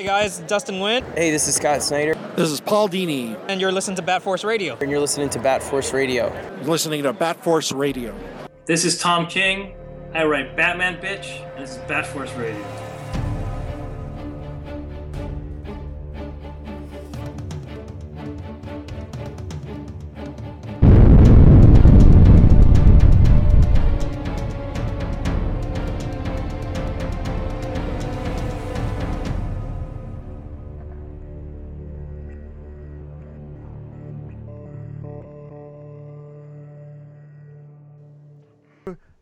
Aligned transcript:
Hey 0.00 0.06
guys, 0.06 0.38
Dustin 0.38 0.80
Wynn, 0.80 1.04
Hey, 1.14 1.30
this 1.30 1.46
is 1.46 1.56
Scott 1.56 1.82
Snyder, 1.82 2.14
This 2.34 2.48
is 2.50 2.58
Paul 2.58 2.88
Dini. 2.88 3.38
and 3.50 3.60
you're 3.60 3.70
listening 3.70 3.96
to 3.96 4.02
Bat 4.02 4.22
Force 4.22 4.44
Radio. 4.44 4.78
and 4.80 4.90
you're 4.90 4.98
listening 4.98 5.28
to 5.28 5.38
Bat 5.38 5.62
Force 5.62 5.92
Radio. 5.92 6.32
You're 6.62 6.70
listening 6.70 7.02
to 7.02 7.12
Bat 7.12 7.44
Force 7.44 7.70
Radio. 7.70 8.14
This 8.64 8.86
is 8.86 8.98
Tom 8.98 9.26
King. 9.26 9.74
I 10.14 10.24
write 10.24 10.56
Batman 10.56 10.96
Bitch, 11.02 11.46
and 11.54 11.64
this 11.64 11.72
is 11.72 11.82
Bat 11.86 12.06
Force 12.06 12.32
Radio. 12.32 12.64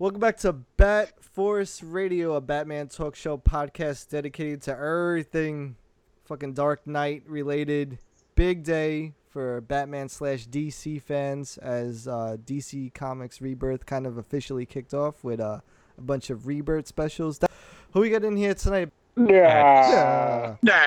Welcome 0.09 0.21
back 0.21 0.39
to 0.39 0.55
Bat 0.55 1.23
Force 1.23 1.83
Radio, 1.83 2.33
a 2.33 2.41
Batman 2.41 2.89
talk 2.89 3.15
show 3.15 3.37
podcast 3.37 4.09
dedicated 4.09 4.63
to 4.63 4.71
everything 4.71 5.77
fucking 6.25 6.55
Dark 6.55 6.87
Knight 6.87 7.25
related. 7.27 7.99
Big 8.35 8.65
day 8.65 9.13
for 9.29 9.61
Batman 9.61 10.09
slash 10.09 10.49
DC 10.49 11.03
fans 11.03 11.59
as 11.59 12.09
uh, 12.09 12.39
DC 12.43 12.95
Comics 12.95 13.43
Rebirth 13.43 13.85
kind 13.85 14.07
of 14.07 14.17
officially 14.17 14.65
kicked 14.65 14.95
off 14.95 15.23
with 15.23 15.41
uh, 15.41 15.61
a 15.99 16.01
bunch 16.01 16.31
of 16.31 16.47
Rebirth 16.47 16.87
specials. 16.87 17.41
That- 17.41 17.51
who 17.91 18.01
we 18.01 18.09
got 18.09 18.25
in 18.25 18.39
here 18.39 18.55
tonight? 18.55 18.89
Yeah. 19.27 20.55
Yeah. 20.63 20.85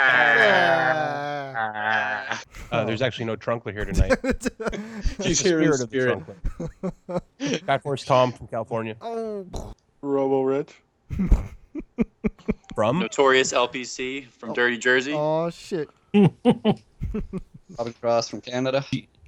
Uh, 2.71 2.85
there's 2.85 3.01
actually 3.01 3.25
no 3.25 3.35
Trunkler 3.35 3.73
here 3.73 3.83
tonight. 3.85 4.17
He's 5.21 5.41
The 5.41 5.49
here 5.49 5.61
in 5.61 5.73
spirit 5.73 5.79
of 5.79 5.79
the 5.79 5.87
spirit. 5.87 6.19
Trunkler. 7.09 7.65
Bat 7.65 7.83
Force 7.83 8.05
Tom 8.05 8.31
from 8.31 8.47
California. 8.47 8.95
oh, 9.01 9.45
Robo 10.01 10.43
Rich. 10.43 10.73
From? 12.73 12.99
Notorious 12.99 13.51
LPC 13.51 14.27
from 14.29 14.53
Dirty 14.53 14.77
Jersey. 14.77 15.11
oh 15.13 15.49
shit. 15.49 15.89
Bobby 16.13 17.93
Cross 17.99 18.29
from 18.29 18.39
Canada. 18.41 18.85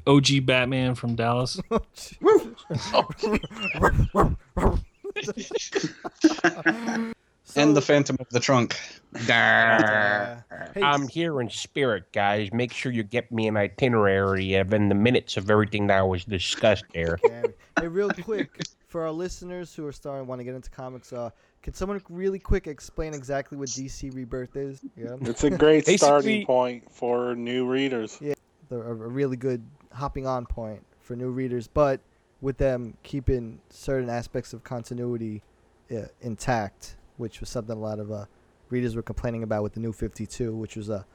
OG 0.08 0.46
Batman 0.46 0.96
from 0.96 1.16
Dallas. 1.16 1.60
and 7.56 7.76
the 7.76 7.82
Phantom 7.82 8.18
of 8.20 8.30
the 8.30 8.40
Trunk. 8.40 8.76
Uh, 9.16 10.38
hey, 10.74 10.82
I'm 10.82 11.08
here 11.08 11.40
in 11.42 11.50
spirit, 11.50 12.12
guys. 12.12 12.52
Make 12.52 12.74
sure 12.74 12.92
you 12.92 13.04
get 13.04 13.32
me 13.32 13.48
an 13.48 13.58
itinerary 13.58 14.56
of 14.56 14.74
in 14.74 14.90
the 14.90 14.96
minutes 14.96 15.38
of 15.38 15.50
everything 15.50 15.88
that 15.88 16.02
was 16.02 16.26
discussed 16.26 16.86
there. 16.94 17.20
Gary. 17.28 17.54
Hey, 17.80 17.88
real 17.88 18.10
quick, 18.10 18.66
for 18.88 19.04
our 19.04 19.12
listeners 19.12 19.74
who 19.74 19.86
are 19.86 19.92
starting 19.92 20.28
want 20.28 20.40
to 20.40 20.46
get 20.46 20.56
into 20.56 20.70
comics, 20.70 21.14
uh, 21.14 21.30
can 21.62 21.74
someone 21.74 22.02
really 22.10 22.40
quick 22.40 22.68
explain 22.68 23.14
exactly 23.14 23.58
what 23.58 23.70
DC 23.70 24.14
Rebirth 24.14 24.56
is? 24.56 24.82
Yeah, 24.96 25.16
It's 25.22 25.44
a 25.44 25.50
great 25.50 25.88
starting 25.98 26.46
point 26.46 26.92
for 26.92 27.36
new 27.36 27.68
readers. 27.68 28.18
Yeah 28.20 28.34
they're 28.74 28.84
a 28.84 28.92
a 28.92 28.94
really 28.94 29.38
good 29.38 29.64
hopping 29.92 30.26
on 30.26 30.46
point 30.46 30.84
for 31.02 31.16
new 31.16 31.30
readers, 31.30 31.68
but 31.68 32.00
with 32.42 32.58
them 32.58 32.98
keeping 33.04 33.60
certain 33.70 34.10
aspects 34.10 34.54
of 34.54 34.64
continuity 34.64 35.42
uh, 35.92 36.04
intact, 36.22 36.98
which 37.18 37.40
was 37.40 37.50
something 37.50 37.76
a 37.76 37.80
lot 37.80 38.00
of 38.00 38.12
uh, 38.12 38.26
readers 38.70 38.96
were 38.96 39.02
complaining 39.02 39.44
about 39.44 39.64
with 39.64 39.74
the 39.74 39.80
new 39.80 39.94
52, 39.94 40.56
which 40.56 40.76
was 40.76 40.90
a, 40.90 41.06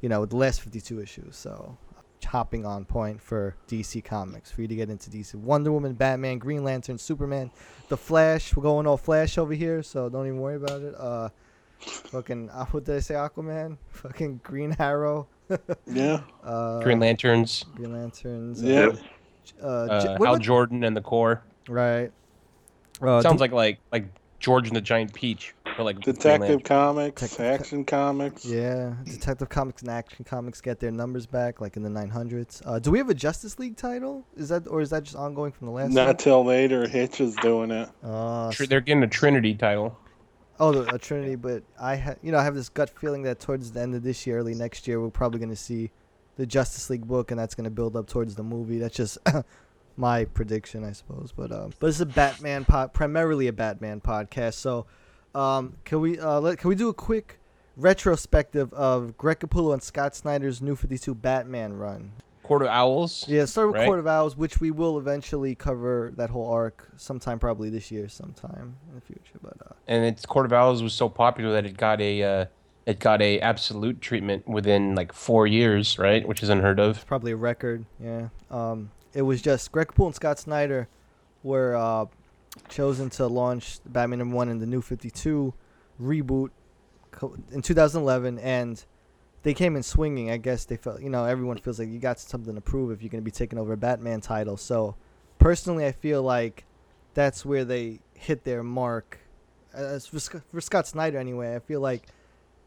you 0.00 0.08
know, 0.08 0.24
the 0.24 0.36
last 0.36 0.60
52 0.62 1.00
issues. 1.00 1.36
So 1.36 1.76
hopping 2.26 2.66
on 2.66 2.84
point 2.84 3.22
for 3.22 3.54
DC 3.68 4.04
Comics 4.04 4.50
for 4.50 4.60
you 4.62 4.68
to 4.68 4.74
get 4.74 4.90
into 4.90 5.08
DC. 5.08 5.34
Wonder 5.36 5.72
Woman, 5.72 5.94
Batman, 5.94 6.38
Green 6.38 6.62
Lantern, 6.64 6.98
Superman, 6.98 7.50
The 7.88 7.96
Flash. 7.96 8.54
We're 8.54 8.62
going 8.64 8.86
all 8.86 8.96
Flash 8.98 9.38
over 9.38 9.54
here, 9.54 9.82
so 9.82 10.08
don't 10.08 10.26
even 10.26 10.38
worry 10.40 10.56
about 10.56 10.82
it. 10.82 10.94
Uh, 10.98 11.28
fucking 11.78 12.50
uh, 12.52 12.66
what 12.66 12.84
did 12.84 12.96
I 12.96 13.00
say? 13.00 13.14
Aquaman, 13.14 13.78
fucking 13.88 14.40
Green 14.42 14.76
Arrow. 14.78 15.26
Yeah. 15.86 16.20
Uh, 16.44 16.80
Green 16.82 17.00
Lanterns, 17.00 17.64
Green 17.74 17.92
Lanterns. 17.94 18.62
Yeah. 18.62 18.88
Uh, 19.62 19.66
uh, 19.66 19.66
uh, 19.66 20.00
J- 20.02 20.08
Hal 20.08 20.18
what- 20.18 20.42
Jordan 20.42 20.84
and 20.84 20.94
the 20.94 21.00
Corps. 21.00 21.42
right. 21.68 22.12
Uh, 23.00 23.22
Sounds 23.22 23.36
do- 23.36 23.40
like 23.40 23.52
like 23.52 23.78
like 23.90 24.04
George 24.40 24.68
and 24.68 24.76
the 24.76 24.80
Giant 24.80 25.12
Peach, 25.12 25.54
but 25.76 25.84
like 25.84 26.00
Detective 26.00 26.62
Comics, 26.62 27.20
Detective 27.22 27.38
Co- 27.38 27.44
Action 27.64 27.84
Comics. 27.84 28.44
yeah. 28.44 28.94
Detective 29.04 29.48
Comics 29.48 29.82
and 29.82 29.90
Action 29.90 30.24
Comics 30.24 30.60
get 30.60 30.78
their 30.78 30.90
numbers 30.92 31.26
back, 31.26 31.60
like 31.60 31.76
in 31.76 31.82
the 31.82 31.88
900s. 31.88 32.62
Uh, 32.64 32.78
do 32.78 32.90
we 32.90 32.98
have 32.98 33.08
a 33.10 33.14
Justice 33.14 33.58
League 33.58 33.76
title? 33.76 34.24
Is 34.36 34.48
that 34.50 34.66
or 34.68 34.80
is 34.80 34.90
that 34.90 35.02
just 35.02 35.16
ongoing 35.16 35.50
from 35.52 35.66
the 35.66 35.72
last? 35.72 35.86
one? 35.86 35.94
Not 35.94 36.18
till 36.18 36.44
later. 36.44 36.86
Hitch 36.86 37.20
is 37.20 37.34
doing 37.36 37.70
it. 37.70 37.88
Uh, 38.02 38.52
Tr- 38.52 38.66
They're 38.66 38.80
getting 38.80 39.02
a 39.02 39.08
Trinity 39.08 39.54
title. 39.54 39.98
Oh, 40.60 40.72
the, 40.72 40.94
a 40.94 40.98
Trinity, 40.98 41.36
but 41.36 41.62
I 41.80 41.96
ha- 41.96 42.14
you 42.22 42.32
know 42.32 42.38
I 42.38 42.44
have 42.44 42.54
this 42.54 42.68
gut 42.68 42.90
feeling 42.90 43.22
that 43.22 43.38
towards 43.40 43.70
the 43.72 43.80
end 43.80 43.94
of 43.94 44.02
this 44.02 44.26
year, 44.26 44.38
early 44.38 44.54
next 44.54 44.86
year, 44.88 45.00
we're 45.00 45.10
probably 45.10 45.38
going 45.38 45.50
to 45.50 45.56
see 45.56 45.90
the 46.36 46.46
Justice 46.46 46.90
League 46.90 47.06
book, 47.06 47.30
and 47.32 47.38
that's 47.38 47.54
going 47.56 47.64
to 47.64 47.70
build 47.70 47.96
up 47.96 48.06
towards 48.08 48.34
the 48.36 48.42
movie. 48.44 48.78
That's 48.78 48.96
just 48.96 49.18
my 49.98 50.24
prediction, 50.24 50.84
I 50.84 50.92
suppose. 50.92 51.32
But 51.36 51.52
um, 51.52 51.72
but 51.78 51.88
it's 51.88 52.00
a 52.00 52.06
Batman 52.06 52.64
pod, 52.64 52.94
primarily 52.94 53.48
a 53.48 53.52
Batman 53.52 54.00
podcast. 54.00 54.54
So, 54.54 54.86
um, 55.34 55.76
can 55.84 56.00
we 56.00 56.18
uh 56.18 56.40
let, 56.40 56.58
can 56.58 56.68
we 56.68 56.74
do 56.74 56.88
a 56.88 56.94
quick 56.94 57.38
retrospective 57.76 58.72
of 58.72 59.16
Greg 59.16 59.40
Capullo 59.40 59.72
and 59.72 59.82
Scott 59.82 60.14
Snyder's 60.14 60.62
New 60.62 60.76
Fifty 60.76 60.98
Two 60.98 61.14
Batman 61.14 61.74
run? 61.74 62.12
Court 62.42 62.62
of 62.62 62.68
Owls. 62.68 63.26
Yeah, 63.28 63.44
start 63.44 63.68
with 63.68 63.76
Right. 63.76 63.84
Court 63.86 63.98
of 63.98 64.06
Owls, 64.06 64.34
which 64.34 64.58
we 64.58 64.70
will 64.70 64.98
eventually 64.98 65.54
cover 65.54 66.12
that 66.16 66.30
whole 66.30 66.50
arc 66.50 66.88
sometime, 66.96 67.38
probably 67.38 67.68
this 67.68 67.90
year, 67.90 68.08
sometime 68.08 68.74
in 68.88 68.94
the 68.94 69.02
future. 69.02 69.38
But 69.42 69.56
uh, 69.66 69.74
and 69.86 70.02
its 70.04 70.24
Court 70.24 70.46
of 70.46 70.52
Owls 70.54 70.82
was 70.82 70.94
so 70.94 71.10
popular 71.10 71.52
that 71.52 71.66
it 71.66 71.76
got 71.76 72.00
a 72.00 72.22
uh, 72.22 72.44
it 72.86 73.00
got 73.00 73.20
a 73.20 73.38
absolute 73.40 74.00
treatment 74.00 74.48
within 74.48 74.94
like 74.94 75.12
four 75.12 75.46
years, 75.46 75.98
right? 75.98 76.26
Which 76.26 76.42
is 76.42 76.48
unheard 76.48 76.80
of. 76.80 77.06
probably 77.06 77.32
a 77.32 77.36
record. 77.36 77.84
Yeah. 78.02 78.28
Um, 78.50 78.90
it 79.14 79.22
was 79.22 79.42
just 79.42 79.72
Greg 79.72 79.88
Capullo 79.88 80.06
and 80.06 80.14
Scott 80.14 80.38
Snyder 80.38 80.88
were 81.42 81.76
uh, 81.76 82.06
chosen 82.68 83.10
to 83.10 83.26
launch 83.26 83.80
Batman 83.86 84.18
number 84.20 84.36
one 84.36 84.48
in 84.48 84.58
the 84.58 84.66
New 84.66 84.80
Fifty 84.80 85.10
Two 85.10 85.54
reboot 86.00 86.50
in 87.52 87.62
2011, 87.62 88.38
and 88.38 88.84
they 89.42 89.54
came 89.54 89.76
in 89.76 89.82
swinging. 89.82 90.30
I 90.30 90.36
guess 90.36 90.64
they 90.64 90.76
felt, 90.76 91.00
you 91.00 91.10
know, 91.10 91.24
everyone 91.24 91.58
feels 91.58 91.78
like 91.78 91.88
you 91.88 91.98
got 91.98 92.18
something 92.18 92.54
to 92.54 92.60
prove 92.60 92.90
if 92.90 93.02
you're 93.02 93.10
going 93.10 93.22
to 93.22 93.24
be 93.24 93.30
taking 93.30 93.58
over 93.58 93.72
a 93.72 93.76
Batman 93.76 94.20
title. 94.20 94.56
So, 94.56 94.96
personally, 95.38 95.86
I 95.86 95.92
feel 95.92 96.22
like 96.22 96.64
that's 97.14 97.44
where 97.44 97.64
they 97.64 98.00
hit 98.14 98.44
their 98.44 98.62
mark. 98.62 99.18
As 99.72 100.06
for, 100.06 100.18
for 100.20 100.60
Scott 100.60 100.86
Snyder, 100.86 101.18
anyway, 101.18 101.54
I 101.54 101.58
feel 101.58 101.80
like 101.80 102.06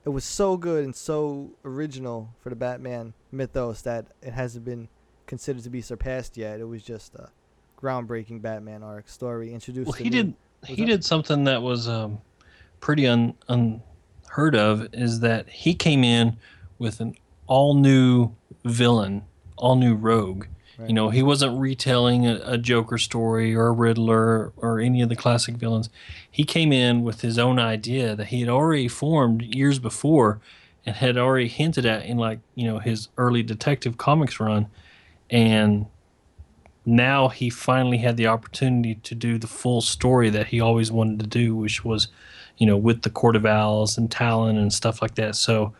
it 0.06 0.09
was 0.09 0.23
so 0.23 0.58
good 0.58 0.84
and 0.84 0.96
so 0.96 1.52
original 1.63 2.29
for 2.41 2.50
the 2.50 2.56
Batman 2.56 3.13
mythos 3.31 3.81
that 3.84 4.08
it 4.22 4.34
hasn't 4.34 4.66
been 4.66 4.88
considered 5.26 5.64
to 5.64 5.70
be 5.70 5.82
surpassed 5.82 6.38
yet. 6.38 6.59
It 6.59 6.66
was 6.66 6.84
just 6.84 7.16
a 7.16 7.30
groundbreaking 7.82 8.42
Batman 8.42 8.84
arc 8.84 9.09
story 9.09 9.54
introduced. 9.54 9.88
Well, 9.88 9.94
he 9.98 10.09
new- 10.09 10.24
did 10.24 10.34
he 10.68 10.76
that- 10.76 10.86
did 10.88 11.06
something 11.06 11.46
that 11.46 11.62
was 11.62 11.88
um, 11.88 12.20
pretty 12.80 13.08
un, 13.08 13.34
unheard 13.48 14.56
of. 14.56 14.88
Is 14.94 15.20
that 15.22 15.50
he 15.50 15.74
came 15.74 16.04
in 16.04 16.38
with 16.78 17.00
an 17.00 17.16
all 17.48 17.74
new 17.74 18.32
villain, 18.64 19.24
all 19.58 19.76
new 19.76 19.96
rogue. 19.96 20.46
Right. 20.78 20.90
You 20.90 20.96
know, 20.96 21.09
he 21.09 21.22
wasn't 21.22 21.59
retelling 21.59 22.26
a, 22.26 22.42
a 22.44 22.58
Joker 22.58 22.98
story 22.98 23.53
or 23.53 23.68
a 23.68 23.72
Riddler 23.72 24.52
or 24.56 24.80
any 24.80 25.02
of 25.02 25.09
the 25.09 25.16
classic 25.16 25.56
villains. 25.56 25.90
He 26.30 26.44
came 26.44 26.72
in 26.72 27.03
with 27.03 27.22
his 27.22 27.38
own 27.38 27.59
idea 27.59 28.16
that 28.16 28.28
he 28.28 28.40
had 28.40 28.50
already 28.50 28.88
formed 28.88 29.42
years 29.44 29.78
before 29.80 30.40
and 30.86 30.96
had 30.96 31.18
already 31.18 31.48
hinted 31.48 31.86
at 31.86 32.06
in 32.06 32.17
like, 32.17 32.40
you 32.56 32.66
know, 32.66 32.79
his 32.79 33.09
early 33.17 33.44
detective 33.44 33.97
comics 33.97 34.40
run. 34.40 34.67
And 35.31 35.87
now 36.85 37.29
he 37.29 37.49
finally 37.49 37.97
had 37.99 38.17
the 38.17 38.28
opportunity 38.28 38.95
to 38.95 39.16
do 39.16 39.37
the 39.37 39.47
full 39.47 39.81
story 39.81 40.29
that 40.29 40.47
he 40.47 40.59
always 40.59 40.91
wanted 40.91 41.19
to 41.22 41.28
do, 41.28 41.55
which 41.55 41.85
was, 41.85 42.09
you 42.57 42.67
know, 42.67 42.78
with 42.78 43.03
the 43.03 43.09
Court 43.09 43.35
of 43.35 43.45
Owls 43.45 43.97
and 43.97 44.11
Talon 44.11 44.57
and 44.57 44.73
stuff 44.73 45.01
like 45.01 45.16
that. 45.16 45.35
So 45.35 45.73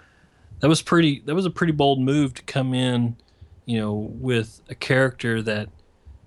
that 0.62 0.68
was 0.68 0.81
pretty. 0.81 1.21
That 1.25 1.36
was 1.36 1.45
a 1.45 1.50
pretty 1.50 1.74
bold 1.74 2.00
move 2.00 2.33
to 2.36 2.44
come 2.44 2.74
in, 2.74 3.18
you 3.65 3.80
know, 3.80 3.94
with 3.94 4.62
a 4.69 4.75
character 4.75 5.42
that, 5.42 5.69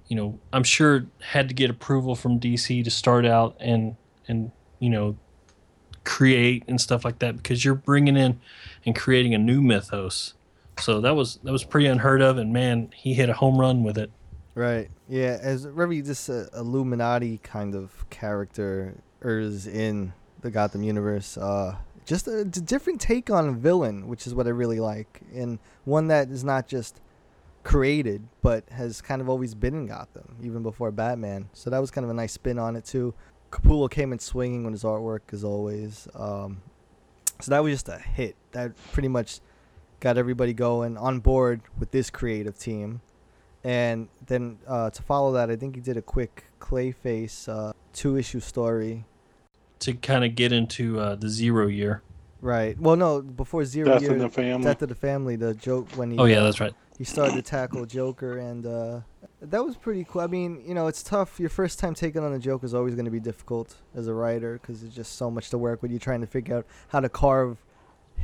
you 0.09 0.17
know, 0.17 0.39
I'm 0.53 0.65
sure 0.65 1.07
had 1.21 1.49
to 1.49 1.55
get 1.55 1.71
approval 1.71 2.15
from 2.15 2.39
DC 2.39 2.85
to 2.85 2.91
start 2.91 3.25
out 3.25 3.57
and 3.59 3.97
and 4.29 4.51
you 4.81 4.91
know, 4.91 5.17
create 6.05 6.65
and 6.69 6.81
stuff 6.81 7.05
like 7.05 7.21
that 7.21 7.37
because 7.37 7.65
you're 7.65 7.75
bringing 7.75 8.17
in 8.17 8.41
and 8.85 8.95
creating 8.95 9.35
a 9.35 9.39
new 9.39 9.63
mythos. 9.63 10.35
So 10.79 11.01
that 11.01 11.15
was 11.15 11.39
that 11.45 11.53
was 11.53 11.65
pretty 11.65 11.87
unheard 11.87 12.21
of, 12.21 12.39
and 12.39 12.53
man, 12.53 12.93
he 12.95 13.15
hit 13.15 13.29
a 13.29 13.35
home 13.35 13.59
run 13.59 13.85
with 13.85 13.99
it. 13.99 14.11
Right. 14.55 14.91
Yeah. 15.09 15.39
As 15.41 15.67
Revy, 15.67 16.05
this 16.05 16.29
uh, 16.29 16.49
Illuminati 16.55 17.39
kind 17.43 17.75
of 17.75 18.09
character 18.11 18.95
is 19.23 19.67
in 19.67 20.13
the 20.43 20.51
Gotham 20.51 20.83
universe. 20.83 21.37
Uh, 21.37 21.77
just 22.07 22.29
a 22.29 22.45
different 22.45 23.01
take 23.01 23.31
on 23.31 23.49
a 23.49 23.53
villain, 23.53 24.09
which 24.09 24.27
is 24.27 24.35
what 24.35 24.47
I 24.47 24.51
really 24.51 24.81
like, 24.81 25.23
and 25.35 25.59
one 25.85 26.09
that 26.09 26.29
is 26.29 26.45
not 26.45 26.69
just 26.69 27.01
created 27.65 28.29
but 28.43 28.69
has 28.69 29.01
kind 29.01 29.23
of 29.23 29.29
always 29.29 29.55
been 29.55 29.75
in 29.75 29.87
Gotham, 29.87 30.37
even 30.43 30.63
before 30.63 30.91
Batman. 30.91 31.49
So 31.55 31.71
that 31.71 31.79
was 31.79 31.91
kind 31.91 32.05
of 32.05 32.11
a 32.11 32.15
nice 32.15 32.33
spin 32.33 32.59
on 32.59 32.77
it 32.77 32.85
too. 32.85 33.15
Capullo 33.51 33.91
came 33.91 34.13
in 34.13 34.19
swinging 34.19 34.65
with 34.65 34.75
his 34.75 34.83
artwork 34.83 35.21
as 35.33 35.45
always. 35.45 36.07
Um, 36.15 36.61
so 37.41 37.51
that 37.51 37.63
was 37.63 37.73
just 37.73 37.89
a 37.89 37.99
hit. 37.99 38.37
That 38.53 38.73
pretty 38.93 39.09
much 39.09 39.41
got 40.05 40.19
everybody 40.19 40.53
going 40.53 40.99
on 40.99 41.19
board 41.19 41.63
with 41.79 41.91
this 41.91 42.11
creative 42.11 42.59
team. 42.59 43.01
And 43.65 44.09
then 44.27 44.59
uh, 44.69 44.91
to 44.91 45.03
follow 45.03 45.33
that, 45.33 45.51
I 45.51 45.57
think 45.57 45.75
he 45.75 45.81
did 45.81 45.97
a 45.97 46.03
quick 46.03 46.45
Clayface 46.61 47.49
uh, 47.49 47.73
two 47.95 48.19
issue 48.19 48.41
story. 48.41 49.07
To 49.79 49.95
kind 49.95 50.23
of 50.23 50.35
get 50.35 50.53
into 50.53 51.01
uh, 51.01 51.15
the 51.15 51.31
zero 51.31 51.69
year. 51.69 52.03
Right. 52.43 52.79
Well, 52.79 52.97
no, 52.97 53.23
before 53.23 53.65
Zero 53.65 53.89
Death 53.89 54.03
Year, 54.03 54.13
in 54.13 54.19
the 54.19 54.29
Family. 54.29 54.65
Death 54.65 54.83
of 54.83 54.91
the 54.91 54.95
Family, 54.95 55.37
the 55.37 55.55
joke 55.55 55.89
when 55.93 56.11
he. 56.11 56.19
Oh, 56.19 56.27
yeah, 56.27 56.41
uh, 56.41 56.45
that's 56.45 56.61
right. 56.61 56.75
He 56.99 57.05
started 57.05 57.37
to 57.37 57.43
tackle 57.43 57.87
Joker, 57.87 58.37
and 58.37 58.67
uh, 58.67 59.01
that 59.41 59.65
was 59.65 59.79
pretty 59.79 60.05
cool. 60.05 60.21
I 60.21 60.27
mean, 60.27 60.63
you 60.67 60.75
know, 60.75 60.87
it's 60.87 61.03
tough. 61.03 61.41
Your 61.41 61.49
first 61.49 61.79
time 61.79 61.95
taking 61.95 62.23
on 62.23 62.35
a 62.35 62.39
Joker 62.39 62.67
is 62.67 62.75
always 62.75 62.95
going 62.95 63.07
to 63.07 63.11
be 63.11 63.21
difficult 63.21 63.77
as 63.95 64.07
a 64.07 64.13
writer 64.13 64.61
because 64.61 64.83
there's 64.83 64.95
just 64.95 65.17
so 65.17 65.31
much 65.31 65.49
to 65.51 65.57
work 65.57 65.81
with. 65.81 65.91
You're 65.91 65.99
trying 66.01 66.21
to 66.21 66.27
figure 66.27 66.59
out 66.59 66.67
how 66.89 67.01
to 67.01 67.09
carve 67.09 67.64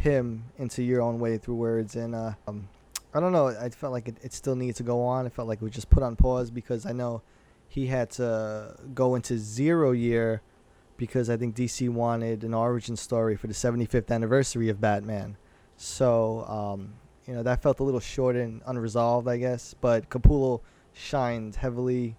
him 0.00 0.44
into 0.58 0.82
your 0.82 1.02
own 1.02 1.18
way 1.20 1.38
through 1.38 1.56
words, 1.56 1.96
and 1.96 2.14
uh, 2.14 2.32
um, 2.46 2.68
I 3.14 3.20
don't 3.20 3.32
know. 3.32 3.48
I 3.48 3.68
felt 3.70 3.92
like 3.92 4.08
it, 4.08 4.16
it 4.22 4.32
still 4.32 4.56
needed 4.56 4.76
to 4.76 4.82
go 4.82 5.02
on. 5.02 5.26
I 5.26 5.28
felt 5.28 5.48
like 5.48 5.60
was 5.60 5.72
just 5.72 5.90
put 5.90 6.02
on 6.02 6.16
pause 6.16 6.50
because 6.50 6.86
I 6.86 6.92
know 6.92 7.22
he 7.68 7.86
had 7.86 8.10
to 8.12 8.76
go 8.94 9.14
into 9.14 9.38
Zero 9.38 9.92
Year 9.92 10.42
because 10.96 11.30
I 11.30 11.36
think 11.36 11.54
DC 11.54 11.88
wanted 11.88 12.44
an 12.44 12.52
origin 12.52 12.96
story 12.96 13.36
for 13.36 13.46
the 13.46 13.54
75th 13.54 14.10
anniversary 14.10 14.68
of 14.68 14.80
Batman. 14.80 15.36
So, 15.76 16.44
um, 16.46 16.92
you 17.26 17.34
know, 17.34 17.42
that 17.42 17.62
felt 17.62 17.80
a 17.80 17.82
little 17.82 18.00
short 18.00 18.36
and 18.36 18.60
unresolved, 18.66 19.26
I 19.26 19.38
guess. 19.38 19.74
But 19.80 20.10
Capullo 20.10 20.60
shined 20.92 21.56
heavily 21.56 22.16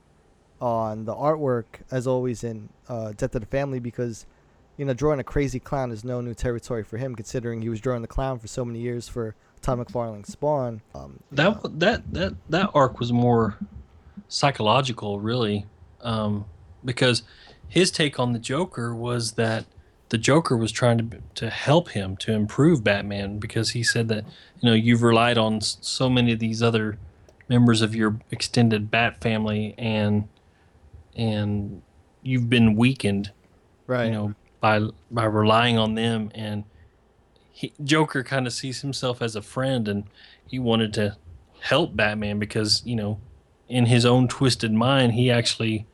on 0.59 1.05
the 1.05 1.13
artwork, 1.13 1.65
as 1.91 2.07
always, 2.07 2.43
in 2.43 2.69
uh, 2.89 3.11
Death 3.11 3.35
of 3.35 3.41
the 3.41 3.47
Family 3.47 3.79
because, 3.79 4.25
you 4.81 4.85
know, 4.85 4.95
drawing 4.95 5.19
a 5.19 5.23
crazy 5.23 5.59
clown 5.59 5.91
is 5.91 6.03
no 6.03 6.21
new 6.21 6.33
territory 6.33 6.83
for 6.83 6.97
him, 6.97 7.13
considering 7.13 7.61
he 7.61 7.69
was 7.69 7.79
drawing 7.79 8.01
the 8.01 8.07
clown 8.07 8.39
for 8.39 8.47
so 8.47 8.65
many 8.65 8.79
years 8.79 9.07
for 9.07 9.35
Todd 9.61 9.77
McFarlane's 9.77 10.31
Spawn. 10.31 10.81
Um, 10.95 11.19
That 11.31 11.61
that 11.79 12.11
that 12.11 12.33
that 12.49 12.71
arc 12.73 12.99
was 12.99 13.13
more 13.13 13.59
psychological, 14.27 15.19
really, 15.19 15.67
um, 16.01 16.45
because 16.83 17.21
his 17.67 17.91
take 17.91 18.19
on 18.19 18.33
the 18.33 18.39
Joker 18.39 18.95
was 18.95 19.33
that 19.33 19.65
the 20.09 20.17
Joker 20.17 20.57
was 20.57 20.71
trying 20.71 20.97
to 20.97 21.21
to 21.35 21.51
help 21.51 21.89
him 21.89 22.17
to 22.17 22.33
improve 22.33 22.83
Batman 22.83 23.37
because 23.37 23.69
he 23.71 23.83
said 23.83 24.07
that 24.07 24.25
you 24.61 24.67
know 24.67 24.73
you've 24.73 25.03
relied 25.03 25.37
on 25.37 25.61
so 25.61 26.09
many 26.09 26.33
of 26.33 26.39
these 26.39 26.63
other 26.63 26.97
members 27.47 27.83
of 27.83 27.93
your 27.93 28.19
extended 28.31 28.89
Bat 28.89 29.21
family 29.21 29.75
and 29.77 30.27
and 31.15 31.83
you've 32.23 32.49
been 32.49 32.75
weakened, 32.75 33.31
right? 33.85 34.05
You 34.05 34.11
know 34.11 34.35
by 34.61 34.79
by 35.09 35.25
relying 35.25 35.77
on 35.77 35.95
them 35.95 36.31
and 36.33 36.63
he, 37.51 37.73
Joker 37.83 38.23
kind 38.23 38.47
of 38.47 38.53
sees 38.53 38.81
himself 38.81 39.21
as 39.21 39.35
a 39.35 39.41
friend 39.41 39.87
and 39.89 40.05
he 40.47 40.57
wanted 40.59 40.93
to 40.93 41.17
help 41.59 41.95
Batman 41.95 42.39
because 42.39 42.81
you 42.85 42.95
know 42.95 43.19
in 43.67 43.87
his 43.87 44.05
own 44.05 44.27
twisted 44.29 44.71
mind 44.71 45.13
he 45.13 45.29
actually 45.29 45.85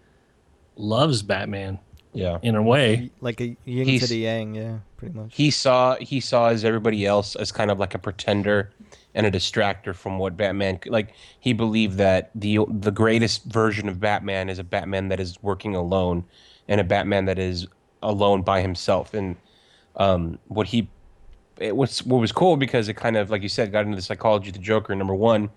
loves 0.76 1.22
Batman. 1.24 1.80
Yeah. 2.14 2.40
In 2.42 2.56
a 2.56 2.64
way. 2.64 3.12
like 3.22 3.40
a 3.42 3.56
yin 3.66 3.86
to 3.86 3.92
He's- 3.92 4.10
the 4.10 4.18
yang, 4.18 4.56
yeah, 4.56 4.78
pretty 4.98 5.14
much. 5.16 5.36
He 5.36 5.52
saw 5.52 5.96
he 5.98 6.20
saw 6.20 6.48
as 6.48 6.66
everybody 6.66 7.06
else 7.06 7.36
as 7.36 7.52
kind 7.52 7.70
of 7.70 7.78
like 7.80 7.94
a 7.94 8.00
pretender 8.00 8.72
and 9.14 9.26
a 9.28 9.32
distractor 9.32 9.94
from 9.94 10.18
what 10.18 10.36
Batman 10.36 10.80
like 10.88 11.14
he 11.40 11.54
believed 11.54 11.98
that 11.98 12.32
the 12.34 12.60
the 12.70 12.92
greatest 12.92 13.46
version 13.46 13.88
of 13.88 14.00
Batman 14.00 14.50
is 14.50 14.58
a 14.58 14.64
Batman 14.64 15.10
that 15.10 15.20
is 15.20 15.38
working 15.44 15.76
alone 15.76 16.24
and 16.68 16.82
a 16.82 16.84
Batman 16.84 17.26
that 17.26 17.38
is 17.38 17.68
alone 18.02 18.42
by 18.42 18.62
himself. 18.62 19.14
And 19.14 19.36
um 19.96 20.38
what 20.48 20.68
he 20.68 20.90
it 21.60 21.76
was 21.76 22.06
what 22.06 22.20
was 22.20 22.32
cool 22.32 22.58
because 22.58 22.88
it 22.88 22.94
kind 22.94 23.18
of 23.18 23.30
like 23.30 23.42
you 23.42 23.50
said 23.50 23.72
got 23.72 23.86
into 23.86 23.96
the 23.96 24.02
psychology 24.02 24.50
of 24.50 24.54
the 24.54 24.60
Joker. 24.60 24.96
Number 24.96 25.16
1 25.16 25.50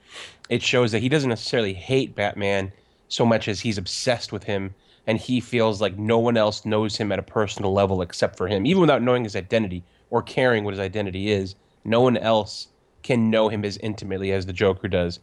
it 0.49 0.63
shows 0.63 0.93
that 0.93 1.01
he 1.01 1.09
doesn't 1.09 1.29
necessarily 1.29 1.75
hate 1.75 2.15
Batman 2.15 2.73
so 3.09 3.25
much 3.25 3.49
as 3.49 3.61
he's 3.61 3.79
obsessed 3.79 4.33
with 4.33 4.45
him 4.45 4.75
and 5.07 5.19
he 5.19 5.41
feels 5.41 5.81
like 5.81 5.99
no 5.99 6.19
one 6.19 6.37
else 6.37 6.65
knows 6.65 6.97
him 6.97 7.13
at 7.13 7.19
a 7.19 7.23
personal 7.23 7.73
level 7.73 8.03
except 8.03 8.37
for 8.37 8.49
him 8.49 8.67
even 8.67 8.81
without 8.81 9.03
knowing 9.03 9.25
his 9.25 9.37
identity 9.37 9.83
or 10.11 10.23
caring 10.23 10.65
what 10.65 10.75
his 10.75 10.81
identity 10.81 11.31
is. 11.31 11.55
No 11.85 12.01
one 12.01 12.17
else 12.17 12.69
can 13.03 13.31
know 13.31 13.49
him 13.49 13.65
as 13.65 13.77
intimately 13.79 14.33
as 14.33 14.47
the 14.47 14.53
joker 14.53 14.89
does. 14.89 15.21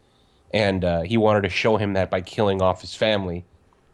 And 0.53 0.83
uh, 0.83 1.01
he 1.01 1.17
wanted 1.17 1.41
to 1.41 1.49
show 1.49 1.77
him 1.77 1.93
that 1.93 2.09
by 2.09 2.21
killing 2.21 2.61
off 2.61 2.81
his 2.81 2.95
family 2.95 3.45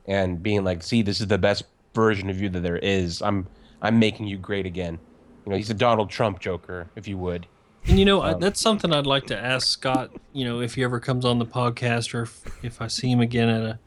and 0.05 0.43
being 0.43 0.63
like 0.63 0.83
see 0.83 1.01
this 1.01 1.21
is 1.21 1.27
the 1.27 1.37
best 1.37 1.63
version 1.93 2.29
of 2.29 2.39
you 2.41 2.49
that 2.49 2.61
there 2.61 2.77
is 2.77 3.21
i'm 3.21 3.47
i'm 3.81 3.99
making 3.99 4.27
you 4.27 4.37
great 4.37 4.65
again 4.65 4.99
you 5.45 5.51
know 5.51 5.57
he's 5.57 5.69
a 5.69 5.73
donald 5.73 6.09
trump 6.09 6.39
joker 6.39 6.87
if 6.95 7.07
you 7.07 7.17
would 7.17 7.45
And 7.85 7.99
you 7.99 8.05
know, 8.05 8.21
I 8.21 8.31
Um, 8.31 8.39
that's 8.39 8.61
something 8.61 8.93
I'd 8.93 9.05
like 9.05 9.25
to 9.27 9.37
ask 9.37 9.67
Scott. 9.67 10.09
You 10.31 10.45
know, 10.45 10.61
if 10.61 10.75
he 10.75 10.83
ever 10.85 11.01
comes 11.01 11.25
on 11.25 11.37
the 11.39 11.45
podcast, 11.45 12.13
or 12.13 12.21
if, 12.21 12.63
if 12.63 12.81
I 12.81 12.87
see 12.87 13.11
him 13.11 13.19
again 13.19 13.49
at 13.49 13.61
a 13.61 13.79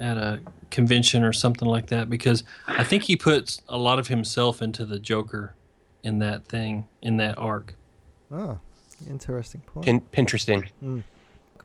at 0.00 0.16
a 0.16 0.40
convention 0.70 1.22
or 1.22 1.34
something 1.34 1.68
like 1.68 1.88
that, 1.88 2.08
because 2.08 2.42
I 2.66 2.84
think 2.84 3.02
he 3.02 3.16
puts 3.16 3.60
a 3.68 3.76
lot 3.76 3.98
of 3.98 4.08
himself 4.08 4.62
into 4.62 4.86
the 4.86 4.98
Joker 4.98 5.54
in 6.02 6.20
that 6.20 6.46
thing 6.46 6.88
in 7.02 7.18
that 7.18 7.36
arc. 7.36 7.74
Oh, 8.32 8.60
interesting 9.10 9.60
point. 9.60 9.84
Pin- 9.84 10.00
Pinteresting. 10.10 10.66
Mm. 10.82 11.02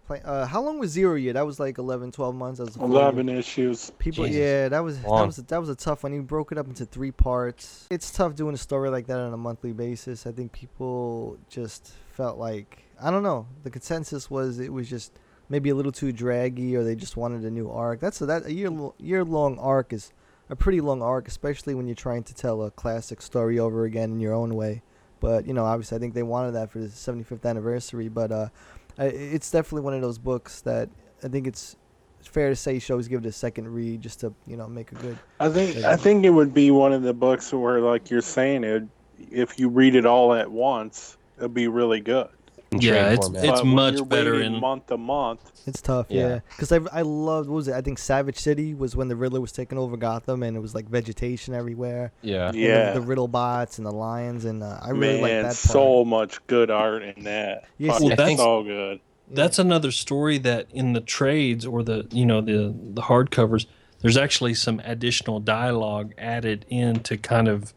Play- 0.09 0.21
Uh, 0.25 0.45
how 0.47 0.59
long 0.61 0.79
was 0.79 0.89
Zero 0.89 1.13
Year? 1.13 1.33
That 1.33 1.45
was 1.45 1.59
like 1.59 1.77
11, 1.77 2.11
12 2.11 2.33
months. 2.33 2.57
That 2.57 2.65
was 2.65 2.77
11 2.77 3.27
year. 3.27 3.38
issues. 3.38 3.91
People, 4.00 4.25
Jesus. 4.25 4.39
yeah, 4.39 4.67
that 4.69 4.83
was 4.83 5.00
that 5.01 5.07
Long. 5.07 5.27
was 5.27 5.35
that 5.38 5.59
was 5.59 5.69
a 5.69 5.75
tough 5.75 6.01
one. 6.03 6.11
He 6.13 6.19
broke 6.19 6.51
it 6.51 6.57
up 6.57 6.65
into 6.67 6.85
three 6.85 7.11
parts. 7.11 7.85
It's 7.91 8.11
tough 8.11 8.33
doing 8.35 8.56
a 8.56 8.57
story 8.57 8.89
like 8.89 9.06
that 9.06 9.19
on 9.19 9.31
a 9.33 9.38
monthly 9.38 9.71
basis. 9.71 10.25
I 10.25 10.31
think 10.31 10.51
people 10.51 11.38
just 11.47 11.94
felt 12.11 12.39
like 12.39 12.83
I 13.00 13.11
don't 13.11 13.21
know. 13.23 13.45
The 13.63 13.69
consensus 13.69 14.31
was 14.31 14.59
it 14.59 14.73
was 14.73 14.89
just 14.89 15.11
maybe 15.47 15.69
a 15.69 15.75
little 15.75 15.91
too 15.91 16.11
draggy, 16.11 16.75
or 16.75 16.83
they 16.83 16.95
just 16.95 17.15
wanted 17.15 17.44
a 17.45 17.51
new 17.51 17.69
arc. 17.69 18.00
That's 18.00 18.19
a, 18.21 18.25
that 18.25 18.47
a 18.47 18.51
year 18.53 18.71
year 18.97 19.23
long 19.23 19.59
arc 19.59 19.94
is 19.94 20.11
a 20.50 20.56
pretty 20.56 20.81
long 20.81 21.03
arc, 21.03 21.27
especially 21.27 21.75
when 21.75 21.85
you're 21.88 21.94
trying 21.95 22.23
to 22.23 22.33
tell 22.33 22.63
a 22.63 22.71
classic 22.71 23.21
story 23.21 23.59
over 23.59 23.83
again 23.85 24.11
in 24.11 24.19
your 24.19 24.33
own 24.33 24.56
way. 24.56 24.81
But 25.19 25.45
you 25.45 25.53
know, 25.53 25.65
obviously, 25.65 25.97
I 25.97 26.00
think 26.00 26.15
they 26.15 26.23
wanted 26.23 26.53
that 26.53 26.71
for 26.71 26.79
the 26.79 26.88
75th 26.88 27.45
anniversary. 27.45 28.07
But 28.09 28.31
uh, 28.31 28.47
I, 28.47 28.79
it's 29.06 29.51
definitely 29.51 29.81
one 29.81 29.94
of 29.94 30.01
those 30.01 30.18
books 30.18 30.61
that 30.61 30.89
I 31.23 31.27
think 31.27 31.47
it's 31.47 31.75
fair 32.21 32.49
to 32.49 32.56
say 32.56 32.73
you 32.73 32.79
should 32.79 32.94
always 32.94 33.07
give 33.07 33.23
it 33.23 33.27
a 33.27 33.31
second 33.31 33.68
read 33.68 34.01
just 34.01 34.19
to 34.19 34.33
you 34.45 34.57
know 34.57 34.68
make 34.68 34.91
a 34.91 34.95
good. 34.95 35.18
I 35.39 35.49
think 35.49 35.77
I 35.77 35.95
think 35.95 36.25
it 36.25 36.31
would 36.31 36.53
be 36.53 36.71
one 36.71 36.94
of 36.94 37.03
the 37.03 37.13
books 37.13 37.51
where, 37.53 37.79
like 37.79 38.09
you're 38.09 38.21
saying, 38.21 38.63
it 38.63 38.83
if 39.31 39.59
you 39.59 39.69
read 39.69 39.95
it 39.95 40.06
all 40.06 40.33
at 40.33 40.49
once, 40.51 41.18
it'd 41.37 41.53
be 41.53 41.68
really 41.68 41.99
good. 41.99 42.29
Yeah, 42.71 43.11
it's 43.14 43.28
it's 43.30 43.61
But 43.61 43.66
much 43.66 44.07
better 44.09 44.42
in 44.42 44.59
month 44.59 44.88
to 44.88 44.97
month. 44.97 45.40
It's 45.66 45.81
tough, 45.81 46.06
Yeah. 46.09 46.28
yeah. 46.28 46.40
Because 46.49 46.71
I 46.71 46.80
I 46.92 47.02
loved 47.02 47.49
what 47.49 47.56
was 47.56 47.68
it? 47.68 47.73
I 47.73 47.81
think 47.81 47.97
Savage 47.97 48.38
City 48.38 48.73
was 48.76 48.95
when 48.95 49.07
the 49.07 49.16
Riddler 49.16 49.42
was 49.42 49.52
taking 49.52 49.78
over 49.78 49.97
Gotham 49.97 50.44
and 50.44 50.56
it 50.56 50.59
was 50.59 50.76
like 50.76 50.88
vegetation 50.88 51.54
everywhere. 51.56 52.11
Yeah. 52.21 52.47
And 52.47 52.56
the- 52.56 52.59
Yeah. 52.59 52.94
The, 52.94 53.02
Riddle 53.02 53.28
bots 53.28 53.78
and 53.80 53.88
the 53.88 53.92
lions 53.92 54.45
and 54.45 54.61
uh, 54.61 54.80
I 54.81 54.92
really 54.92 55.21
like 55.21 55.31
that 55.31 55.44
part. 55.44 55.56
so 55.56 56.06
much 56.06 56.45
good 56.47 56.69
art 56.69 57.02
in 57.02 57.23
that. 57.23 57.66
Yeah, 57.80 57.97
Well, 57.99 58.09
that's- 58.09 58.38
so 58.38 58.64
good. 58.64 58.99
That's 59.31 59.59
another 59.59 59.92
story 59.92 60.38
that 60.40 60.68
in 60.71 60.94
the 60.94 61.02
trades 61.02 61.66
or 61.66 61.83
the 61.83 62.07
you 62.11 62.26
know 62.26 62.42
the 62.42 62.73
the 62.94 63.02
hardcovers, 63.04 63.66
there's 64.02 64.18
actually 64.18 64.54
some 64.56 64.80
additional 64.83 65.40
dialogue 65.40 66.14
added 66.18 66.66
in 66.69 66.99
to 67.02 67.16
kind 67.18 67.47
of 67.47 67.73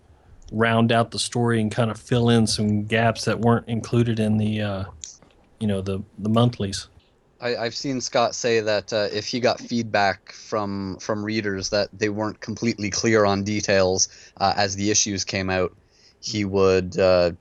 round 0.53 0.93
out 0.93 1.11
the 1.11 1.19
story 1.19 1.61
and 1.61 1.73
kind 1.73 1.91
of 1.91 1.99
fill 1.99 2.29
in 2.29 2.47
some 2.47 2.85
gaps 2.85 3.25
that 3.25 3.41
weren't 3.41 3.67
included 3.69 4.21
in 4.21 4.37
the 4.37 4.61
uh, 4.61 4.85
you 5.59 5.67
know 5.67 5.81
the 5.81 6.03
the 6.19 6.29
monthlies. 6.29 6.89
I, 7.41 7.57
I've 7.57 7.75
seen 7.75 8.01
Scott 8.01 8.35
say 8.35 8.61
that 8.61 8.93
uh, 8.93 9.09
if 9.13 9.27
he 9.27 9.41
got 9.41 9.61
feedback 9.61 10.33
from 10.33 10.99
from 10.99 11.25
readers 11.25 11.71
that 11.71 11.89
they 11.93 12.09
weren't 12.09 12.41
completely 12.41 12.91
clear 12.91 13.25
on 13.25 13.43
details 13.43 14.09
uh, 14.37 14.53
as 14.57 14.77
the 14.77 14.91
issues 14.91 15.25
came 15.25 15.51
out, 15.51 15.75
he 16.21 16.45
would 16.45 16.99
uh, 16.99 17.33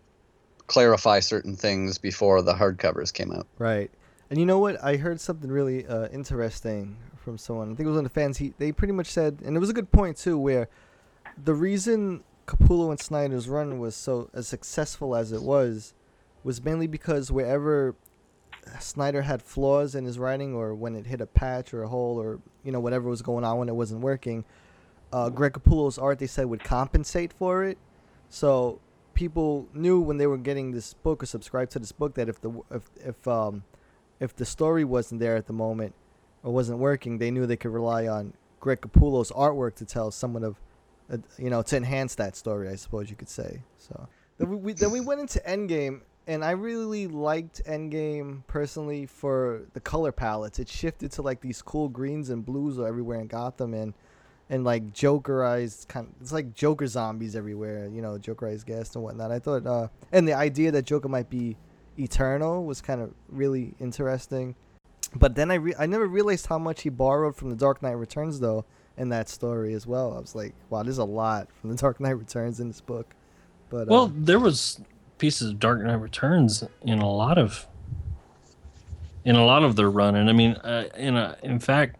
clarify 0.67 1.19
certain 1.19 1.55
things 1.55 1.97
before 1.97 2.41
the 2.41 2.53
hardcovers 2.53 3.13
came 3.13 3.31
out. 3.31 3.45
Right. 3.59 3.91
And 4.29 4.39
you 4.39 4.45
know 4.45 4.59
what? 4.59 4.81
I 4.81 4.95
heard 4.95 5.19
something 5.19 5.51
really 5.51 5.85
uh, 5.85 6.07
interesting 6.07 6.95
from 7.17 7.37
someone. 7.37 7.67
I 7.67 7.75
think 7.75 7.81
it 7.81 7.87
was 7.87 7.97
one 7.97 8.05
of 8.05 8.11
the 8.13 8.19
fans. 8.19 8.37
He 8.37 8.53
they 8.57 8.71
pretty 8.71 8.93
much 8.93 9.07
said, 9.07 9.39
and 9.43 9.57
it 9.57 9.59
was 9.59 9.69
a 9.69 9.73
good 9.73 9.91
point 9.91 10.15
too, 10.17 10.37
where 10.37 10.69
the 11.43 11.53
reason 11.53 12.23
Capullo 12.51 12.91
and 12.91 12.99
Snyder's 12.99 13.47
run 13.47 13.79
was 13.79 13.95
so 13.95 14.29
as 14.33 14.47
successful 14.47 15.15
as 15.15 15.31
it 15.31 15.41
was 15.41 15.93
was 16.43 16.63
mainly 16.63 16.87
because 16.87 17.31
wherever 17.31 17.95
Snyder 18.79 19.23
had 19.23 19.41
flaws 19.41 19.95
in 19.95 20.05
his 20.05 20.19
writing, 20.19 20.53
or 20.53 20.75
when 20.75 20.95
it 20.95 21.07
hit 21.07 21.21
a 21.21 21.25
patch 21.25 21.73
or 21.73 21.83
a 21.83 21.87
hole, 21.87 22.19
or 22.21 22.39
you 22.63 22.71
know 22.71 22.79
whatever 22.79 23.09
was 23.09 23.21
going 23.21 23.43
on 23.43 23.57
when 23.57 23.69
it 23.69 23.75
wasn't 23.75 24.01
working, 24.01 24.45
uh, 25.11 25.29
Greg 25.29 25.53
Capullo's 25.53 25.97
art 25.97 26.19
they 26.19 26.27
said 26.27 26.45
would 26.45 26.63
compensate 26.63 27.33
for 27.33 27.63
it. 27.63 27.77
So 28.29 28.79
people 29.13 29.67
knew 29.73 29.99
when 29.99 30.17
they 30.17 30.27
were 30.27 30.37
getting 30.37 30.71
this 30.71 30.93
book 30.93 31.23
or 31.23 31.25
subscribed 31.25 31.71
to 31.71 31.79
this 31.79 31.91
book 31.91 32.15
that 32.15 32.29
if 32.29 32.39
the 32.41 32.51
if 32.69 32.83
if 33.03 33.27
um 33.27 33.63
if 34.19 34.35
the 34.35 34.45
story 34.45 34.85
wasn't 34.85 35.19
there 35.19 35.35
at 35.35 35.47
the 35.47 35.53
moment 35.53 35.93
or 36.43 36.53
wasn't 36.53 36.79
working, 36.79 37.17
they 37.17 37.31
knew 37.31 37.45
they 37.45 37.57
could 37.57 37.71
rely 37.71 38.07
on 38.07 38.33
Greg 38.59 38.81
Capullo's 38.81 39.31
artwork 39.31 39.75
to 39.75 39.85
tell 39.85 40.11
somewhat 40.11 40.43
of, 40.43 40.61
you 41.37 41.49
know, 41.49 41.61
to 41.61 41.77
enhance 41.77 42.15
that 42.15 42.35
story. 42.35 42.69
I 42.69 42.75
suppose 42.75 43.09
you 43.09 43.15
could 43.15 43.29
say. 43.29 43.61
So 43.77 44.07
then 44.37 44.49
we, 44.49 44.55
we 44.57 44.73
then 44.73 44.91
we 44.91 44.99
went 44.99 45.21
into 45.21 45.39
Endgame, 45.39 46.01
and 46.27 46.43
I 46.43 46.51
really 46.51 47.07
liked 47.07 47.63
Endgame 47.65 48.45
personally 48.47 49.05
for 49.05 49.63
the 49.73 49.79
color 49.79 50.11
palettes. 50.11 50.59
It 50.59 50.69
shifted 50.69 51.11
to 51.13 51.21
like 51.21 51.41
these 51.41 51.61
cool 51.61 51.89
greens 51.89 52.29
and 52.29 52.45
blues 52.45 52.79
everywhere 52.79 53.19
in 53.19 53.27
Gotham, 53.27 53.73
and 53.73 53.93
and 54.49 54.63
like 54.63 54.93
Jokerized 54.93 55.87
kind. 55.87 56.07
Of, 56.07 56.21
it's 56.21 56.31
like 56.31 56.53
Joker 56.53 56.87
zombies 56.87 57.35
everywhere. 57.35 57.87
You 57.87 58.01
know, 58.01 58.17
Jokerized 58.17 58.65
gas 58.65 58.95
and 58.95 59.03
whatnot. 59.03 59.31
I 59.31 59.39
thought, 59.39 59.65
uh, 59.65 59.87
and 60.11 60.27
the 60.27 60.33
idea 60.33 60.71
that 60.71 60.85
Joker 60.85 61.07
might 61.07 61.29
be 61.29 61.57
eternal 61.97 62.65
was 62.65 62.81
kind 62.81 63.01
of 63.01 63.13
really 63.29 63.73
interesting. 63.79 64.55
But 65.15 65.35
then 65.35 65.51
I 65.51 65.55
re- 65.55 65.75
I 65.77 65.85
never 65.87 66.07
realized 66.07 66.47
how 66.47 66.57
much 66.57 66.83
he 66.83 66.89
borrowed 66.89 67.35
from 67.35 67.49
the 67.49 67.55
Dark 67.55 67.81
Knight 67.83 67.91
Returns 67.91 68.39
though 68.39 68.65
in 68.97 69.09
that 69.09 69.29
story 69.29 69.73
as 69.73 69.87
well. 69.87 70.13
I 70.15 70.19
was 70.19 70.35
like, 70.35 70.53
wow, 70.69 70.83
there's 70.83 70.97
a 70.97 71.05
lot 71.05 71.47
from 71.59 71.71
the 71.71 71.75
Dark 71.75 71.99
Knight 71.99 72.11
Returns 72.11 72.59
in 72.59 72.67
this 72.67 72.81
book. 72.81 73.15
But 73.69 73.87
well, 73.87 74.05
uh, 74.05 74.11
there 74.13 74.39
was 74.39 74.81
pieces 75.17 75.51
of 75.51 75.59
Dark 75.59 75.81
Knight 75.81 75.93
Returns 75.95 76.63
in 76.81 76.99
a 76.99 77.09
lot 77.09 77.37
of 77.37 77.67
in 79.23 79.35
a 79.35 79.45
lot 79.45 79.63
of 79.63 79.75
their 79.75 79.89
run, 79.89 80.15
and 80.15 80.29
I 80.29 80.33
mean, 80.33 80.53
uh, 80.53 80.89
in 80.97 81.15
a, 81.15 81.37
in 81.43 81.59
fact, 81.59 81.95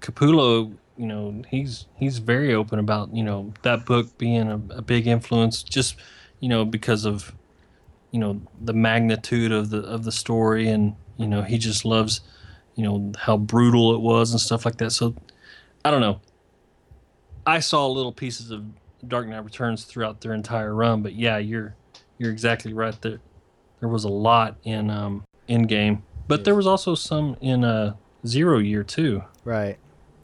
Capullo, 0.00 0.72
you 0.96 1.06
know, 1.06 1.42
he's 1.48 1.86
he's 1.96 2.18
very 2.18 2.54
open 2.54 2.78
about 2.78 3.14
you 3.14 3.24
know 3.24 3.52
that 3.62 3.84
book 3.84 4.16
being 4.18 4.48
a, 4.48 4.60
a 4.70 4.82
big 4.82 5.06
influence, 5.06 5.62
just 5.62 5.96
you 6.40 6.48
know 6.48 6.64
because 6.64 7.04
of 7.04 7.34
you 8.12 8.20
know 8.20 8.40
the 8.60 8.72
magnitude 8.72 9.50
of 9.52 9.70
the 9.70 9.80
of 9.80 10.04
the 10.04 10.12
story, 10.12 10.68
and 10.68 10.94
you 11.16 11.26
know 11.26 11.42
he 11.42 11.58
just 11.58 11.84
loves 11.84 12.20
you 12.76 12.84
know 12.84 13.12
how 13.18 13.36
brutal 13.36 13.94
it 13.94 14.00
was 14.00 14.30
and 14.30 14.40
stuff 14.40 14.64
like 14.64 14.76
that. 14.78 14.90
So 14.90 15.14
I 15.84 15.90
don't 15.90 16.00
know. 16.00 16.20
I 17.46 17.60
saw 17.60 17.86
little 17.86 18.12
pieces 18.12 18.50
of 18.50 18.64
Dark 19.06 19.28
Knight 19.28 19.44
Returns 19.44 19.84
throughout 19.84 20.20
their 20.20 20.32
entire 20.32 20.74
run, 20.74 21.02
but 21.02 21.14
yeah, 21.14 21.38
you're 21.38 21.76
you're 22.18 22.30
exactly 22.30 22.72
right. 22.72 23.00
There 23.02 23.20
there 23.80 23.88
was 23.88 24.04
a 24.04 24.08
lot 24.08 24.56
in 24.64 24.90
um 24.90 25.24
Endgame, 25.48 26.02
but 26.26 26.44
there 26.44 26.54
was 26.54 26.66
also 26.66 26.94
some 26.94 27.36
in 27.40 27.64
uh 27.64 27.94
Zero 28.26 28.58
Year 28.58 28.82
too. 28.82 29.22
Right. 29.44 29.78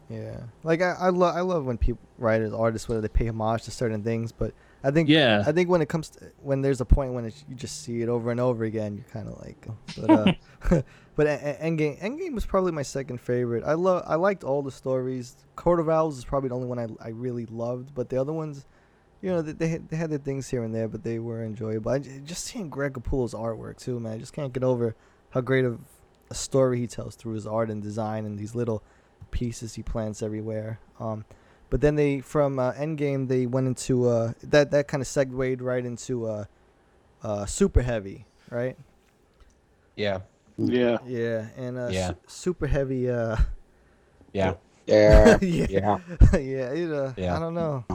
Yeah. 0.09 0.41
Like 0.63 0.81
I, 0.81 0.95
I 0.99 1.09
love 1.09 1.35
I 1.35 1.41
love 1.41 1.65
when 1.65 1.77
people 1.77 2.01
writers 2.17 2.53
artists 2.53 2.89
whether 2.89 3.01
they 3.01 3.07
pay 3.07 3.27
homage 3.27 3.63
to 3.63 3.71
certain 3.71 4.03
things, 4.03 4.31
but 4.31 4.53
I 4.83 4.91
think 4.91 5.09
Yeah. 5.09 5.43
I 5.45 5.51
think 5.51 5.69
when 5.69 5.81
it 5.81 5.89
comes 5.89 6.09
to 6.11 6.31
when 6.41 6.61
there's 6.61 6.81
a 6.81 6.85
point 6.85 7.13
when 7.13 7.25
it's, 7.25 7.43
you 7.47 7.55
just 7.55 7.83
see 7.83 8.01
it 8.01 8.09
over 8.09 8.31
and 8.31 8.39
over 8.39 8.63
again, 8.63 8.95
you're 8.95 9.05
kind 9.05 9.27
of 9.27 9.39
like, 9.39 9.67
but 9.97 10.09
uh, 10.09 10.33
but 11.15 11.27
Endgame 11.27 11.99
Endgame 12.01 12.33
was 12.33 12.45
probably 12.45 12.71
my 12.71 12.81
second 12.81 13.19
favorite. 13.19 13.63
I 13.63 13.73
love 13.73 14.03
I 14.07 14.15
liked 14.15 14.43
all 14.43 14.61
the 14.61 14.71
stories. 14.71 15.35
Court 15.55 15.79
of 15.79 15.89
Owls 15.89 16.17
is 16.17 16.25
probably 16.25 16.49
the 16.49 16.55
only 16.55 16.67
one 16.67 16.79
I, 16.79 16.87
I 17.03 17.09
really 17.09 17.45
loved, 17.45 17.93
but 17.93 18.09
the 18.09 18.19
other 18.19 18.33
ones, 18.33 18.65
you 19.21 19.29
know, 19.29 19.41
they 19.41 19.51
they 19.51 19.67
had, 19.67 19.89
they 19.89 19.97
had 19.97 20.09
their 20.09 20.19
things 20.19 20.49
here 20.49 20.63
and 20.63 20.73
there, 20.73 20.87
but 20.87 21.03
they 21.03 21.19
were 21.19 21.43
enjoyable. 21.43 21.91
I, 21.91 21.99
just 21.99 22.45
seeing 22.45 22.69
Greg 22.69 22.93
Capullo's 22.93 23.33
artwork 23.33 23.77
too, 23.77 23.99
man, 23.99 24.13
I 24.13 24.17
just 24.17 24.33
can't 24.33 24.53
get 24.53 24.63
over 24.63 24.95
how 25.31 25.41
great 25.41 25.65
of 25.65 25.79
a 26.29 26.33
story 26.33 26.79
he 26.79 26.87
tells 26.87 27.15
through 27.15 27.33
his 27.33 27.45
art 27.45 27.69
and 27.69 27.83
design 27.83 28.25
and 28.25 28.39
these 28.39 28.55
little 28.55 28.83
pieces 29.31 29.75
he 29.75 29.83
plants 29.83 30.23
everywhere. 30.23 30.79
Um, 30.99 31.25
but 31.71 31.81
then 31.81 31.95
they 31.95 32.19
from 32.19 32.59
uh, 32.59 32.73
Endgame 32.73 33.27
they 33.27 33.47
went 33.47 33.65
into 33.65 34.07
uh, 34.07 34.33
that 34.43 34.69
that 34.69 34.87
kind 34.87 35.01
of 35.01 35.07
segued 35.07 35.61
right 35.61 35.83
into 35.83 36.27
uh, 36.27 36.45
uh, 37.23 37.45
Super 37.47 37.81
Heavy, 37.81 38.25
right? 38.51 38.77
Yeah. 39.95 40.19
Yeah. 40.57 40.97
Yeah, 41.07 41.47
and 41.57 41.77
uh, 41.79 41.87
Yeah. 41.91 42.09
Su- 42.09 42.15
Super 42.27 42.67
Heavy. 42.67 43.09
Uh, 43.09 43.37
Yeah. 44.33 44.53
Yeah. 44.87 45.37
yeah, 45.41 45.67
Yeah. 45.69 45.97
yeah. 46.33 46.73
It, 46.73 46.91
uh, 46.91 47.13
Yeah. 47.15 47.35
I 47.35 47.39
don't 47.39 47.53
know. 47.55 47.85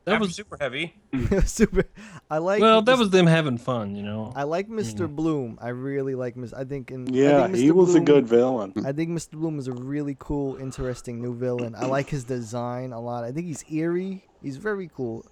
That 0.04 0.20
was 0.20 0.34
super 0.34 0.56
heavy. 0.60 0.94
super. 1.44 1.84
I 2.30 2.38
like. 2.38 2.60
well, 2.60 2.82
that 2.82 2.92
this- 2.92 2.98
was 2.98 3.10
them 3.10 3.26
having 3.26 3.58
fun, 3.58 3.94
you 3.96 4.02
know. 4.02 4.32
I 4.34 4.44
like 4.44 4.68
Mr. 4.68 5.08
Bloom. 5.08 5.58
I 5.60 5.68
really 5.68 6.14
like 6.14 6.34
Mr. 6.36 6.54
I 6.58 6.64
think 6.64 6.90
in 6.90 7.08
I 7.08 7.12
Yeah, 7.12 7.42
think 7.46 7.56
he 7.56 7.68
Mr. 7.68 7.72
was 7.74 7.94
a 7.94 8.00
good 8.00 8.26
villain. 8.26 8.72
I 8.84 8.92
think 8.92 9.10
Mr. 9.10 9.32
Bloom 9.32 9.58
is 9.58 9.68
a 9.68 9.72
really 9.72 10.16
cool, 10.18 10.56
interesting 10.56 11.20
new 11.22 11.34
villain. 11.34 11.74
I 11.74 11.86
like 11.86 12.08
his 12.08 12.24
design 12.24 12.92
a 12.92 13.00
lot. 13.00 13.24
I 13.24 13.32
think 13.32 13.46
he's 13.46 13.64
eerie. 13.70 14.24
He's 14.42 14.56
very 14.56 14.90
cool. 14.94 15.24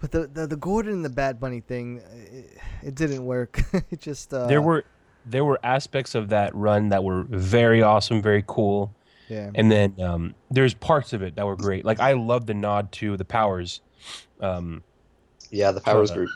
But 0.00 0.10
the 0.12 0.26
the, 0.26 0.46
the 0.46 0.56
Gordon 0.56 0.92
and 0.92 1.04
the 1.04 1.08
Bat 1.10 1.40
Bunny 1.40 1.60
thing, 1.60 2.02
it, 2.30 2.58
it 2.82 2.94
didn't 2.94 3.24
work. 3.24 3.60
it 3.90 4.00
just 4.00 4.34
uh, 4.34 4.46
there 4.46 4.60
were 4.60 4.84
there 5.26 5.44
were 5.44 5.58
aspects 5.62 6.14
of 6.14 6.28
that 6.28 6.54
run 6.54 6.90
that 6.90 7.02
were 7.04 7.22
very 7.22 7.80
awesome, 7.82 8.20
very 8.20 8.44
cool. 8.46 8.94
Yeah. 9.28 9.50
And 9.54 9.70
then 9.70 10.00
um, 10.00 10.34
there's 10.50 10.74
parts 10.74 11.12
of 11.12 11.22
it 11.22 11.36
that 11.36 11.46
were 11.46 11.56
great. 11.56 11.84
Like 11.84 12.00
I 12.00 12.12
love 12.12 12.46
the 12.46 12.54
nod 12.54 12.92
to 12.92 13.16
the 13.16 13.24
powers. 13.24 13.80
Um, 14.40 14.82
Yeah, 15.50 15.70
the 15.72 15.80
Powers 15.80 16.10
uh, 16.10 16.14
Group. 16.14 16.30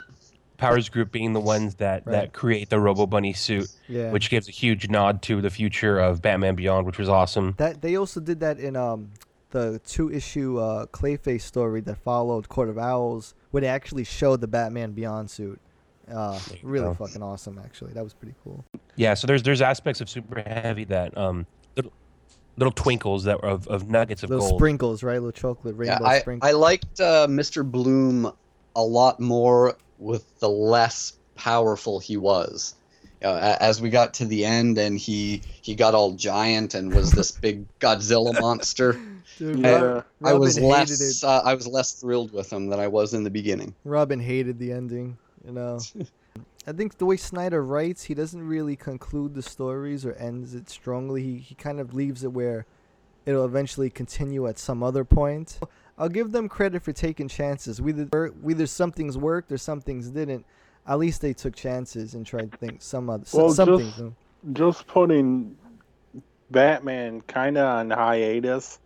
Powers 0.57 0.89
group 0.89 1.13
being 1.13 1.35
the 1.35 1.41
ones 1.41 1.77
that 1.77 2.05
Right. 2.05 2.13
that 2.13 2.33
create 2.33 2.69
the 2.69 2.81
Robo 2.81 3.07
Bunny 3.07 3.33
suit, 3.33 3.69
Yeah. 3.87 4.11
which 4.11 4.29
gives 4.29 4.49
a 4.49 4.51
huge 4.51 4.89
nod 4.89 5.23
to 5.23 5.41
the 5.41 5.51
future 5.51 5.99
of 6.01 6.21
Batman 6.21 6.57
Beyond, 6.57 6.85
which 6.85 6.99
was 6.99 7.09
awesome. 7.09 7.55
That 7.59 7.81
they 7.81 7.95
also 7.97 8.19
did 8.21 8.41
that 8.41 8.59
in 8.59 8.75
um 8.75 9.11
the 9.51 9.81
two 9.87 10.11
issue 10.11 10.59
uh 10.59 10.87
Clayface 10.87 11.43
story 11.43 11.81
that 11.83 11.97
followed 11.99 12.49
Court 12.49 12.69
of 12.69 12.77
Owls, 12.79 13.35
where 13.53 13.61
they 13.61 13.69
actually 13.69 14.03
showed 14.05 14.41
the 14.41 14.49
Batman 14.49 14.93
Beyond 14.93 15.31
suit. 15.31 15.61
Uh, 16.11 16.39
really 16.63 16.87
go. 16.87 16.95
fucking 16.95 17.23
awesome. 17.23 17.61
Actually, 17.65 17.93
that 17.93 18.03
was 18.03 18.15
pretty 18.15 18.35
cool. 18.43 18.65
Yeah, 18.97 19.15
so 19.15 19.27
there's 19.29 19.43
there's 19.45 19.63
aspects 19.63 20.01
of 20.01 20.09
Super 20.11 20.41
Heavy 20.41 20.85
that 20.87 21.17
um 21.17 21.47
little 22.59 22.71
little 22.71 22.83
twinkles 22.85 23.25
that 23.25 23.43
were 23.43 23.49
of, 23.49 23.67
of 23.69 23.89
nuggets 23.89 24.23
of 24.23 24.31
Little 24.31 24.47
gold. 24.49 24.59
sprinkles, 24.61 25.03
right? 25.03 25.15
Little 25.15 25.33
chocolate 25.33 25.75
Yeah, 25.77 25.93
rainbow 25.93 26.05
I, 26.05 26.19
sprinkles. 26.21 26.49
I 26.49 26.53
liked 26.53 27.01
uh, 27.01 27.27
Mr. 27.29 27.69
Bloom 27.69 28.31
a 28.77 28.83
lot 28.83 29.19
more 29.21 29.77
with 29.99 30.25
the 30.41 30.49
less 30.49 31.15
powerful 31.37 31.99
he 32.01 32.17
was. 32.17 32.75
You 33.23 33.29
know, 33.29 33.35
a- 33.35 33.63
as 33.63 33.81
we 33.81 33.91
got 33.91 34.15
to 34.15 34.27
the 34.27 34.45
end 34.45 34.79
and 34.79 34.99
he 34.99 35.43
he 35.63 35.75
got 35.75 35.95
all 35.95 36.13
giant 36.13 36.75
and 36.75 36.95
was 36.95 37.11
this 37.13 37.33
big 37.33 37.65
Godzilla 37.81 38.39
monster, 38.41 39.01
Dude, 39.39 39.65
I- 39.67 39.81
Rob- 39.81 40.05
I 40.25 40.35
was 40.35 40.59
less 40.61 41.25
uh, 41.25 41.43
I 41.45 41.55
was 41.55 41.67
less 41.67 41.93
thrilled 41.93 42.33
with 42.33 42.53
him 42.53 42.69
than 42.69 42.79
I 42.81 42.87
was 42.89 43.15
in 43.15 43.25
the 43.25 43.31
beginning. 43.31 43.75
Robin 43.85 44.21
hated 44.21 44.59
the 44.59 44.73
ending, 44.73 45.17
you 45.45 45.53
know. 45.53 45.79
I 46.69 46.73
think 46.73 46.99
the 46.99 47.07
way 47.07 47.17
Snyder 47.17 47.63
writes, 47.63 48.05
he 48.05 48.15
doesn't 48.15 48.47
really 48.47 48.77
conclude 48.77 49.33
the 49.35 49.41
stories 49.43 50.05
or 50.05 50.13
ends 50.13 50.55
it 50.55 50.69
strongly. 50.69 51.23
He 51.23 51.39
he 51.39 51.55
kind 51.55 51.81
of 51.81 51.95
leaves 51.95 52.23
it 52.25 52.33
where 52.33 52.67
it'll 53.25 53.47
eventually 53.47 53.89
continue 53.89 54.47
at 54.47 54.59
some 54.59 54.83
other 54.83 55.03
point. 55.05 55.59
I'll 55.97 56.11
give 56.11 56.31
them 56.33 56.47
credit 56.49 56.83
for 56.83 56.93
taking 56.93 57.27
chances. 57.27 57.81
Whether 57.81 58.29
whether 58.43 58.67
some 58.67 58.93
things 58.93 59.17
worked 59.17 59.51
or 59.51 59.57
some 59.57 59.81
things 59.81 60.11
didn't. 60.11 60.45
At 60.87 60.99
least 60.99 61.23
they 61.23 61.33
took 61.33 61.55
chances 61.57 62.15
and 62.15 62.27
tried 62.27 62.53
to 62.53 62.59
think 62.59 62.83
some 62.83 63.09
other 63.09 63.25
Well, 63.33 63.51
some 63.51 63.79
just- 63.79 63.97
things. 63.99 64.13
Just 64.53 64.87
putting 64.87 65.57
Batman 66.51 67.23
kind 67.23 67.57
of 67.59 67.65
on 67.65 67.91
hiatus 67.91 68.79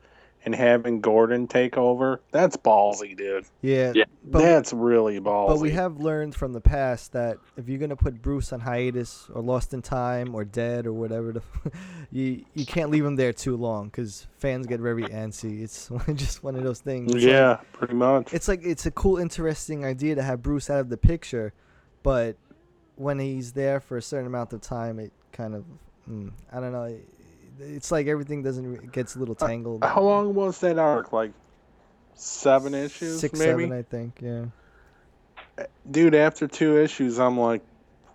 and 0.44 0.54
having 0.54 1.00
Gordon 1.00 1.46
take 1.46 1.78
over, 1.78 2.20
that's 2.32 2.56
ballsy, 2.56 3.16
dude. 3.16 3.44
Yeah, 3.60 3.92
Yeah. 3.94 4.04
but 4.24 4.40
that's 4.40 4.72
really 4.72 5.20
ballsy. 5.20 5.48
But 5.48 5.60
we 5.60 5.70
have 5.70 5.98
learned 5.98 6.34
from 6.34 6.52
the 6.52 6.60
past 6.60 7.12
that 7.12 7.38
if 7.56 7.68
you're 7.68 7.78
gonna 7.78 7.94
put 7.96 8.20
Bruce 8.20 8.52
on 8.52 8.60
hiatus 8.60 9.28
or 9.32 9.40
lost 9.42 9.72
in 9.72 9.82
time 9.82 10.34
or 10.34 10.44
dead 10.44 10.86
or 10.86 10.92
whatever, 10.92 11.32
the, 11.32 11.42
you 12.10 12.44
you 12.54 12.66
can't 12.66 12.90
leave 12.90 13.04
him 13.04 13.16
there 13.16 13.32
too 13.32 13.56
long 13.56 13.86
because 13.86 14.26
fans 14.38 14.66
get 14.66 14.80
very 14.80 15.04
antsy. 15.04 15.62
It's 15.62 15.90
just 16.14 16.42
one 16.42 16.56
of 16.56 16.64
those 16.64 16.80
things. 16.80 17.14
It's 17.14 17.24
like- 17.24 17.32
yeah, 17.32 17.56
pretty 17.72 17.94
much. 17.94 18.32
it's 18.34 18.48
like 18.48 18.64
it's 18.64 18.86
a 18.86 18.90
cool, 18.90 19.18
interesting 19.18 19.84
idea 19.84 20.14
to 20.16 20.22
have 20.22 20.42
Bruce 20.42 20.68
out 20.70 20.80
of 20.80 20.88
the 20.88 20.96
picture, 20.96 21.52
but 22.02 22.36
when 22.96 23.18
he's 23.18 23.52
there 23.52 23.80
for 23.80 23.96
a 23.96 24.02
certain 24.02 24.26
amount 24.26 24.52
of 24.52 24.60
time, 24.60 24.98
it 24.98 25.12
kind 25.32 25.54
of 25.54 25.64
mm, 26.10 26.30
I 26.52 26.60
don't 26.60 26.72
know. 26.72 26.84
it- 26.84 27.08
It's 27.62 27.90
like 27.90 28.06
everything 28.06 28.42
doesn't 28.42 28.66
re- 28.66 28.86
gets 28.92 29.16
a 29.16 29.18
little 29.18 29.36
uh, 29.40 29.46
tangled. 29.46 29.84
How 29.84 30.02
long 30.02 30.34
was 30.34 30.58
that 30.60 30.78
arc? 30.78 31.12
Like 31.12 31.32
seven 32.14 32.74
issues, 32.74 33.20
Six, 33.20 33.38
maybe. 33.38 33.64
seven, 33.64 33.72
I 33.72 33.82
think. 33.82 34.18
Yeah. 34.20 34.44
Eh, 35.58 35.64
dude, 35.90 36.14
after 36.14 36.46
two 36.48 36.78
issues, 36.80 37.18
I'm 37.18 37.38
like, 37.38 37.62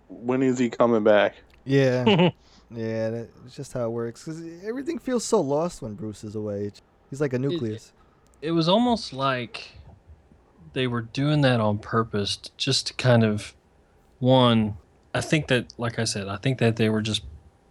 when 0.08 0.42
is 0.42 0.58
he 0.58 0.70
coming 0.70 1.04
back? 1.04 1.34
Yeah, 1.64 2.04
yeah, 2.70 3.10
that, 3.10 3.28
it's 3.44 3.54
just 3.56 3.72
how 3.72 3.84
it 3.84 3.90
works. 3.90 4.24
Cause 4.24 4.42
everything 4.64 4.98
feels 4.98 5.24
so 5.24 5.40
lost 5.40 5.82
when 5.82 5.94
Bruce 5.94 6.24
is 6.24 6.34
away. 6.34 6.70
He's 7.10 7.20
like 7.20 7.32
a 7.32 7.38
nucleus. 7.38 7.92
it 8.42 8.52
was 8.52 8.68
almost 8.68 9.12
like 9.12 9.72
they 10.74 10.86
were 10.86 11.00
doing 11.02 11.40
that 11.42 11.60
on 11.60 11.78
purpose 11.78 12.36
just 12.56 12.86
to 12.88 12.94
kind 12.94 13.24
of 13.24 13.54
one 14.18 14.76
i 15.14 15.20
think 15.20 15.46
that 15.48 15.72
like 15.78 15.98
i 15.98 16.04
said 16.04 16.28
i 16.28 16.36
think 16.36 16.58
that 16.58 16.76
they 16.76 16.88
were 16.90 17.00
just 17.00 17.22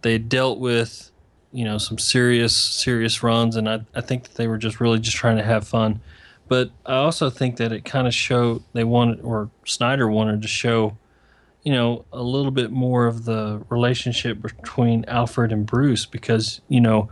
they 0.02 0.18
dealt 0.18 0.58
with 0.58 1.12
you 1.52 1.64
know 1.64 1.78
some 1.78 1.98
serious 1.98 2.54
serious 2.54 3.22
runs 3.22 3.56
and 3.56 3.68
i, 3.68 3.80
I 3.94 4.00
think 4.00 4.24
that 4.24 4.34
they 4.34 4.46
were 4.46 4.58
just 4.58 4.80
really 4.80 4.98
just 4.98 5.16
trying 5.16 5.36
to 5.38 5.44
have 5.44 5.66
fun. 5.66 6.00
But 6.48 6.70
I 6.86 6.94
also 6.94 7.28
think 7.28 7.56
that 7.58 7.72
it 7.72 7.84
kind 7.84 8.06
of 8.06 8.14
showed 8.14 8.62
they 8.72 8.84
wanted, 8.84 9.20
or 9.20 9.50
Snyder 9.66 10.08
wanted 10.08 10.40
to 10.42 10.48
show, 10.48 10.96
you 11.62 11.72
know, 11.72 12.06
a 12.10 12.22
little 12.22 12.50
bit 12.50 12.70
more 12.70 13.06
of 13.06 13.26
the 13.26 13.62
relationship 13.68 14.40
between 14.40 15.04
Alfred 15.06 15.52
and 15.52 15.66
Bruce 15.66 16.06
because, 16.06 16.62
you 16.68 16.80
know, 16.80 17.10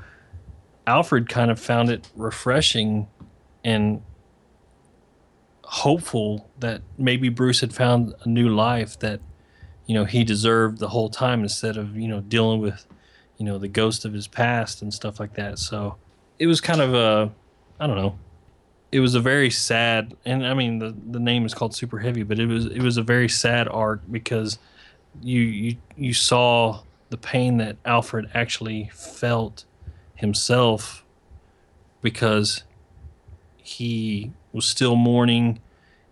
Alfred 0.86 1.28
kind 1.28 1.50
of 1.50 1.60
found 1.60 1.90
it 1.90 2.08
refreshing 2.16 3.08
and 3.62 4.02
hopeful 5.64 6.48
that 6.58 6.80
maybe 6.96 7.28
Bruce 7.28 7.60
had 7.60 7.74
found 7.74 8.14
a 8.22 8.28
new 8.28 8.48
life 8.48 8.98
that, 9.00 9.20
you 9.84 9.94
know, 9.94 10.04
he 10.06 10.24
deserved 10.24 10.78
the 10.78 10.88
whole 10.88 11.10
time 11.10 11.42
instead 11.42 11.76
of, 11.76 11.94
you 11.96 12.08
know, 12.08 12.20
dealing 12.20 12.60
with, 12.60 12.86
you 13.38 13.44
know, 13.44 13.58
the 13.58 13.68
ghost 13.68 14.04
of 14.04 14.12
his 14.12 14.26
past 14.26 14.82
and 14.82 14.92
stuff 14.92 15.20
like 15.20 15.34
that. 15.34 15.58
So 15.58 15.96
it 16.38 16.46
was 16.46 16.60
kind 16.60 16.80
of 16.80 16.94
a, 16.94 17.32
I 17.78 17.86
don't 17.86 17.96
know, 17.96 18.18
it 18.92 19.00
was 19.00 19.14
a 19.14 19.20
very 19.20 19.50
sad, 19.50 20.16
and 20.24 20.46
I 20.46 20.54
mean 20.54 20.78
the 20.78 20.94
the 21.10 21.20
name 21.20 21.44
is 21.44 21.54
called 21.54 21.74
Super 21.74 21.98
Heavy, 21.98 22.22
but 22.22 22.38
it 22.38 22.46
was 22.46 22.66
it 22.66 22.80
was 22.80 22.96
a 22.96 23.02
very 23.02 23.28
sad 23.28 23.68
arc 23.68 24.00
because 24.10 24.58
you 25.22 25.40
you 25.40 25.76
you 25.96 26.14
saw 26.14 26.82
the 27.10 27.16
pain 27.16 27.58
that 27.58 27.76
Alfred 27.84 28.30
actually 28.34 28.90
felt 28.94 29.64
himself 30.14 31.04
because 32.00 32.62
he 33.56 34.32
was 34.52 34.64
still 34.64 34.96
mourning 34.96 35.60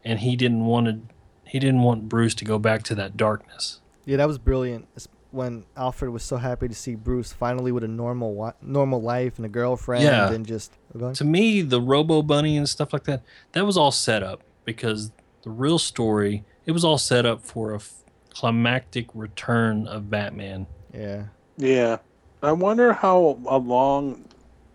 and 0.04 0.20
he 0.20 0.36
didn't 0.36 0.66
wanted 0.66 1.06
he 1.44 1.58
didn't 1.58 1.82
want 1.82 2.08
Bruce 2.08 2.34
to 2.34 2.44
go 2.44 2.58
back 2.58 2.82
to 2.84 2.94
that 2.96 3.16
darkness. 3.16 3.80
Yeah, 4.04 4.16
that 4.18 4.26
was 4.26 4.38
brilliant. 4.38 4.88
It's 5.34 5.38
when 5.38 5.64
Alfred 5.76 6.12
was 6.12 6.22
so 6.22 6.36
happy 6.36 6.68
to 6.68 6.74
see 6.74 6.94
Bruce 6.94 7.32
finally 7.32 7.72
with 7.72 7.82
a 7.84 7.88
normal 7.88 8.30
wi- 8.34 8.54
normal 8.62 9.02
life 9.02 9.36
and 9.36 9.44
a 9.44 9.48
girlfriend 9.48 10.04
Yeah. 10.04 10.32
and 10.32 10.46
just 10.46 10.72
go. 10.96 11.12
To 11.12 11.24
me, 11.24 11.60
the 11.62 11.80
Robo 11.80 12.22
Bunny 12.22 12.56
and 12.56 12.68
stuff 12.68 12.92
like 12.92 13.04
that, 13.04 13.22
that 13.52 13.66
was 13.66 13.76
all 13.76 13.90
set 13.90 14.22
up 14.22 14.42
because 14.64 15.10
the 15.42 15.50
real 15.50 15.78
story, 15.78 16.44
it 16.66 16.72
was 16.72 16.84
all 16.84 16.98
set 16.98 17.26
up 17.26 17.42
for 17.42 17.72
a 17.72 17.76
f- 17.76 17.92
climactic 18.30 19.08
return 19.14 19.86
of 19.88 20.08
Batman. 20.10 20.66
Yeah. 20.92 21.24
Yeah. 21.56 21.98
I 22.42 22.52
wonder 22.52 22.92
how 22.92 23.38
long 23.42 24.26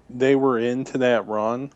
they 0.10 0.36
were 0.36 0.60
into 0.60 0.98
that 0.98 1.26
run 1.28 1.72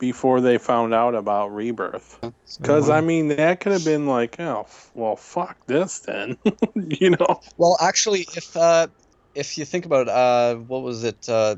before 0.00 0.40
they 0.40 0.58
found 0.58 0.92
out 0.92 1.14
about 1.14 1.54
Rebirth. 1.54 2.18
Because, 2.60 2.90
I 2.90 3.00
mean, 3.00 3.28
that 3.28 3.60
could 3.60 3.70
have 3.70 3.84
been 3.84 4.06
like, 4.06 4.40
oh, 4.40 4.66
well, 4.94 5.14
fuck 5.14 5.64
this 5.66 6.00
then. 6.00 6.36
you 6.74 7.10
know? 7.10 7.40
Well, 7.58 7.76
actually, 7.80 8.26
if 8.36 8.56
uh, 8.56 8.88
if 9.36 9.56
you 9.56 9.64
think 9.64 9.86
about 9.86 10.08
uh, 10.08 10.56
what 10.56 10.82
was 10.82 11.04
it? 11.04 11.28
Uh, 11.28 11.56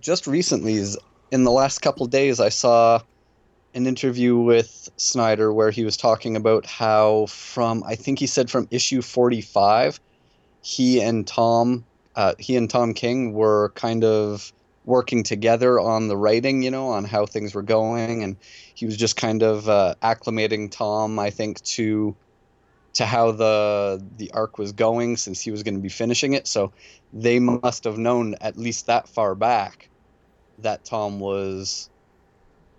just 0.00 0.26
recently, 0.26 0.74
is 0.74 0.96
in 1.30 1.44
the 1.44 1.50
last 1.50 1.80
couple 1.80 2.06
days, 2.06 2.40
I 2.40 2.48
saw 2.48 3.00
an 3.74 3.86
interview 3.86 4.36
with 4.38 4.88
Snyder 4.96 5.52
where 5.52 5.70
he 5.70 5.84
was 5.84 5.96
talking 5.96 6.36
about 6.36 6.64
how 6.64 7.26
from 7.26 7.84
I 7.84 7.96
think 7.96 8.18
he 8.18 8.26
said 8.26 8.50
from 8.50 8.68
issue 8.70 9.02
forty 9.02 9.42
five, 9.42 10.00
he 10.62 11.02
and 11.02 11.26
Tom, 11.26 11.84
uh, 12.16 12.34
he 12.38 12.56
and 12.56 12.70
Tom 12.70 12.94
King 12.94 13.34
were 13.34 13.72
kind 13.74 14.04
of 14.04 14.52
working 14.84 15.22
together 15.22 15.78
on 15.78 16.08
the 16.08 16.16
writing, 16.16 16.62
you 16.62 16.70
know, 16.70 16.88
on 16.88 17.04
how 17.04 17.26
things 17.26 17.54
were 17.54 17.62
going, 17.62 18.22
and 18.22 18.36
he 18.74 18.86
was 18.86 18.96
just 18.96 19.16
kind 19.16 19.42
of 19.42 19.68
uh, 19.68 19.94
acclimating 20.02 20.70
Tom, 20.70 21.18
I 21.18 21.30
think, 21.30 21.62
to 21.62 22.16
to 22.94 23.06
how 23.06 23.32
the 23.32 24.04
the 24.16 24.30
arc 24.32 24.58
was 24.58 24.72
going 24.72 25.16
since 25.16 25.40
he 25.40 25.50
was 25.50 25.62
going 25.62 25.74
to 25.74 25.80
be 25.80 25.88
finishing 25.88 26.34
it. 26.34 26.46
So 26.46 26.72
they 27.12 27.38
must 27.38 27.84
have 27.84 27.98
known 27.98 28.34
at 28.40 28.56
least 28.56 28.86
that 28.86 29.08
far 29.08 29.34
back 29.34 29.88
that 30.58 30.84
Tom 30.84 31.20
was 31.20 31.88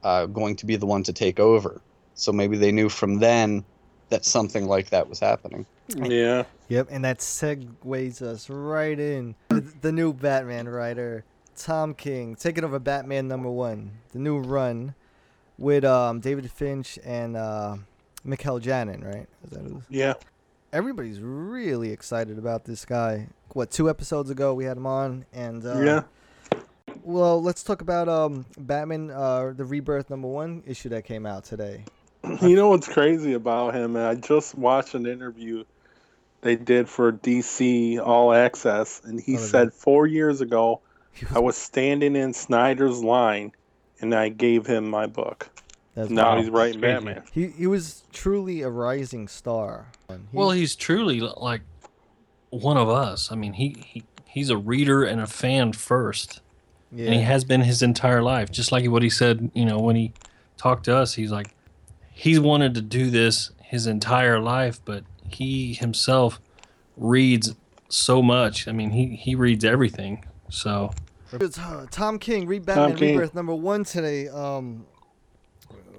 uh, 0.04 0.26
going 0.28 0.56
to 0.58 0.66
be 0.66 0.76
the 0.76 0.86
one 0.86 1.04
to 1.04 1.14
take 1.14 1.40
over. 1.40 1.82
So 2.16 2.32
maybe 2.32 2.58
they 2.58 2.72
knew 2.72 2.90
from 2.90 3.20
then 3.20 3.64
that 4.10 4.26
something 4.26 4.68
like 4.68 4.90
that 4.92 5.10
was 5.10 5.20
happening. 5.20 5.66
Yeah. 5.96 6.44
Yep, 6.70 6.88
and 6.92 7.04
that 7.04 7.20
segues 7.20 8.22
us 8.22 8.50
right 8.50 9.00
in 9.00 9.36
the, 9.50 9.62
the 9.82 9.92
new 9.92 10.14
Batman 10.14 10.68
writer, 10.68 11.26
Tom 11.56 11.94
King, 11.94 12.36
taking 12.36 12.64
over 12.64 12.80
Batman 12.80 13.28
number 13.28 13.50
one, 13.50 13.92
the 14.12 14.20
new 14.20 14.40
run 14.40 14.96
with 15.58 15.84
um, 15.86 16.20
David 16.20 16.50
Finch 16.52 16.98
and 17.04 17.36
uh, 17.38 17.76
Mikel 18.24 18.60
Janín, 18.60 19.04
right? 19.06 19.28
Is 19.46 19.50
that 19.52 19.62
who- 19.62 19.82
Yeah. 19.90 20.14
Everybody's 20.72 21.20
really 21.20 21.92
excited 21.92 22.40
about 22.40 22.66
this 22.66 22.84
guy. 22.84 23.28
What 23.54 23.70
two 23.70 23.90
episodes 23.92 24.32
ago 24.32 24.56
we 24.56 24.66
had 24.66 24.78
him 24.78 24.88
on, 24.88 25.26
and 25.32 25.64
uh, 25.66 25.80
Yeah. 25.80 26.04
Well, 27.04 27.42
let's 27.42 27.64
talk 27.64 27.82
about 27.82 28.08
um, 28.10 28.46
Batman, 28.58 29.12
uh, 29.12 29.54
the 29.56 29.66
Rebirth 29.66 30.10
number 30.10 30.28
one 30.28 30.64
issue 30.66 30.90
that 30.90 31.04
came 31.06 31.26
out 31.26 31.44
today. 31.44 31.84
You 32.42 32.56
know 32.56 32.70
what's 32.70 32.88
crazy 32.88 33.34
about 33.34 33.76
him? 33.76 33.98
I 33.98 34.16
just 34.16 34.58
watched 34.58 34.96
an 34.96 35.06
interview 35.06 35.66
they 36.42 36.56
did 36.56 36.88
for 36.90 37.12
DC 37.12 38.00
All 38.00 38.34
Access, 38.34 39.02
and 39.04 39.20
he 39.20 39.36
Oh, 39.36 39.40
said 39.40 39.74
four 39.74 40.08
years 40.08 40.40
ago, 40.42 40.80
I 41.36 41.40
was 41.40 41.56
standing 41.58 42.16
in 42.16 42.34
Snyder's 42.34 43.04
line, 43.04 43.52
and 44.02 44.14
I 44.14 44.30
gave 44.30 44.66
him 44.66 44.90
my 44.90 45.06
book. 45.08 45.50
That's 45.96 46.10
now 46.10 46.32
wild. 46.32 46.40
he's 46.42 46.50
writing 46.50 46.82
Batman. 46.82 47.24
He 47.32 47.48
he 47.48 47.68
was 47.68 48.04
truly 48.12 48.62
a 48.62 48.70
rising 48.70 49.28
star. 49.28 49.88
He- 50.10 50.16
Well, 50.32 50.50
he's 50.52 50.76
truly 50.76 51.20
like 51.20 51.62
one 52.50 52.78
of 52.78 52.90
us. 52.90 53.32
I 53.32 53.36
mean, 53.36 53.54
he, 53.54 53.76
he 53.86 54.04
he's 54.26 54.50
a 54.50 54.58
reader 54.58 55.04
and 55.04 55.22
a 55.22 55.28
fan 55.28 55.74
first. 55.74 56.42
Yeah. 56.92 57.06
And 57.06 57.14
he 57.16 57.22
has 57.22 57.44
been 57.44 57.62
his 57.62 57.82
entire 57.82 58.22
life. 58.22 58.52
Just 58.52 58.72
like 58.72 58.86
what 58.90 59.02
he 59.04 59.10
said, 59.10 59.50
you 59.56 59.66
know, 59.66 59.80
when 59.80 59.96
he 59.96 60.14
talked 60.58 60.86
to 60.86 60.96
us, 60.96 61.14
he's 61.16 61.32
like, 61.32 61.56
he's 62.12 62.40
wanted 62.40 62.76
to 62.76 62.82
do 62.82 63.10
this 63.10 63.50
his 63.64 63.88
entire 63.88 64.40
life, 64.40 64.80
but 64.86 65.04
he 65.28 65.74
himself 65.74 66.40
reads 66.98 67.56
so 67.90 68.22
much. 68.22 68.68
I 68.68 68.72
mean, 68.74 68.92
he, 68.92 69.16
he 69.16 69.34
reads 69.34 69.66
everything. 69.66 70.24
So, 70.50 70.92
It's, 71.42 71.58
uh, 71.58 71.86
Tom 71.90 72.20
King, 72.20 72.48
read 72.48 72.66
Batman 72.66 72.96
King. 72.96 73.16
Rebirth 73.18 73.34
number 73.34 73.56
one 73.56 73.84
today. 73.84 74.28
Um, 74.28 74.86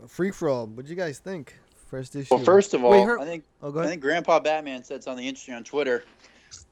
free 0.06 0.30
for 0.30 0.48
all. 0.48 0.66
What 0.66 0.86
do 0.86 0.90
you 0.90 0.96
guys 0.96 1.18
think? 1.18 1.54
First 1.88 2.16
issue. 2.16 2.34
Well, 2.34 2.44
first 2.44 2.74
of 2.74 2.84
all, 2.84 2.90
Wait, 2.90 3.04
her- 3.04 3.18
I 3.20 3.24
think 3.24 3.44
Oh, 3.62 3.70
go 3.70 3.80
I 3.80 3.86
think 3.86 4.00
Grandpa 4.02 4.40
Batman 4.40 4.82
said 4.84 5.02
something 5.04 5.24
interesting 5.24 5.54
on 5.54 5.64
Twitter. 5.64 6.04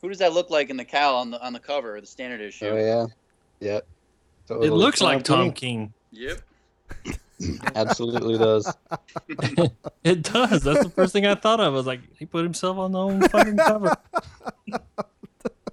Who 0.01 0.09
does 0.09 0.19
that 0.19 0.33
look 0.33 0.51
like 0.51 0.71
in 0.71 0.77
the 0.77 0.85
cowl 0.85 1.17
on 1.17 1.31
the 1.31 1.45
on 1.45 1.53
the 1.53 1.61
cover, 1.61 2.01
the 2.01 2.07
standard 2.07 2.41
issue? 2.41 2.67
Oh 2.67 2.77
yeah, 2.77 3.07
yep. 3.61 3.87
yeah. 4.49 4.57
it 4.57 4.73
looks 4.73 5.01
like 5.01 5.23
Tom 5.25 5.53
King. 5.53 5.93
Yep. 6.13 6.41
Absolutely 7.75 8.39
does. 8.39 8.73
It 10.05 10.23
does. 10.23 10.63
That's 10.65 10.83
the 10.83 10.91
first 10.91 11.13
thing 11.13 11.27
I 11.27 11.37
thought 11.37 11.61
of. 11.61 11.67
I 11.67 11.77
was 11.77 11.87
like, 11.87 12.01
he 12.19 12.27
put 12.27 12.43
himself 12.43 12.77
on 12.77 12.91
the 12.91 12.99
own 12.99 13.23
fucking 13.29 13.57
cover. 13.57 13.95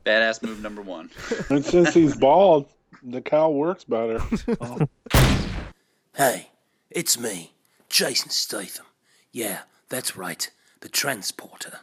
Badass 0.06 0.43
move 0.43 0.62
number 0.62 0.84
one. 0.84 1.10
And 1.49 1.65
since 1.65 1.95
he's 1.95 2.15
bald, 2.15 2.67
the 3.03 3.21
cow 3.21 3.49
works 3.49 3.83
better. 3.83 4.21
Oh. 4.62 4.88
Hey, 6.15 6.49
it's 6.89 7.17
me, 7.19 7.53
Jason 7.88 8.29
Statham. 8.29 8.85
Yeah, 9.31 9.59
that's 9.88 10.17
right, 10.17 10.49
the 10.81 10.89
transporter. 10.89 11.81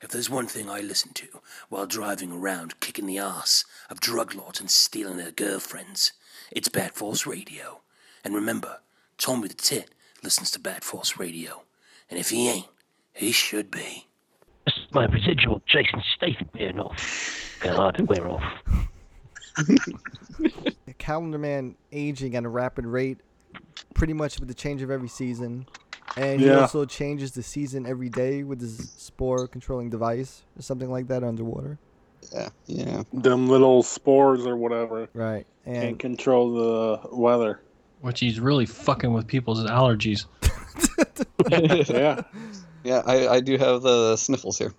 If 0.00 0.10
there's 0.10 0.30
one 0.30 0.46
thing 0.46 0.68
I 0.70 0.80
listen 0.80 1.12
to 1.14 1.26
while 1.68 1.86
driving 1.86 2.32
around 2.32 2.80
kicking 2.80 3.06
the 3.06 3.18
ass 3.18 3.64
of 3.90 4.00
drug 4.00 4.34
lords 4.34 4.60
and 4.60 4.70
stealing 4.70 5.16
their 5.16 5.30
girlfriends, 5.30 6.12
it's 6.50 6.68
Bat 6.68 6.94
Force 6.94 7.26
Radio. 7.26 7.80
And 8.24 8.34
remember, 8.34 8.78
Tommy 9.16 9.48
the 9.48 9.54
Tit 9.54 9.90
listens 10.22 10.50
to 10.52 10.60
Bat 10.60 10.82
Force 10.84 11.18
Radio. 11.18 11.62
And 12.10 12.18
if 12.18 12.30
he 12.30 12.48
ain't, 12.48 12.68
he 13.12 13.32
should 13.32 13.70
be. 13.70 14.06
My 14.92 15.06
residual 15.06 15.62
Jason 15.66 16.02
Statham 16.16 16.48
wearing 16.54 16.80
off. 16.80 17.58
God, 17.60 17.96
to 17.96 18.04
wear 18.04 18.28
off. 18.28 18.42
The 19.66 20.94
Calendar 20.98 21.38
Man 21.38 21.74
aging 21.92 22.34
at 22.36 22.44
a 22.44 22.48
rapid 22.48 22.86
rate, 22.86 23.18
pretty 23.94 24.12
much 24.12 24.38
with 24.38 24.48
the 24.48 24.54
change 24.54 24.82
of 24.82 24.90
every 24.90 25.08
season. 25.08 25.66
And 26.16 26.40
he 26.40 26.46
Yeah. 26.46 26.60
also 26.60 26.84
changes 26.84 27.32
the 27.32 27.42
season 27.42 27.86
every 27.86 28.08
day 28.08 28.42
with 28.42 28.60
his 28.60 28.90
spore 28.96 29.46
controlling 29.46 29.90
device 29.90 30.42
or 30.58 30.62
something 30.62 30.90
like 30.90 31.08
that 31.08 31.22
underwater. 31.22 31.78
Yeah, 32.32 32.48
yeah. 32.66 33.02
Them 33.12 33.48
little 33.48 33.82
spores 33.82 34.46
or 34.46 34.56
whatever. 34.56 35.08
Right. 35.14 35.46
Can't 35.64 35.84
And 35.84 35.98
control 35.98 36.54
the 36.54 37.14
weather. 37.16 37.60
Which 38.00 38.20
he's 38.20 38.40
really 38.40 38.66
fucking 38.66 39.12
with 39.12 39.26
people's 39.26 39.64
allergies. 39.64 40.24
yeah. 41.90 42.22
Yeah, 42.84 43.02
I, 43.04 43.28
I 43.28 43.40
do 43.40 43.58
have 43.58 43.82
the 43.82 44.16
sniffles 44.16 44.58
here. 44.58 44.72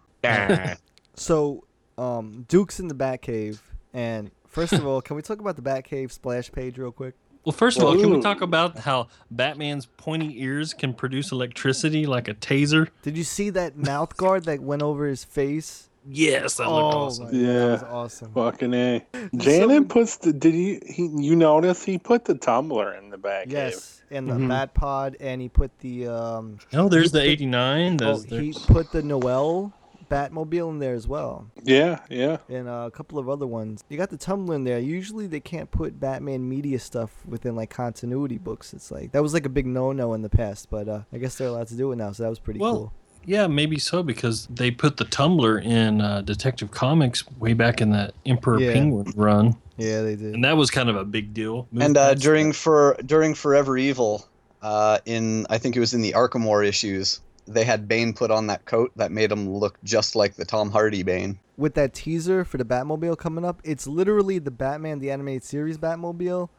so 1.16 1.64
um, 1.98 2.46
Duke's 2.48 2.80
in 2.80 2.88
the 2.88 2.96
Batcave. 2.96 3.60
And 3.94 4.32
first 4.50 4.74
of 4.74 4.86
all, 4.88 5.02
can 5.02 5.16
we 5.16 5.22
talk 5.22 5.40
about 5.40 5.56
the 5.56 5.62
Batcave 5.62 6.12
splash 6.12 6.52
page 6.52 6.78
real 6.78 6.92
quick? 6.92 7.16
Well, 7.46 7.54
first 7.54 7.78
of 7.78 7.86
all, 7.86 7.96
can 7.98 8.12
we 8.12 8.22
talk 8.22 8.42
about 8.42 8.80
how 8.80 9.08
Batman's 9.32 9.86
pointy 9.86 10.42
ears 10.44 10.74
can 10.74 10.94
produce 10.94 11.32
electricity 11.32 12.06
like 12.06 12.28
a 12.28 12.34
taser? 12.34 12.90
Did 13.02 13.18
you 13.18 13.24
see 13.24 13.50
that 13.52 13.78
mouth 13.78 14.18
guard 14.18 14.44
that 14.44 14.60
went 14.62 14.82
over 14.84 15.08
his 15.08 15.24
face 15.24 15.86
Yes, 16.12 16.56
that 16.56 16.64
looked 16.70 16.96
oh 16.96 17.00
awesome. 17.00 17.30
Yeah. 17.32 17.54
that 17.54 17.72
was 17.72 17.84
awesome. 17.84 18.32
Fucking 18.34 18.74
a. 18.74 19.06
So- 19.14 19.30
Janet 19.38 19.90
puts 19.90 20.18
the. 20.18 20.34
Did 20.34 20.54
he, 20.54 20.80
he? 20.86 21.04
You 21.08 21.36
notice 21.36 21.84
he 21.84 21.98
put 21.98 22.26
the 22.26 22.36
tumbler 22.36 22.94
in 22.96 23.10
the 23.10 23.18
back. 23.18 23.48
Yes, 23.50 24.02
and 24.10 24.28
the 24.30 24.34
Mhm. 24.36 24.48
Bat 24.48 24.74
Pod, 24.74 25.18
and 25.20 25.42
he 25.42 25.50
put 25.50 25.78
the 25.80 26.08
um. 26.08 26.58
Oh, 26.74 26.88
there's 26.88 27.12
the 27.12 27.22
89. 27.22 28.00
Oh, 28.02 28.22
he 28.22 28.54
put 28.68 28.92
the 28.92 29.04
Noel 29.04 29.74
Batmobile 30.10 30.70
in 30.72 30.80
there 30.80 30.94
as 30.94 31.08
well, 31.08 31.48
Yeah, 31.64 32.00
yeah. 32.10 32.38
and 32.50 32.68
uh, 32.68 32.84
a 32.88 32.92
couple 32.92 33.20
of 33.20 33.30
other 33.30 33.48
ones. 33.48 33.84
You 33.90 33.98
got 33.98 34.10
the 34.10 34.18
tumbler 34.18 34.56
in 34.56 34.64
there. 34.64 34.80
Usually 34.80 35.28
they 35.28 35.40
can't 35.40 35.70
put 35.72 36.00
Batman 36.00 36.48
media 36.50 36.80
stuff 36.80 37.12
within 37.26 37.56
like 37.56 37.70
continuity 37.70 38.38
books. 38.38 38.74
It's 38.74 38.92
like 38.92 39.12
that 39.12 39.22
was 39.24 39.34
like 39.34 39.46
a 39.46 39.50
big 39.50 39.66
no-no 39.66 40.14
in 40.14 40.22
the 40.22 40.30
past, 40.30 40.70
but 40.70 40.88
uh, 40.90 41.02
I 41.14 41.18
guess 41.18 41.38
they're 41.38 41.48
allowed 41.48 41.68
to 41.68 41.76
do 41.76 41.92
it 41.92 41.96
now, 41.98 42.12
so 42.12 42.24
that 42.24 42.30
was 42.30 42.40
pretty 42.40 42.60
Well, 42.60 42.74
cool. 42.76 42.94
yeah, 43.26 43.48
maybe 43.48 43.78
so 43.80 44.02
because 44.04 44.48
they 44.48 44.72
put 44.72 44.98
the 44.98 45.06
tumbler 45.06 45.60
in 45.60 46.02
uh, 46.02 46.22
Detective 46.22 46.72
Comics 46.72 47.24
way 47.40 47.54
back 47.54 47.80
in 47.82 47.92
the 47.92 48.12
Emperor 48.26 48.60
Yeah. 48.60 48.74
Penguin 48.74 49.12
run, 49.16 49.56
Yeah, 49.78 50.02
they 50.02 50.16
did. 50.16 50.34
and 50.36 50.44
that 50.44 50.58
was 50.58 50.72
kind 50.72 50.90
of 50.90 50.96
a 50.96 51.06
big 51.06 51.34
deal. 51.34 51.68
And 51.80 51.96
uh, 51.98 52.14
during 52.16 52.52
for 52.54 52.98
during 53.06 53.34
Forever 53.36 53.78
Evil, 53.78 54.26
uh, 54.62 55.00
in 55.06 55.46
I 55.50 55.58
think 55.58 55.76
it 55.76 55.80
was 55.80 55.94
in 55.94 56.02
the 56.02 56.14
Arkham 56.14 56.46
War 56.46 56.64
issues, 56.64 57.22
they 57.50 57.64
had 57.66 57.88
Bane 57.88 58.14
put 58.14 58.32
on 58.32 58.48
that 58.48 58.66
coat 58.66 58.92
that 58.96 59.12
made 59.12 59.32
him 59.32 59.50
look 59.50 59.78
just 59.84 60.16
like 60.16 60.36
the 60.36 60.46
Tom 60.46 60.72
Hardy 60.72 61.04
Bane. 61.04 61.40
with 61.58 61.74
that 61.76 61.94
teaser 61.94 62.46
for 62.46 62.58
the 62.58 62.64
Batmobile 62.66 63.18
coming 63.18 63.44
up, 63.44 63.62
it's 63.66 63.86
literally 63.88 64.40
the 64.40 64.52
Batman 64.52 65.00
the 65.00 65.12
animated 65.12 65.44
series 65.44 65.78
Batmobile 65.78 66.50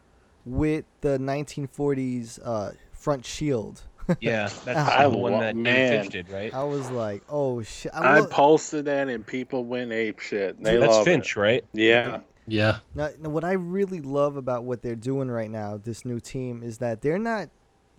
with 0.44 0.84
the 1.00 1.18
1940s 1.18 2.38
uh, 2.44 2.72
front 2.92 3.24
shield. 3.24 3.82
Yeah, 4.20 4.48
that's 4.64 4.90
I 4.90 5.04
the 5.08 5.16
one 5.16 5.34
that 5.34 5.54
David 5.54 5.56
man. 5.62 6.00
Finch 6.02 6.12
did, 6.12 6.30
right? 6.30 6.52
I 6.52 6.64
was 6.64 6.90
like, 6.90 7.22
oh 7.28 7.62
shit! 7.62 7.92
I 7.94 8.18
lo- 8.18 8.26
posted 8.26 8.86
that 8.86 9.08
and 9.08 9.24
people 9.24 9.64
went 9.64 9.92
ape 9.92 10.18
shit. 10.18 10.60
They 10.60 10.78
That's 10.78 10.90
love 10.94 11.04
Finch, 11.04 11.36
it. 11.36 11.40
right? 11.40 11.64
Yeah. 11.72 12.20
Yeah. 12.48 12.78
Now, 12.96 13.10
now, 13.20 13.28
what 13.30 13.44
I 13.44 13.52
really 13.52 14.00
love 14.00 14.36
about 14.36 14.64
what 14.64 14.82
they're 14.82 14.96
doing 14.96 15.30
right 15.30 15.50
now, 15.50 15.76
this 15.76 16.04
new 16.04 16.18
team, 16.18 16.64
is 16.64 16.78
that 16.78 17.02
they're 17.02 17.20
not 17.20 17.50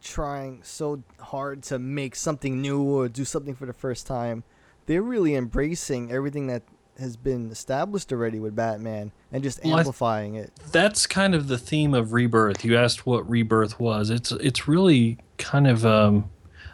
trying 0.02 0.62
so 0.64 1.04
hard 1.20 1.64
to 1.64 1.80
make 1.80 2.16
something 2.16 2.62
new 2.62 2.82
or 2.82 3.08
do 3.08 3.26
something 3.26 3.56
for 3.56 3.66
the 3.66 3.74
first 3.74 4.08
time. 4.08 4.44
They're 4.86 5.02
really 5.02 5.36
embracing 5.36 6.12
everything 6.12 6.48
that 6.48 6.64
has 7.00 7.16
been 7.16 7.50
established 7.52 8.12
already 8.12 8.40
with 8.40 8.56
Batman 8.56 9.12
and 9.32 9.44
just 9.44 9.64
Well, 9.64 9.80
amplifying 9.80 10.36
it. 10.36 10.52
That's 10.72 11.08
kind 11.08 11.34
of 11.34 11.48
the 11.48 11.58
theme 11.58 11.94
of 11.94 12.14
Rebirth. 12.14 12.66
You 12.66 12.78
asked 12.78 13.06
what 13.06 13.30
Rebirth 13.30 13.80
was. 13.80 14.10
It's 14.10 14.32
it's 14.32 14.68
really 14.68 15.18
kind 15.38 15.68
of 15.68 15.86
um, 15.86 16.30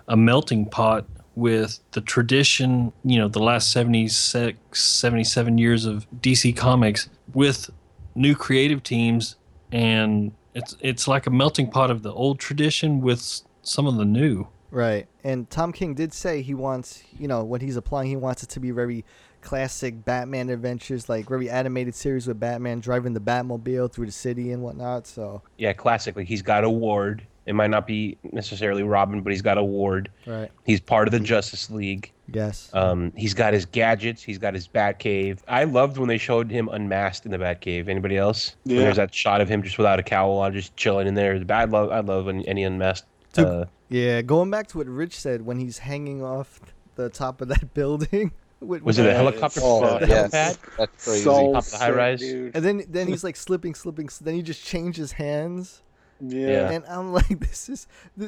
a 0.07 0.17
melting 0.17 0.65
pot 0.65 1.05
with 1.35 1.79
the 1.91 2.01
tradition, 2.01 2.91
you 3.03 3.19
know, 3.19 3.27
the 3.27 3.39
last 3.39 3.71
76, 3.71 4.57
77 4.73 5.57
years 5.59 5.85
of 5.85 6.07
DC 6.19 6.55
Comics 6.57 7.09
with 7.33 7.69
new 8.15 8.35
creative 8.35 8.81
teams 8.81 9.35
and 9.71 10.31
it's 10.57 10.75
it's 10.81 11.07
like 11.07 11.27
a 11.27 11.29
melting 11.29 11.69
pot 11.69 11.91
of 11.91 12.01
the 12.01 12.11
old 12.11 12.39
tradition 12.39 12.99
with 12.99 13.41
some 13.61 13.85
of 13.85 13.95
the 13.95 14.05
new. 14.05 14.47
Right. 14.71 15.07
And 15.23 15.49
Tom 15.49 15.71
King 15.71 15.93
did 15.93 16.13
say 16.13 16.41
he 16.41 16.53
wants, 16.53 17.03
you 17.17 17.27
know, 17.27 17.43
when 17.43 17.61
he's 17.61 17.77
applying, 17.77 18.09
he 18.09 18.17
wants 18.17 18.43
it 18.43 18.49
to 18.49 18.59
be 18.59 18.71
very 18.71 19.05
classic 19.41 20.03
Batman 20.03 20.49
adventures, 20.49 21.07
like 21.07 21.29
very 21.29 21.49
animated 21.49 21.95
series 21.95 22.27
with 22.27 22.39
Batman 22.39 22.81
driving 22.81 23.13
the 23.13 23.21
Batmobile 23.21 23.91
through 23.91 24.07
the 24.07 24.11
city 24.11 24.51
and 24.51 24.61
whatnot. 24.61 25.07
So, 25.07 25.41
Yeah, 25.57 25.71
classically, 25.73 26.25
he's 26.25 26.41
got 26.41 26.65
a 26.65 26.69
ward. 26.69 27.25
It 27.47 27.55
might 27.55 27.69
not 27.69 27.87
be 27.87 28.17
necessarily 28.31 28.83
Robin, 28.83 29.21
but 29.21 29.31
he's 29.31 29.41
got 29.41 29.57
a 29.57 29.63
ward. 29.63 30.11
right. 30.25 30.51
He's 30.65 30.79
part 30.81 31.07
of 31.07 31.11
the 31.13 31.19
Justice 31.19 31.69
League. 31.71 32.11
Yes. 32.31 32.69
Um, 32.73 33.13
he's 33.15 33.33
got 33.33 33.53
his 33.53 33.65
gadgets. 33.65 34.21
He's 34.21 34.37
got 34.37 34.53
his 34.53 34.67
Batcave. 34.67 35.39
I 35.47 35.63
loved 35.63 35.97
when 35.97 36.09
they 36.09 36.17
showed 36.17 36.51
him 36.51 36.67
unmasked 36.67 37.25
in 37.25 37.31
the 37.31 37.37
Batcave. 37.37 37.87
Anybody 37.87 38.17
else? 38.17 38.55
When 38.63 38.75
Yeah. 38.75 38.81
There's 38.83 38.97
that 38.97 39.15
shot 39.15 39.39
of 39.39 39.47
him 39.47 39.63
just 39.63 39.77
without 39.77 39.97
a 39.97 40.03
cowl 40.03 40.37
on, 40.39 40.51
just 40.53 40.75
chilling 40.75 41.07
in 41.07 41.13
there. 41.15 41.41
I 41.49 41.63
love, 41.63 41.89
I 41.89 42.01
love 42.01 42.27
any 42.27 42.45
any 42.47 42.63
unmasked. 42.63 43.07
Dude, 43.33 43.45
Uh, 43.45 43.65
Yeah, 43.89 44.21
going 44.21 44.51
back 44.51 44.67
to 44.67 44.77
what 44.79 44.87
Rich 44.87 45.17
said 45.17 45.45
when 45.45 45.57
he's 45.57 45.77
hanging 45.77 46.21
off 46.21 46.59
the 46.95 47.09
top 47.09 47.39
of 47.41 47.47
that 47.47 47.73
building. 47.73 48.31
with- 48.59 48.81
was 48.81 48.99
it 48.99 49.05
a 49.05 49.13
helicopter? 49.13 49.61
Oh, 49.63 49.99
yes. 50.05 50.31
helipad? 50.33 50.57
That's 50.77 51.05
crazy. 51.05 51.23
So 51.23 51.53
Top 51.53 51.63
of 51.63 51.71
the 51.71 51.77
high 51.77 51.91
rise? 51.91 52.19
dude. 52.19 52.53
And 52.57 52.65
then 52.65 52.83
then 52.89 53.07
he's 53.07 53.23
like 53.23 53.37
slipping, 53.37 53.73
slipping. 53.73 54.09
Then 54.19 54.33
he 54.35 54.41
just 54.41 54.65
changes 54.65 55.13
hands. 55.13 55.81
Yeah. 56.19 56.69
And 56.71 56.85
I'm 56.87 57.13
like, 57.13 57.39
this 57.39 57.69
is 57.69 57.87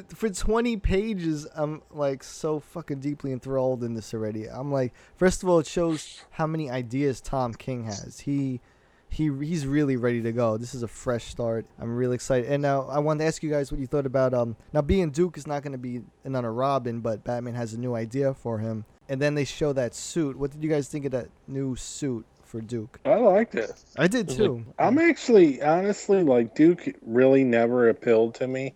for 0.10 0.30
20 0.30 0.78
pages. 0.78 1.48
I'm 1.56 1.82
like 1.92 2.24
so 2.24 2.60
fucking 2.60 3.00
deeply 3.00 3.32
enthralled 3.32 3.84
in 3.84 3.94
this 3.94 4.14
already. 4.14 4.46
I'm 4.50 4.72
like, 4.72 4.94
first 5.16 5.44
of 5.44 5.50
all, 5.50 5.60
it 5.60 5.68
shows 5.68 6.22
how 6.32 6.48
many 6.48 6.70
ideas 6.70 7.22
Tom 7.22 7.54
King 7.54 7.86
has. 7.86 8.22
He 8.22 8.62
he 9.12 9.32
he's 9.42 9.66
really 9.66 9.98
ready 9.98 10.22
to 10.22 10.32
go. 10.32 10.58
This 10.58 10.76
is 10.76 10.84
a 10.84 10.88
fresh 10.88 11.26
start. 11.26 11.66
I'm 11.80 11.96
really 11.96 12.16
excited. 12.16 12.50
And 12.50 12.62
now 12.62 12.84
I 12.84 13.00
wanted 13.00 13.20
to 13.20 13.26
ask 13.26 13.42
you 13.42 13.50
guys 13.50 13.72
what 13.72 13.82
you 13.82 13.88
thought 13.88 14.06
about 14.06 14.34
um 14.34 14.56
now 14.72 14.82
being 14.82 15.10
Duke 15.10 15.38
is 15.38 15.48
not 15.48 15.64
going 15.64 15.72
to 15.72 15.80
be 15.80 16.02
another 16.24 16.54
Robin, 16.54 17.00
but 17.00 17.24
Batman 17.24 17.56
has 17.56 17.74
a 17.74 17.80
new 17.80 17.96
idea 17.96 18.34
for 18.34 18.60
him. 18.60 18.86
And 19.08 19.20
then 19.20 19.34
they 19.34 19.46
show 19.46 19.74
that 19.74 19.96
suit. 19.96 20.38
What 20.38 20.52
did 20.52 20.64
you 20.64 20.70
guys 20.70 20.88
think 20.88 21.06
of 21.06 21.12
that 21.12 21.30
new 21.48 21.76
suit 21.76 22.26
for 22.50 22.62
Duke? 22.62 23.00
I 23.06 23.16
liked 23.16 23.56
it. 23.56 23.72
I 23.98 24.08
did 24.08 24.28
too. 24.28 24.66
I'm 24.78 24.98
actually, 24.98 25.62
honestly, 25.62 26.24
like 26.24 26.56
Duke 26.56 26.96
really 27.06 27.44
never 27.44 27.90
appealed 27.90 28.36
to 28.36 28.48
me, 28.48 28.74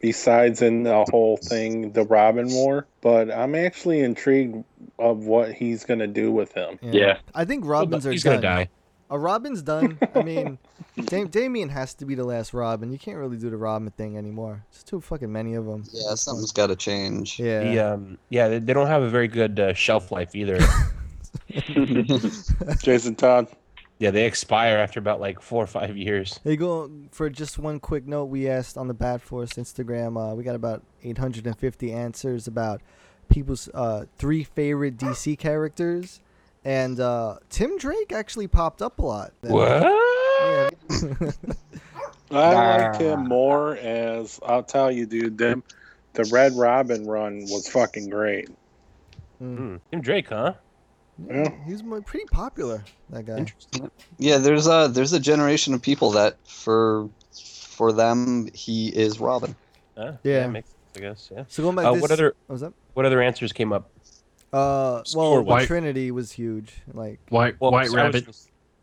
besides 0.00 0.62
in 0.62 0.82
the 0.82 1.04
whole 1.10 1.36
thing, 1.36 1.92
the 1.92 2.04
Robin 2.04 2.48
War. 2.50 2.86
But 3.02 3.30
I'm 3.30 3.54
actually 3.54 4.00
intrigued 4.00 4.64
of 4.98 5.18
what 5.26 5.52
he's 5.52 5.84
gonna 5.84 6.06
do 6.06 6.32
with 6.32 6.52
him. 6.54 6.78
Yeah. 6.80 7.18
I 7.34 7.44
think 7.44 7.64
Robins 7.66 8.06
are 8.06 8.14
done. 8.14 8.20
gonna 8.24 8.40
die. 8.40 8.68
A 9.10 9.18
Robin's 9.18 9.60
done. 9.60 9.98
I 10.14 10.22
mean, 10.22 10.58
Dam- 11.04 11.28
Damian 11.28 11.68
has 11.68 11.92
to 11.96 12.06
be 12.06 12.14
the 12.14 12.24
last 12.24 12.54
Robin. 12.54 12.90
You 12.90 12.98
can't 12.98 13.18
really 13.18 13.36
do 13.36 13.50
the 13.50 13.58
Robin 13.58 13.90
thing 13.90 14.16
anymore. 14.16 14.64
There's 14.72 14.84
too 14.84 15.02
fucking 15.02 15.30
many 15.30 15.52
of 15.52 15.66
them. 15.66 15.84
Yeah, 15.92 16.14
something's 16.14 16.52
got 16.52 16.68
to 16.68 16.76
change. 16.76 17.38
Yeah. 17.38 17.60
The, 17.60 17.78
um, 17.78 18.18
yeah, 18.30 18.48
they, 18.48 18.58
they 18.58 18.72
don't 18.72 18.86
have 18.86 19.02
a 19.02 19.10
very 19.10 19.28
good 19.28 19.60
uh, 19.60 19.74
shelf 19.74 20.12
life 20.12 20.34
either. 20.34 20.58
Jason 22.82 23.14
Todd. 23.14 23.48
yeah, 23.98 24.10
they 24.10 24.26
expire 24.26 24.78
after 24.78 24.98
about 24.98 25.20
like 25.20 25.40
four 25.40 25.62
or 25.62 25.66
five 25.66 25.96
years. 25.96 26.40
Hey, 26.44 26.56
go 26.56 26.90
for 27.10 27.30
just 27.30 27.58
one 27.58 27.80
quick 27.80 28.06
note. 28.06 28.26
We 28.26 28.48
asked 28.48 28.76
on 28.76 28.88
the 28.88 28.94
Bat 28.94 29.22
Force 29.22 29.52
Instagram. 29.54 30.16
Uh, 30.16 30.34
we 30.34 30.44
got 30.44 30.54
about 30.54 30.82
850 31.04 31.92
answers 31.92 32.46
about 32.46 32.80
people's 33.28 33.68
uh, 33.74 34.06
three 34.18 34.44
favorite 34.44 34.96
DC 34.96 35.38
characters, 35.38 36.20
and 36.64 37.00
uh, 37.00 37.36
Tim 37.48 37.78
Drake 37.78 38.12
actually 38.12 38.48
popped 38.48 38.82
up 38.82 38.98
a 38.98 39.02
lot. 39.02 39.32
What? 39.42 39.82
Yeah. 39.82 40.70
I 42.30 42.86
like 42.88 43.00
him 43.00 43.28
more 43.28 43.76
as 43.76 44.40
I'll 44.44 44.62
tell 44.62 44.90
you, 44.90 45.04
dude. 45.06 45.36
Them, 45.36 45.62
the 46.14 46.24
Red 46.32 46.54
Robin 46.54 47.06
run 47.06 47.40
was 47.42 47.68
fucking 47.68 48.08
great. 48.08 48.48
Hmm. 49.38 49.76
Tim 49.90 50.00
Drake, 50.00 50.28
huh? 50.30 50.54
Yeah. 51.28 51.50
He's 51.66 51.82
pretty 52.06 52.26
popular. 52.30 52.84
That 53.10 53.26
guy. 53.26 53.38
Interesting. 53.38 53.90
Yeah, 54.18 54.38
there's 54.38 54.66
a 54.66 54.88
there's 54.92 55.12
a 55.12 55.20
generation 55.20 55.74
of 55.74 55.82
people 55.82 56.10
that 56.12 56.36
for 56.46 57.08
for 57.74 57.92
them 57.92 58.48
he 58.54 58.88
is 58.88 59.20
Robin. 59.20 59.54
Uh, 59.96 60.12
Yeah. 60.22 60.46
makes 60.48 60.68
sense, 60.68 60.78
I 60.96 61.00
guess. 61.00 61.30
Yeah. 61.34 61.44
So 61.48 61.62
going 61.62 61.76
back, 61.76 61.86
Uh, 61.86 61.92
this, 61.92 62.02
what 62.02 62.10
other 62.10 62.34
what 62.46 62.54
was 62.54 62.60
that? 62.62 62.72
what 62.94 63.06
other 63.06 63.20
answers 63.22 63.52
came 63.52 63.72
up? 63.72 63.88
Uh, 64.52 65.02
well, 65.14 65.36
the 65.36 65.42
white- 65.42 65.66
Trinity 65.66 66.10
was 66.10 66.32
huge. 66.32 66.74
Like 66.92 67.18
White 67.30 67.56
Well, 67.60 67.72
White 67.72 67.90
I 67.90 67.94
Rabbit. 67.94 68.26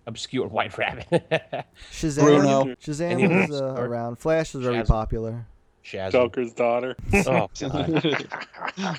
Obscure 0.08 0.48
White 0.48 0.76
Rabbit. 0.78 1.06
Shazam. 1.92 2.22
Bruno. 2.24 2.64
Shazam 2.82 3.50
was 3.50 3.62
uh, 3.62 3.76
around. 3.78 4.18
Flash 4.18 4.56
was 4.56 4.64
very 4.64 4.78
Shazam. 4.78 4.88
popular. 4.88 5.46
Shazam. 5.86 6.12
Joker's 6.12 6.54
daughter. 6.54 6.96
Oh, 7.14 7.50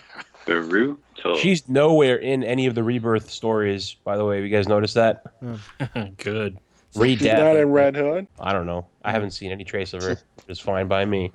God. 0.60 0.70
Baruto. 0.70 1.36
She's 1.38 1.68
nowhere 1.68 2.16
in 2.16 2.42
any 2.44 2.66
of 2.66 2.74
the 2.74 2.82
rebirth 2.82 3.30
stories, 3.30 3.96
by 4.04 4.16
the 4.16 4.24
way. 4.24 4.36
Have 4.36 4.44
you 4.44 4.50
guys 4.50 4.68
noticed 4.68 4.94
that? 4.94 5.22
Good. 6.16 6.58
Read 6.96 7.18
She's 7.20 7.28
not 7.28 7.56
in. 7.56 7.70
Red 7.70 7.94
Hood. 7.94 8.26
I 8.40 8.52
don't 8.52 8.66
know. 8.66 8.86
I 9.04 9.12
haven't 9.12 9.30
seen 9.30 9.52
any 9.52 9.64
trace 9.64 9.92
of 9.94 10.02
her. 10.02 10.18
It's 10.48 10.58
fine 10.58 10.88
by 10.88 11.04
me. 11.04 11.30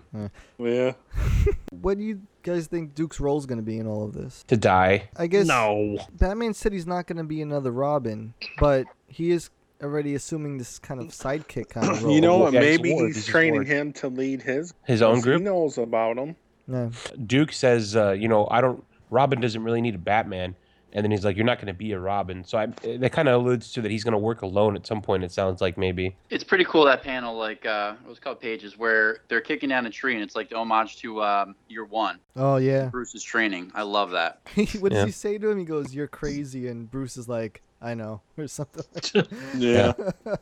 Yeah. 0.58 0.92
What 1.82 1.98
do 1.98 2.04
you 2.04 2.22
guys 2.44 2.68
think 2.68 2.96
Duke's 2.96 3.20
role 3.22 3.38
is 3.38 3.46
going 3.46 3.60
to 3.60 3.64
be 3.64 3.78
in 3.78 3.88
all 3.88 4.04
of 4.04 4.14
this? 4.14 4.44
To 4.48 4.58
die. 4.58 5.08
I 5.16 5.28
guess 5.28 5.46
No. 5.46 5.98
Batman 6.14 6.54
said 6.54 6.74
he's 6.74 6.88
not 6.88 7.06
going 7.08 7.18
to 7.18 7.24
be 7.24 7.42
another 7.42 7.72
Robin, 7.72 8.34
but 8.60 8.88
he 9.08 9.32
is 9.32 9.50
already 9.82 10.16
assuming 10.16 10.58
this 10.58 10.80
kind 10.80 11.00
of 11.00 11.08
sidekick 11.08 11.70
kind 11.70 11.88
of 11.90 12.04
role. 12.04 12.14
You 12.14 12.20
know 12.22 12.38
what? 12.40 12.52
Yeah, 12.54 12.60
Maybe 12.62 12.92
Ward. 12.94 13.08
he's 13.08 13.16
He's 13.18 13.26
training 13.28 13.54
Ward. 13.54 13.68
him 13.68 13.94
to 13.94 14.10
lead 14.10 14.42
his. 14.42 14.74
His 14.86 15.02
own 15.02 15.16
'cause 15.16 15.24
group. 15.24 15.40
He 15.40 15.46
knows 15.46 15.78
about 15.78 16.18
him. 16.18 16.36
Yeah. 16.68 16.90
Duke 17.26 17.54
says, 17.54 17.96
uh, 17.96 18.12
you 18.12 18.28
know, 18.28 18.48
I 18.52 18.60
don't. 18.62 18.84
Robin 19.10 19.40
doesn't 19.42 19.64
really 19.64 19.82
need 19.82 19.96
a 19.96 20.00
Batman, 20.00 20.56
and 20.94 21.04
then 21.04 21.12
he's 21.12 21.26
like, 21.26 21.36
"You're 21.36 21.46
not 21.46 21.58
going 21.58 21.68
to 21.68 21.74
be 21.74 21.92
a 21.92 22.00
Robin." 22.00 22.44
So 22.44 22.58
I, 22.58 22.66
that 22.98 23.12
kind 23.12 23.28
of 23.28 23.42
alludes 23.42 23.72
to 23.74 23.82
that 23.82 23.92
he's 23.92 24.04
going 24.04 24.14
to 24.14 24.18
work 24.18 24.42
alone 24.42 24.76
at 24.76 24.86
some 24.88 25.02
point. 25.02 25.24
It 25.24 25.32
sounds 25.32 25.60
like 25.62 25.78
maybe. 25.78 26.16
It's 26.30 26.44
pretty 26.44 26.64
cool 26.66 26.86
that 26.86 27.04
panel, 27.04 27.38
like 27.38 27.66
uh, 27.66 27.96
it 28.06 28.08
was 28.08 28.20
called 28.20 28.40
pages, 28.40 28.78
where 28.78 29.20
they're 29.28 29.42
kicking 29.42 29.70
down 29.70 29.86
a 29.86 29.90
tree, 29.90 30.14
and 30.14 30.24
it's 30.24 30.36
like 30.36 30.50
the 30.50 30.56
homage 30.56 30.98
to 31.02 31.22
um, 31.24 31.56
Year 31.68 31.86
One, 31.86 32.20
Oh 32.36 32.58
yeah. 32.58 32.86
Bruce's 32.88 33.24
training. 33.24 33.72
I 33.76 33.82
love 33.84 34.12
that. 34.12 34.42
what 34.80 34.92
does 34.92 35.00
Yeah. 35.00 35.06
he 35.06 35.12
say 35.12 35.38
to 35.38 35.50
him? 35.50 35.58
He 35.60 35.66
goes, 35.66 35.94
"You're 35.94 36.08
crazy," 36.08 36.68
and 36.68 36.90
Bruce 36.90 37.18
is 37.18 37.28
like, 37.28 37.62
I 37.82 37.94
know, 37.94 38.22
or 38.38 38.48
something. 38.48 38.84
Yeah. 39.58 39.94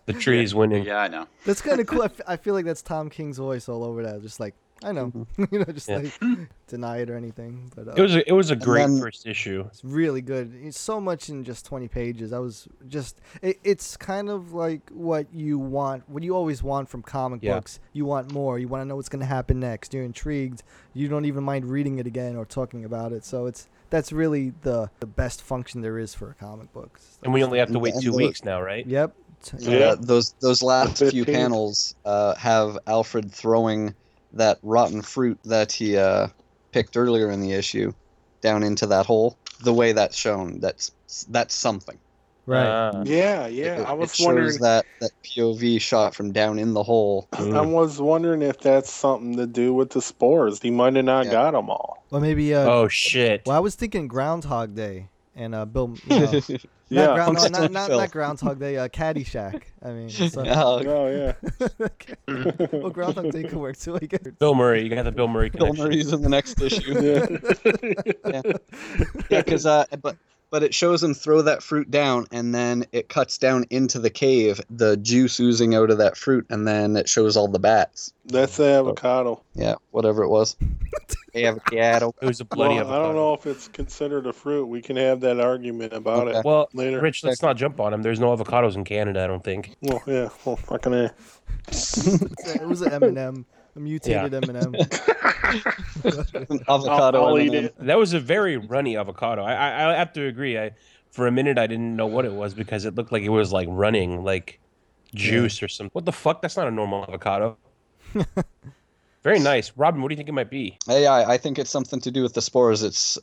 The 0.06 0.14
tree's 0.14 0.54
winning. 0.56 0.86
Yeah, 0.86 0.98
I 1.00 1.08
know. 1.08 1.28
That's 1.46 1.62
kind 1.62 1.80
of 1.80 1.88
cool. 1.88 2.02
I, 2.04 2.06
f- 2.06 2.22
I 2.28 2.38
feel 2.38 2.54
like 2.54 2.66
that's 2.66 2.82
Tom 2.82 3.10
King's 3.10 3.38
voice 3.38 3.68
all 3.70 3.84
over 3.84 4.04
that. 4.04 4.22
Just 4.22 4.40
like 4.40 4.54
I 4.84 4.92
know, 4.92 5.12
you 5.52 5.60
know, 5.60 5.66
just 5.66 5.88
Yeah. 5.90 5.98
like 5.98 6.50
deny 6.68 6.98
it 6.98 7.10
or 7.10 7.16
anything. 7.16 7.72
But 7.76 7.88
uh, 7.88 7.92
It 7.96 8.02
was 8.02 8.16
a, 8.16 8.30
it 8.30 8.34
was 8.34 8.52
a 8.52 8.56
great 8.56 8.88
then- 8.88 9.00
first 9.00 9.26
issue. 9.26 9.64
It's 9.68 9.84
really 9.84 10.22
good. 10.22 10.54
It's 10.62 10.80
so 10.80 11.00
much 11.00 11.30
in 11.30 11.44
just 11.44 11.66
20 11.66 11.88
pages. 11.88 12.34
I 12.34 12.40
was 12.40 12.68
just 12.88 13.22
it, 13.42 13.60
it's 13.64 13.96
kind 13.98 14.30
of 14.30 14.54
like 14.54 14.90
what 14.92 15.28
you 15.34 15.58
want, 15.58 16.08
what 16.10 16.24
you 16.24 16.36
always 16.36 16.62
want 16.62 16.90
from 16.90 17.02
comic 17.02 17.40
Yeah. 17.42 17.56
books. 17.56 17.80
You 17.94 18.06
want 18.06 18.32
more. 18.34 18.60
You 18.60 18.68
want 18.68 18.82
to 18.82 18.86
know 18.86 18.96
what's 18.98 19.10
going 19.10 19.22
to 19.22 19.26
happen 19.26 19.60
next. 19.60 19.94
You're 19.94 20.04
intrigued. 20.04 20.64
You 20.94 21.08
don't 21.08 21.26
even 21.26 21.44
mind 21.44 21.66
reading 21.66 22.00
it 22.00 22.08
again 22.08 22.36
or 22.36 22.46
talking 22.46 22.84
about 22.86 23.14
it. 23.14 23.24
So 23.26 23.46
it's 23.46 23.68
that's 23.90 24.12
really 24.12 24.54
the 24.64 24.90
the 25.00 25.08
best 25.08 25.42
function 25.42 25.82
there 25.82 25.98
is 26.00 26.14
for 26.14 26.30
a 26.32 26.34
comic 26.34 26.74
book. 26.74 27.00
And 27.24 27.32
we 27.34 27.44
only 27.44 27.60
have 27.60 27.72
to 27.72 27.80
wait 27.80 27.94
And 27.94 28.04
two 28.04 28.12
the- 28.12 28.18
weeks 28.18 28.44
now, 28.44 28.62
right? 28.62 28.86
Yep. 28.86 29.16
Uh, 29.68 29.96
those 30.00 30.36
those 30.40 30.64
last 30.64 31.04
few 31.12 31.26
panels 31.26 31.96
uh, 32.06 32.34
have 32.36 32.80
Alfred 32.88 33.30
throwing 33.30 33.94
that 34.34 34.60
rotten 34.64 35.02
fruit 35.02 35.40
that 35.46 35.72
he 35.72 35.98
uh, 35.98 36.28
picked 36.72 36.98
earlier 36.98 37.30
in 37.30 37.42
the 37.42 37.54
issue 37.54 37.94
down 38.42 38.64
into 38.64 38.88
that 38.88 39.06
hole. 39.06 39.38
The 39.62 39.74
way 39.74 39.94
that's 39.94 40.18
shown, 40.18 40.60
that's 40.60 40.92
that's 41.30 41.56
something. 41.56 42.00
Right. 42.46 42.68
Ah. 42.68 43.04
Yeah, 43.06 43.48
yeah. 43.48 43.82
It, 43.82 43.88
I 43.88 43.94
was 43.94 44.12
it 44.12 44.16
shows 44.18 44.26
wondering. 44.26 44.58
that 44.60 44.86
that 45.00 45.12
POV 45.26 45.80
shot 45.80 46.14
from 46.14 46.34
down 46.34 46.60
in 46.60 46.74
the 46.74 46.84
hole. 46.84 47.30
I 47.32 47.62
was 47.62 48.02
wondering 48.02 48.42
if 48.42 48.60
that's 48.60 48.92
something 48.92 49.38
to 49.38 49.48
do 49.48 49.74
with 49.74 49.92
the 49.92 50.02
spores. 50.02 50.62
He 50.62 50.70
might 50.70 50.96
have 50.96 51.06
not 51.06 51.26
Yeah. 51.28 51.32
got 51.32 51.52
them 51.52 51.70
all. 51.70 52.06
Or 52.12 52.20
maybe 52.20 52.54
uh 52.54 52.70
oh 52.70 52.88
shit! 52.90 53.44
well 53.46 53.56
I 53.56 53.60
was 53.60 53.76
thinking 53.76 54.08
Groundhog 54.08 54.76
Day 54.76 55.10
and 55.36 55.56
uh 55.56 55.66
Bill 55.66 55.96
you 56.10 56.20
know, 56.20 56.42
Yeah. 56.90 57.06
not, 57.08 57.16
ground, 57.16 57.38
no, 57.38 57.60
not, 57.60 57.72
not, 57.72 57.90
not 57.92 58.12
Groundhog 58.12 58.60
Day, 58.60 58.78
uh 58.78 58.88
Caddyshack. 58.88 59.64
I 59.84 59.92
mean, 59.92 60.10
so, 60.30 60.44
Oh, 60.46 60.84
Oh 60.86 61.08
yeah. 61.08 61.34
well, 62.72 62.90
Groundhog 62.92 63.32
Day 63.32 63.44
could 63.44 63.58
work 63.58 63.78
too. 63.78 63.96
I 63.96 64.06
guess. 64.06 64.22
Bill 64.40 64.54
Murray, 64.56 64.84
you 64.84 64.90
got 64.90 65.06
the 65.06 65.12
Bill 65.12 65.28
Murray 65.28 65.50
Bill 65.50 65.74
connection. 65.74 65.86
Murray's 65.86 66.14
in 66.14 66.22
the 66.22 66.30
next 66.30 66.62
issue. 66.62 66.94
yeah. 68.26 68.42
yeah, 69.30 69.42
because 69.42 69.66
uh, 69.66 69.86
but 70.02 70.18
but 70.54 70.62
it 70.62 70.72
shows 70.72 71.02
him 71.02 71.16
throw 71.16 71.42
that 71.42 71.64
fruit 71.64 71.90
down, 71.90 72.28
and 72.32 72.54
then 72.54 72.86
it 72.92 73.10
cuts 73.10 73.40
down 73.40 73.66
into 73.72 73.98
the 73.98 74.12
cave, 74.12 74.62
the 74.70 74.96
juice 74.98 75.40
oozing 75.40 75.74
out 75.74 75.90
of 75.90 75.98
that 75.98 76.16
fruit, 76.16 76.46
and 76.52 76.68
then 76.68 76.96
it 76.96 77.10
shows 77.10 77.36
all 77.36 77.48
the 77.48 77.58
bats. 77.58 78.14
That's 78.28 78.58
the 78.58 78.66
avocado. 78.66 79.42
Yeah, 79.56 79.74
whatever 79.90 80.22
it 80.22 80.30
was. 80.30 80.56
Avocado. 81.36 82.14
It 82.22 82.28
was 82.28 82.40
a 82.40 82.46
bloody 82.46 82.76
Well, 82.76 82.92
I 82.94 83.00
don't 83.00 83.16
know 83.16 83.34
if 83.34 83.48
it's 83.48 83.68
considered 83.68 84.28
a 84.28 84.34
fruit. 84.34 84.68
We 84.68 84.84
can 84.84 84.96
have 84.98 85.22
that 85.22 85.40
argument 85.40 85.92
about 85.92 86.28
Okay. 86.28 86.38
it 86.38 86.46
Well, 86.46 86.70
later. 86.76 87.02
Rich, 87.02 87.24
let's 87.24 87.42
not 87.42 87.58
jump 87.58 87.80
on 87.80 87.92
him. 87.92 88.04
There's 88.04 88.20
no 88.20 88.38
avocados 88.38 88.76
in 88.76 88.84
Canada, 88.84 89.24
I 89.24 89.28
don't 89.28 89.44
think. 89.44 89.76
Well, 89.82 90.04
yeah. 90.06 90.30
Well, 90.46 90.58
fucking 90.58 90.94
A. 90.94 91.06
it 91.70 92.68
was 92.68 92.84
an 92.84 92.94
M&M, 93.04 93.46
a 93.76 93.80
mutated 93.80 94.34
M&M. 94.34 94.76
Avocado. 96.68 96.68
I'll, 96.68 96.90
I'll 96.90 97.38
M&M. 97.38 97.70
That 97.80 97.98
was 97.98 98.14
a 98.14 98.20
very 98.20 98.58
runny 98.58 98.98
avocado. 98.98 99.44
I, 99.44 99.54
I, 99.54 99.94
I 99.94 99.98
have 99.98 100.14
to 100.14 100.26
agree. 100.26 100.58
I, 100.58 100.72
for 101.12 101.28
a 101.28 101.32
minute, 101.32 101.58
I 101.58 101.68
didn't 101.68 101.96
know 101.96 102.08
what 102.08 102.26
it 102.26 102.34
was 102.34 102.54
because 102.54 102.86
it 102.86 102.96
looked 102.96 103.12
like 103.12 103.24
it 103.24 103.30
was 103.30 103.52
like 103.52 103.68
running, 103.70 104.24
like 104.24 104.60
juice 105.14 105.62
or 105.62 105.68
something. 105.68 105.92
What 105.94 106.06
the 106.06 106.12
fuck? 106.12 106.42
That's 106.42 106.58
not 106.58 106.68
a 106.68 106.72
normal 106.72 107.04
avocado. 107.04 107.58
very 109.24 109.40
nice, 109.40 109.72
Robin. 109.76 110.02
What 110.02 110.10
do 110.10 110.14
you 110.14 110.18
think 110.18 110.30
it 110.30 110.34
might 110.34 110.50
be? 110.50 110.78
Yeah, 110.88 111.12
I 111.12 111.34
I 111.34 111.38
think 111.38 111.60
it's 111.60 111.70
something 111.70 112.00
to 112.02 112.12
do 112.12 112.24
with 112.24 112.34
the 112.34 112.42
spores. 112.42 112.84
It's, 112.84 113.18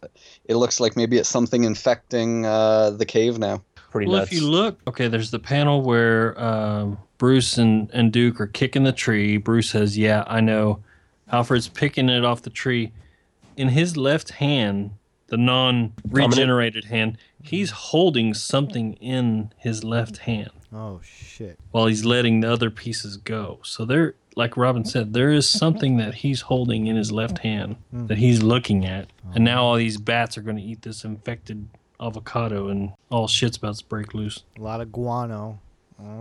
it 0.44 0.56
looks 0.56 0.80
like 0.80 0.96
maybe 0.96 1.18
it's 1.18 1.28
something 1.28 1.64
infecting 1.64 2.46
uh, 2.46 2.90
the 2.90 3.06
cave 3.06 3.38
now. 3.38 3.62
Pretty 3.90 4.08
well, 4.08 4.18
nuts. 4.18 4.32
if 4.32 4.40
you 4.40 4.48
look, 4.48 4.80
okay, 4.86 5.08
there's 5.08 5.32
the 5.32 5.40
panel 5.40 5.82
where 5.82 6.40
um, 6.40 6.96
Bruce 7.20 7.59
and, 7.59 7.90
and 7.92 8.11
Duke 8.11 8.40
are 8.40 8.46
kicking 8.46 8.85
the 8.85 8.92
tree. 8.92 9.37
Bruce 9.37 9.68
says, 9.68 9.98
Yeah, 9.98 10.24
I 10.26 10.40
know. 10.40 10.80
Alfred's 11.30 11.68
picking 11.68 12.09
it 12.09 12.24
off 12.24 12.40
the 12.40 12.50
tree. 12.50 12.92
In 13.59 13.68
his 13.68 13.94
left 13.94 14.30
hand, 14.30 14.92
the 15.26 15.37
non 15.37 15.92
regenerated 16.09 16.87
hand, 16.87 17.18
he's 17.42 17.70
holding 17.70 18.33
something 18.33 18.94
in 18.94 19.52
his 19.59 19.85
left 19.85 20.16
hand 20.18 20.50
Oh 20.72 21.02
shit. 21.04 21.59
while 21.72 21.87
he's 21.87 22.06
letting 22.06 22.40
the 22.40 22.50
other 22.50 22.70
pieces 22.70 23.18
go. 23.18 23.61
So 23.64 23.85
there, 23.85 24.14
like 24.35 24.56
Robin 24.56 24.87
said, 24.87 25.12
there 25.12 25.30
is 25.30 25.46
something 25.46 25.98
that 25.98 26.14
he's 26.14 26.40
holding 26.40 26.87
in 26.87 26.96
his 26.96 27.12
left 27.12 27.40
hand 27.40 27.76
hmm. 27.90 28.06
that 28.06 28.16
he's 28.16 28.42
looking 28.42 28.87
at, 28.87 29.09
oh. 29.26 29.33
and 29.35 29.44
now 29.44 29.62
all 29.62 29.76
these 29.76 29.98
bats 29.98 30.38
are 30.38 30.42
going 30.42 30.56
to 30.56 30.62
eat 30.62 30.80
this 30.83 31.04
infected 31.04 31.68
avocado, 32.00 32.68
and 32.68 32.92
all 33.11 33.28
shit's 33.28 33.59
about 33.59 33.76
to 33.76 33.85
break 33.85 34.14
loose. 34.14 34.42
A 34.59 34.62
lot 34.62 34.80
of 34.80 34.90
guano. 34.90 35.61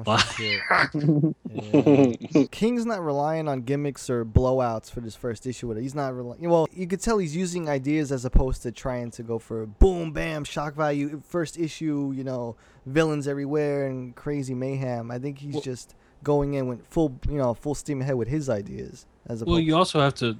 Oh 0.06 0.18
shit. 0.18 0.60
Yeah. 1.52 2.46
King's 2.52 2.86
not 2.86 3.04
relying 3.04 3.48
on 3.48 3.62
gimmicks 3.62 4.10
or 4.10 4.24
blowouts 4.24 4.90
for 4.92 5.02
this 5.02 5.16
first 5.16 5.46
issue 5.48 5.68
with 5.68 5.78
it. 5.78 5.82
He's 5.82 5.96
not 5.96 6.16
relying. 6.16 6.48
Well, 6.50 6.68
you 6.72 6.88
could 6.88 7.02
tell 7.02 7.18
he's 7.18 7.36
using 7.36 7.68
ideas 7.70 8.12
as 8.12 8.24
opposed 8.24 8.62
to 8.64 8.72
trying 8.72 9.12
to 9.12 9.24
go 9.24 9.40
for 9.40 9.66
boom, 9.66 10.12
bam, 10.12 10.44
shock 10.44 10.76
value. 10.76 11.22
First 11.28 11.58
issue, 11.58 12.14
you 12.16 12.24
know, 12.24 12.56
villains 12.86 13.28
everywhere 13.28 13.88
and 13.88 14.16
crazy 14.16 14.54
mayhem. 14.54 15.12
I 15.12 15.18
think 15.20 15.40
he's 15.40 15.60
just 15.62 15.96
going 16.24 16.54
in 16.54 16.68
with 16.68 16.86
full, 16.88 17.18
you 17.28 17.38
know, 17.38 17.54
full 17.54 17.76
steam 17.76 18.02
ahead 18.02 18.16
with 18.16 18.28
his 18.28 18.50
ideas. 18.50 19.06
As 19.26 19.42
opposed 19.42 19.52
Well, 19.54 19.60
you 19.60 19.76
also 19.76 20.00
have 20.00 20.14
to 20.16 20.38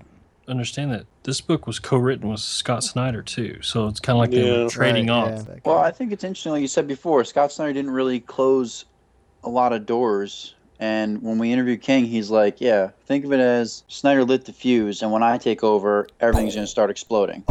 understand 0.48 0.92
that 0.92 1.06
this 1.24 1.42
book 1.42 1.68
was 1.68 1.80
co-written 1.80 2.30
with 2.30 2.40
Scott 2.40 2.84
Snyder 2.84 3.22
too, 3.22 3.60
so 3.62 3.88
it's 3.88 4.00
kind 4.00 4.16
of 4.18 4.22
like 4.22 4.32
they 4.32 4.46
Yeah. 4.48 4.64
were 4.64 4.70
trading 4.70 5.08
Right, 5.08 5.34
off. 5.34 5.46
yeah. 5.48 5.56
Well, 5.66 5.78
I 5.78 5.92
think 5.92 6.12
it's 6.12 6.24
interesting, 6.24 6.54
like 6.54 6.62
you 6.62 6.68
said 6.68 6.88
before, 6.88 7.24
Scott 7.24 7.52
Snyder 7.52 7.74
didn't 7.74 7.92
really 7.92 8.20
close 8.20 8.86
a 9.44 9.50
lot 9.50 9.74
of 9.74 9.86
doors. 9.86 10.56
And 10.80 11.22
when 11.22 11.38
we 11.40 11.52
interviewed 11.52 11.82
King, 11.82 12.06
he's 12.06 12.30
like, 12.30 12.62
yeah, 12.62 12.92
think 13.06 13.26
of 13.26 13.34
it 13.34 13.40
as 13.42 13.84
Snyder 13.90 14.24
lit 14.24 14.46
the 14.46 14.54
fuse, 14.54 15.02
and 15.02 15.12
when 15.12 15.24
I 15.24 15.38
take 15.38 15.62
over, 15.64 16.08
everything's 16.22 16.56
going 16.56 16.66
to 16.66 16.72
start 16.72 16.90
exploding. 16.90 17.44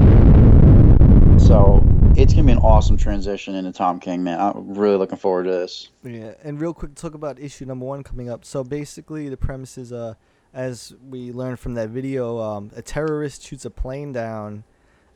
So 1.38 1.82
it's 2.16 2.32
going 2.32 2.46
to 2.46 2.52
be 2.52 2.52
an 2.52 2.58
awesome 2.58 2.96
transition 2.96 3.54
into 3.54 3.70
Tom 3.72 4.00
King, 4.00 4.22
man. 4.24 4.40
I'm 4.40 4.74
really 4.74 4.96
looking 4.96 5.18
forward 5.18 5.44
to 5.44 5.50
this. 5.50 5.88
Yeah, 6.02 6.32
and 6.42 6.58
real 6.60 6.72
quick, 6.72 6.94
talk 6.94 7.14
about 7.14 7.38
issue 7.38 7.66
number 7.66 7.84
one 7.84 8.02
coming 8.02 8.30
up. 8.30 8.44
So 8.46 8.64
basically, 8.64 9.28
the 9.28 9.36
premise 9.36 9.76
is, 9.76 9.92
uh, 9.92 10.14
as 10.54 10.94
we 11.06 11.32
learned 11.32 11.58
from 11.60 11.74
that 11.74 11.90
video, 11.90 12.38
um, 12.38 12.70
a 12.76 12.80
terrorist 12.82 13.42
shoots 13.42 13.66
a 13.66 13.70
plane 13.70 14.12
down, 14.12 14.64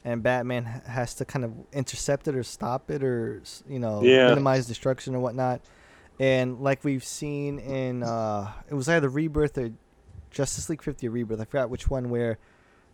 and 0.04 0.22
Batman 0.22 0.64
has 0.64 1.14
to 1.14 1.24
kind 1.24 1.46
of 1.46 1.52
intercept 1.72 2.28
it 2.28 2.34
or 2.36 2.42
stop 2.42 2.90
it 2.90 3.02
or 3.02 3.42
you 3.66 3.78
know 3.78 4.02
Yeah. 4.02 4.28
minimize 4.28 4.66
destruction 4.66 5.14
or 5.14 5.20
whatnot. 5.20 5.62
And 6.22 6.60
like 6.60 6.84
we've 6.84 7.02
seen 7.02 7.58
in, 7.58 8.04
uh, 8.04 8.52
it 8.70 8.74
was 8.74 8.88
either 8.88 9.08
Rebirth 9.08 9.58
or 9.58 9.72
Justice 10.30 10.68
League 10.68 10.80
50 10.80 11.08
or 11.08 11.10
Rebirth. 11.10 11.40
I 11.40 11.44
forgot 11.44 11.68
which 11.68 11.90
one 11.90 12.10
where 12.10 12.38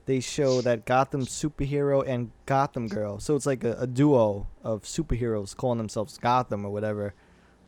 they 0.06 0.20
show 0.20 0.62
that 0.62 0.86
Gotham 0.86 1.26
superhero 1.26 2.02
and 2.08 2.30
Gotham 2.46 2.88
girl. 2.88 3.18
So 3.20 3.36
it's 3.36 3.44
like 3.44 3.64
a, 3.64 3.72
a 3.72 3.86
duo 3.86 4.46
of 4.64 4.84
superheroes 4.84 5.54
calling 5.54 5.76
themselves 5.76 6.16
Gotham 6.16 6.64
or 6.64 6.70
whatever 6.70 7.12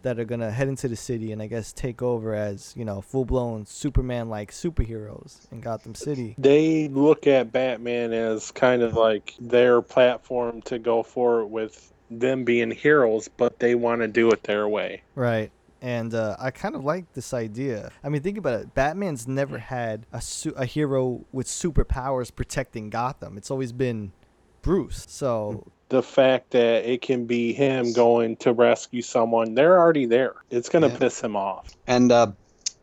that 0.01 0.18
are 0.18 0.25
gonna 0.25 0.51
head 0.51 0.66
into 0.66 0.88
the 0.88 0.96
city 0.96 1.31
and 1.31 1.42
I 1.42 1.46
guess 1.46 1.75
take 1.75 2.01
over 2.01 2.35
as 2.35 2.73
you 2.75 2.87
know 2.87 3.03
full 3.03 3.27
blown 3.27 3.66
Superman 3.66 4.31
like 4.31 4.53
superheroes 4.53 5.53
in 5.53 5.61
Gotham 5.61 5.94
City. 5.94 6.37
They 6.38 6.88
look 6.88 7.27
at 7.27 7.53
Batman 7.53 8.14
as 8.14 8.51
kind 8.51 8.81
of 8.81 8.94
like 8.94 9.35
their 9.38 9.83
platform 9.83 10.62
to 10.62 10.79
go 10.79 11.03
for 11.03 11.40
it 11.40 11.49
with 11.49 11.92
them 12.11 12.44
being 12.44 12.70
heroes, 12.70 13.29
but 13.29 13.59
they 13.59 13.75
want 13.75 14.01
to 14.03 14.09
do 14.09 14.31
it 14.31 14.42
their 14.44 14.68
way. 14.68 15.03
Right. 15.14 15.51
And 15.83 16.12
uh, 16.12 16.37
I 16.38 16.51
kind 16.51 16.75
of 16.75 16.85
like 16.85 17.11
this 17.14 17.33
idea. 17.33 17.90
I 18.05 18.11
mean, 18.11 18.20
think 18.20 18.37
about 18.37 18.61
it. 18.61 18.75
Batman's 18.75 19.27
never 19.27 19.57
had 19.59 20.05
a 20.12 20.20
su- 20.20 20.53
a 20.57 20.66
hero 20.66 21.25
with 21.33 21.46
superpowers 21.46 22.35
protecting 22.35 22.90
Gotham. 22.90 23.38
It's 23.38 23.51
always 23.51 23.73
been 23.73 24.12
Bruce. 24.61 25.07
So 25.09 25.66
The 25.88 26.03
fact 26.03 26.51
that 26.51 26.85
it 26.85 27.01
can 27.01 27.25
be 27.25 27.55
him 27.55 27.94
going 27.94 28.37
to 28.37 28.53
rescue 28.53 29.01
someone, 29.01 29.55
they're 29.55 29.79
already 29.79 30.05
there. 30.05 30.35
It's 30.51 30.68
going 30.68 30.83
to 30.83 30.88
Yeah. 30.88 30.99
piss 30.99 31.23
him 31.23 31.35
off. 31.35 31.75
And 31.87 32.12
uh, 32.12 32.33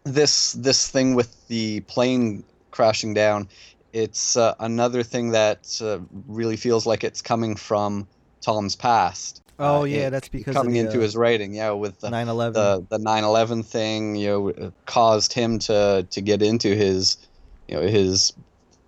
this 0.04 0.54
this 0.54 0.90
thing 0.90 1.14
with 1.14 1.48
the 1.50 1.82
plane 1.82 2.44
crashing 2.72 3.14
down, 3.14 3.48
it's 3.94 4.38
uh, 4.38 4.56
another 4.60 5.04
thing 5.04 5.30
that 5.32 5.80
uh, 5.84 6.00
really 6.28 6.58
feels 6.58 6.88
like 6.88 7.04
it's 7.04 7.22
coming 7.22 7.56
from 7.56 8.08
Tom's 8.42 8.76
past. 8.76 9.42
Oh 9.60 9.82
Uh, 9.82 9.84
yeah, 9.86 10.08
it- 10.08 10.10
that's 10.12 10.28
because 10.30 10.56
of 10.56 10.62
coming 10.62 10.74
the, 10.74 10.80
into 10.82 11.00
uh, 11.00 11.02
his 11.02 11.16
writing, 11.16 11.54
yeah, 11.54 11.72
with 11.72 12.00
the 12.00 12.10
9/11. 12.10 12.54
the 12.54 12.86
the 12.90 13.04
9/11 13.04 13.66
thing, 13.66 14.16
you 14.16 14.28
know, 14.28 14.50
uh, 14.52 14.70
caused 14.86 15.34
him 15.34 15.58
to 15.60 16.06
to 16.10 16.22
get 16.22 16.42
into 16.42 16.76
his, 16.76 17.18
you 17.68 17.76
know, 17.76 17.82
his 17.88 18.34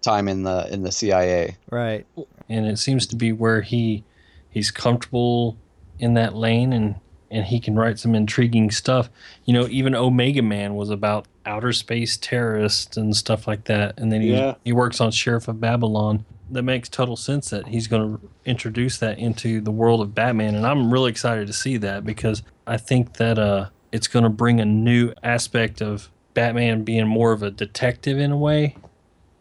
time 0.02 0.28
in 0.28 0.44
the 0.44 0.72
in 0.72 0.84
the 0.84 0.92
CIA. 0.92 1.56
Right. 1.72 2.06
and 2.48 2.66
it 2.66 2.78
seems 2.80 3.06
to 3.08 3.16
be 3.16 3.32
where 3.32 3.62
he 3.62 4.04
he's 4.50 4.72
comfortable 4.72 5.58
in 6.00 6.14
that 6.16 6.36
lane 6.36 6.72
and 6.74 6.96
and 7.32 7.46
he 7.46 7.60
can 7.60 7.76
write 7.76 8.00
some 8.00 8.16
intriguing 8.16 8.72
stuff 8.72 9.08
you 9.46 9.54
know 9.54 9.68
even 9.70 9.94
omega 9.94 10.42
man 10.42 10.74
was 10.74 10.90
about 10.90 11.28
outer 11.46 11.72
space 11.74 12.18
terrorists 12.18 12.98
and 12.98 13.16
stuff 13.16 13.46
like 13.48 13.66
that 13.66 13.94
and 14.00 14.12
then 14.12 14.22
he 14.22 14.32
Yeah. 14.32 14.56
he 14.64 14.72
works 14.72 15.00
on 15.02 15.12
sheriff 15.12 15.48
of 15.48 15.60
babylon 15.62 16.26
that 16.52 16.64
makes 16.64 16.90
total 16.90 17.16
sense 17.16 17.50
that 17.50 17.68
he's 17.68 17.88
going 17.88 18.18
to 18.18 18.30
introduce 18.46 18.98
that 19.00 19.18
into 19.20 19.62
the 19.62 19.72
world 19.72 20.02
of 20.02 20.16
Batman, 20.16 20.56
and 20.56 20.66
I'm 20.66 20.92
really 20.92 21.12
excited 21.12 21.48
to 21.48 21.54
see 21.54 21.78
that 21.78 22.06
because 22.06 22.44
I 22.66 22.78
think 22.78 23.18
that 23.18 23.38
uh, 23.38 23.70
it's 23.92 24.08
going 24.08 24.24
to 24.24 24.30
bring 24.30 24.60
a 24.60 24.66
new 24.66 25.14
aspect 25.24 25.82
of 25.82 26.10
Batman 26.34 26.84
being 26.84 27.08
more 27.08 27.32
of 27.32 27.44
a 27.44 27.52
detective 27.52 28.18
in 28.18 28.32
a 28.32 28.38
way 28.38 28.76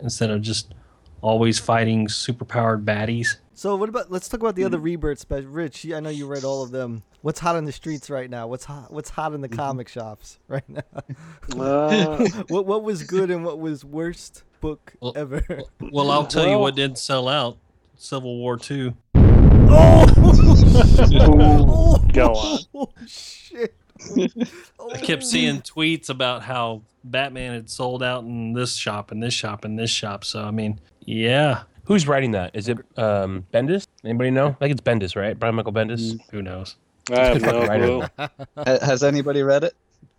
instead 0.00 0.30
of 0.30 0.42
just 0.42 0.74
always 1.20 1.58
fighting 1.58 2.06
superpowered 2.06 2.84
baddies. 2.84 3.36
So 3.54 3.74
what 3.74 3.88
about? 3.88 4.10
Let's 4.10 4.28
talk 4.28 4.40
about 4.40 4.54
the 4.54 4.64
other 4.64 4.78
rebirths. 4.78 5.24
But 5.24 5.44
Rich, 5.44 5.84
I 5.92 5.98
know 5.98 6.10
you 6.10 6.28
read 6.28 6.44
all 6.44 6.62
of 6.62 6.70
them. 6.70 7.02
What's 7.22 7.40
hot 7.40 7.56
on 7.56 7.64
the 7.64 7.72
streets 7.72 8.08
right 8.08 8.30
now? 8.30 8.46
What's 8.46 8.64
hot? 8.64 8.92
What's 8.92 9.10
hot 9.10 9.34
in 9.34 9.40
the 9.40 9.48
comic 9.48 9.88
shops 9.88 10.38
right 10.48 10.68
now? 10.68 10.82
Uh. 11.56 12.28
what 12.48 12.66
what 12.66 12.84
was 12.84 13.02
good 13.02 13.30
and 13.30 13.44
what 13.44 13.58
was 13.58 13.84
worst 13.84 14.44
book 14.60 14.94
ever? 15.14 15.62
Well, 15.80 16.10
I'll 16.10 16.26
tell 16.26 16.48
you 16.48 16.58
what 16.58 16.74
did 16.74 16.98
sell 16.98 17.28
out: 17.28 17.58
Civil 17.96 18.36
War 18.38 18.56
Two. 18.56 18.94
Oh, 19.70 20.06
Go 22.12 22.32
on. 22.32 22.58
Oh 22.74 22.88
shit! 23.06 23.74
I 24.92 24.98
kept 24.98 25.24
seeing 25.24 25.60
tweets 25.60 26.08
about 26.08 26.42
how 26.42 26.82
Batman 27.04 27.54
had 27.54 27.70
sold 27.70 28.02
out 28.02 28.24
in 28.24 28.52
this 28.52 28.76
shop 28.76 29.10
and 29.10 29.22
this 29.22 29.34
shop 29.34 29.64
and 29.64 29.78
this 29.78 29.90
shop. 29.90 30.24
So 30.24 30.44
I 30.44 30.50
mean, 30.50 30.80
yeah. 31.04 31.62
Who's 31.84 32.06
writing 32.06 32.32
that? 32.32 32.50
Is 32.54 32.68
it 32.68 32.78
um, 32.98 33.46
Bendis? 33.52 33.86
Anybody 34.04 34.30
know? 34.30 34.48
I 34.48 34.52
think 34.52 34.72
it's 34.72 34.82
Bendis, 34.82 35.16
right? 35.16 35.38
Brian 35.38 35.54
Michael 35.54 35.72
Bendis. 35.72 36.20
Who 36.30 36.42
knows? 36.42 36.76
I 37.10 37.28
have 37.28 37.40
no 37.40 38.06
clue. 38.16 38.28
Has 38.66 39.02
anybody 39.02 39.42
read 39.42 39.64
it? 39.64 39.74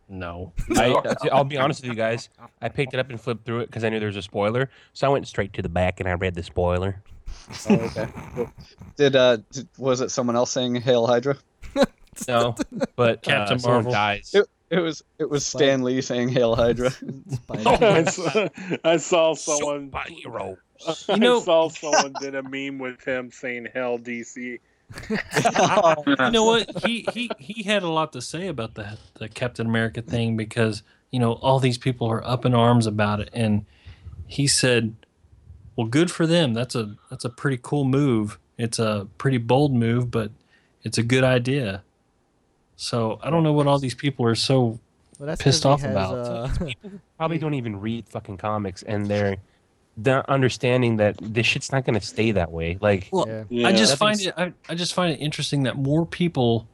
No. 0.09 0.51
I, 0.75 0.93
I'll 1.31 1.43
be 1.43 1.57
honest 1.57 1.81
with 1.81 1.89
you 1.91 1.95
guys. 1.95 2.29
I 2.61 2.69
picked 2.69 2.93
it 2.93 2.99
up 2.99 3.09
and 3.09 3.21
flipped 3.21 3.45
through 3.45 3.59
it 3.61 3.67
because 3.67 3.83
I 3.83 3.89
knew 3.89 3.99
there 3.99 4.07
was 4.07 4.15
a 4.17 4.21
spoiler. 4.21 4.69
So 4.93 5.07
I 5.07 5.09
went 5.11 5.27
straight 5.27 5.53
to 5.53 5.61
the 5.61 5.69
back 5.69 5.99
and 5.99 6.09
I 6.09 6.13
read 6.13 6.33
the 6.35 6.43
spoiler. 6.43 7.01
Oh, 7.69 7.75
okay. 7.75 8.07
Did 8.95 9.15
uh 9.15 9.37
did, 9.51 9.67
was 9.77 10.01
it 10.01 10.09
someone 10.11 10.35
else 10.35 10.51
saying 10.51 10.75
"Hail 10.75 11.05
Hydra"? 11.07 11.37
No, 12.27 12.53
but 12.97 13.21
Captain 13.21 13.55
uh, 13.55 13.59
someone 13.59 13.75
Marvel. 13.83 13.91
dies. 13.93 14.31
It, 14.33 14.45
it 14.69 14.79
was 14.79 15.03
it 15.19 15.29
was 15.29 15.45
Stan 15.45 15.83
Lee 15.83 16.01
saying 16.01 16.29
"Hail 16.29 16.53
Hydra." 16.55 16.91
I 17.49 18.03
saw, 18.03 18.49
I 18.83 18.97
saw 18.97 19.33
someone. 19.35 19.91
Superhero. 19.91 20.57
I 20.87 21.13
You 21.13 21.19
know- 21.19 21.39
saw 21.39 21.69
someone 21.69 22.13
did 22.19 22.35
a 22.35 22.43
meme 22.43 22.77
with 22.79 23.01
him 23.05 23.31
saying 23.31 23.67
"Hell 23.73 23.99
DC." 23.99 24.59
you 26.07 26.31
know 26.31 26.45
what? 26.45 26.69
He 26.85 27.05
he 27.13 27.29
he 27.37 27.63
had 27.63 27.83
a 27.83 27.89
lot 27.89 28.13
to 28.13 28.21
say 28.21 28.47
about 28.47 28.75
the 28.75 28.97
the 29.15 29.29
Captain 29.29 29.65
America 29.67 30.01
thing 30.01 30.35
because 30.37 30.83
you 31.11 31.19
know 31.19 31.33
all 31.33 31.59
these 31.59 31.77
people 31.77 32.07
are 32.07 32.25
up 32.25 32.45
in 32.45 32.53
arms 32.53 32.85
about 32.87 33.19
it, 33.19 33.29
and 33.33 33.65
he 34.27 34.47
said, 34.47 34.95
"Well, 35.75 35.87
good 35.87 36.09
for 36.11 36.25
them. 36.25 36.53
That's 36.53 36.75
a 36.75 36.95
that's 37.09 37.25
a 37.25 37.29
pretty 37.29 37.59
cool 37.61 37.83
move. 37.85 38.39
It's 38.57 38.79
a 38.79 39.07
pretty 39.17 39.37
bold 39.37 39.73
move, 39.73 40.09
but 40.11 40.31
it's 40.83 40.97
a 40.97 41.03
good 41.03 41.23
idea." 41.23 41.83
So 42.75 43.19
I 43.21 43.29
don't 43.29 43.43
know 43.43 43.53
what 43.53 43.67
all 43.67 43.77
these 43.79 43.95
people 43.95 44.25
are 44.25 44.35
so 44.35 44.79
Well, 45.19 45.27
that's 45.27 45.41
'cause 45.41 45.53
pissed 45.55 45.65
off 45.65 45.81
has, 45.81 45.91
about. 45.91 46.15
uh, 46.17 46.49
Probably 47.17 47.37
don't 47.43 47.53
even 47.55 47.79
read 47.79 48.07
fucking 48.07 48.37
comics, 48.37 48.83
and 48.83 49.05
they're 49.07 49.37
they're 50.03 50.29
understanding 50.29 50.97
that 50.97 51.17
this 51.21 51.45
shit's 51.45 51.71
not 51.71 51.85
gonna 51.85 52.01
stay 52.01 52.31
that 52.31 52.51
way. 52.51 52.77
Like, 52.81 53.09
Well, 53.11 53.45
Yeah. 53.49 53.67
I 53.67 53.71
just 53.73 53.93
That 53.93 53.97
find 53.97 54.21
it. 54.21 54.33
I, 54.37 54.53
I 54.69 54.75
just 54.75 54.93
find 54.93 55.13
it 55.13 55.17
interesting 55.17 55.63
that 55.63 55.75
more 55.75 56.05
people, 56.05 56.67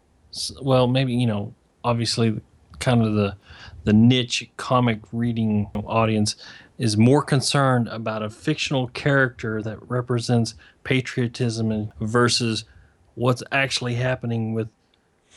well, 0.62 0.88
maybe 0.88 1.14
you 1.14 1.26
know, 1.28 1.54
obviously, 1.84 2.40
kind 2.80 3.02
of 3.02 3.14
the 3.16 3.36
the 3.84 3.94
niche 3.94 4.50
comic 4.58 5.00
reading 5.12 5.68
audience 5.86 6.36
is 6.78 6.98
more 6.98 7.22
concerned 7.22 7.88
about 7.88 8.22
a 8.22 8.30
fictional 8.30 8.88
character 8.90 9.62
that 9.62 9.78
represents 9.90 10.56
patriotism 10.84 11.72
and 11.72 11.92
versus 12.02 12.66
what's 13.14 13.42
actually 13.52 13.94
happening 13.96 14.54
with 14.54 14.68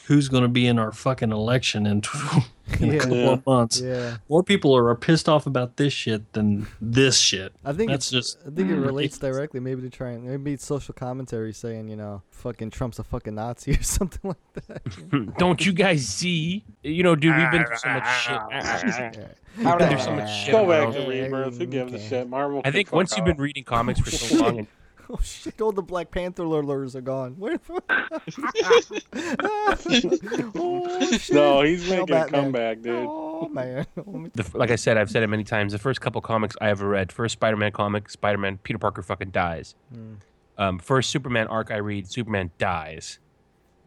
who's 0.09 0.29
going 0.29 0.43
to 0.43 0.49
be 0.49 0.67
in 0.67 0.79
our 0.79 0.91
fucking 0.91 1.31
election 1.33 1.87
in, 1.87 2.03
in 2.81 2.95
a 2.95 2.99
couple 2.99 3.29
of 3.29 3.47
months. 3.47 3.79
yeah, 3.81 4.17
More 4.31 4.43
people 4.43 4.75
are 4.75 4.95
pissed 4.95 5.29
off 5.29 5.47
about 5.47 5.77
this 5.77 5.93
shit 5.93 6.33
than 6.33 6.67
this 6.81 7.19
shit. 7.19 7.53
I 7.63 7.75
think 7.75 7.91
That's 7.91 8.11
it's 8.11 8.11
just 8.11 8.39
I 8.47 8.51
think 8.51 8.71
it 8.71 8.79
mm, 8.79 8.87
relates 8.87 9.17
it's- 9.19 9.33
directly. 9.33 9.61
Maybe 9.61 9.83
to 9.83 9.91
try 9.91 10.13
and 10.13 10.25
maybe 10.25 10.55
it's 10.55 10.65
social 10.67 10.95
commentary 10.95 11.53
saying 11.53 11.89
you 11.89 11.97
know 11.97 12.23
fucking 12.31 12.71
Trump's 12.71 12.99
a 12.99 13.05
fucking 13.05 13.35
Nazi 13.35 13.73
or 13.79 13.83
something 13.83 14.35
like 14.35 14.67
that. 14.67 15.35
don't 15.39 15.65
you 15.65 15.73
guys 15.75 16.07
see? 16.09 16.65
You 16.83 17.03
know, 17.03 17.15
dude, 17.15 17.37
we've 17.37 17.51
been 17.51 17.67
through 17.67 17.77
so 17.77 17.89
much 17.91 18.09
shit. 18.23 18.41
Yeah. 18.51 19.27
We've 19.59 19.79
been 19.79 19.89
through 19.91 19.99
so 20.01 20.13
much 20.15 20.31
shit. 20.31 20.53
Go 20.53 20.67
back 20.67 20.95
to 20.95 21.07
Rebirth. 21.07 21.59
Who 21.59 21.67
gives 21.67 21.93
a 21.93 21.99
shit? 22.01 22.29
Marvel. 22.29 22.63
I 22.65 22.71
think 22.71 22.89
fuck 22.89 22.95
once 22.97 23.17
you've 23.17 23.27
been 23.27 23.37
reading 23.37 23.65
comics 23.65 24.01
for 24.01 24.11
so 24.11 24.37
long, 24.43 24.59
and 24.61 24.67
Oh 25.11 25.19
shit! 25.23 25.59
All 25.63 25.73
the 25.73 25.81
Black 25.83 26.11
Panther 26.11 26.47
lurlers 26.47 26.95
are 26.95 27.01
gone. 27.01 27.35
Where? 27.39 27.53
the 27.53 27.59
fuck- 27.59 27.85
oh 30.55 31.11
shit! 31.19 31.35
No, 31.35 31.63
he's 31.63 31.87
Hail 31.89 32.01
making 32.01 32.15
a 32.15 32.19
Batman. 32.19 32.43
comeback, 32.43 32.83
dude. 32.83 33.07
Oh 33.09 33.49
man. 33.51 33.87
the, 33.95 34.51
like 34.55 34.71
I 34.71 34.77
said, 34.77 34.99
I've 34.99 35.11
said 35.11 35.23
it 35.23 35.29
many 35.29 35.45
times. 35.45 35.73
The 35.73 35.79
first 35.79 36.01
couple 36.01 36.21
comics 36.21 36.57
I 36.61 36.69
ever 36.69 36.89
read, 36.89 37.11
first 37.11 37.35
Spider-Man 37.35 37.73
comic, 37.73 38.11
Spider-Man, 38.11 38.59
Peter 38.63 38.79
Parker 38.79 39.03
fucking 39.03 39.31
dies. 39.31 39.75
Hmm. 39.93 40.15
Um, 40.59 40.79
first 40.79 41.11
Superman 41.11 41.47
arc 41.47 41.71
I 41.71 41.77
read, 41.77 42.11
Superman 42.11 42.51
dies. 42.59 43.19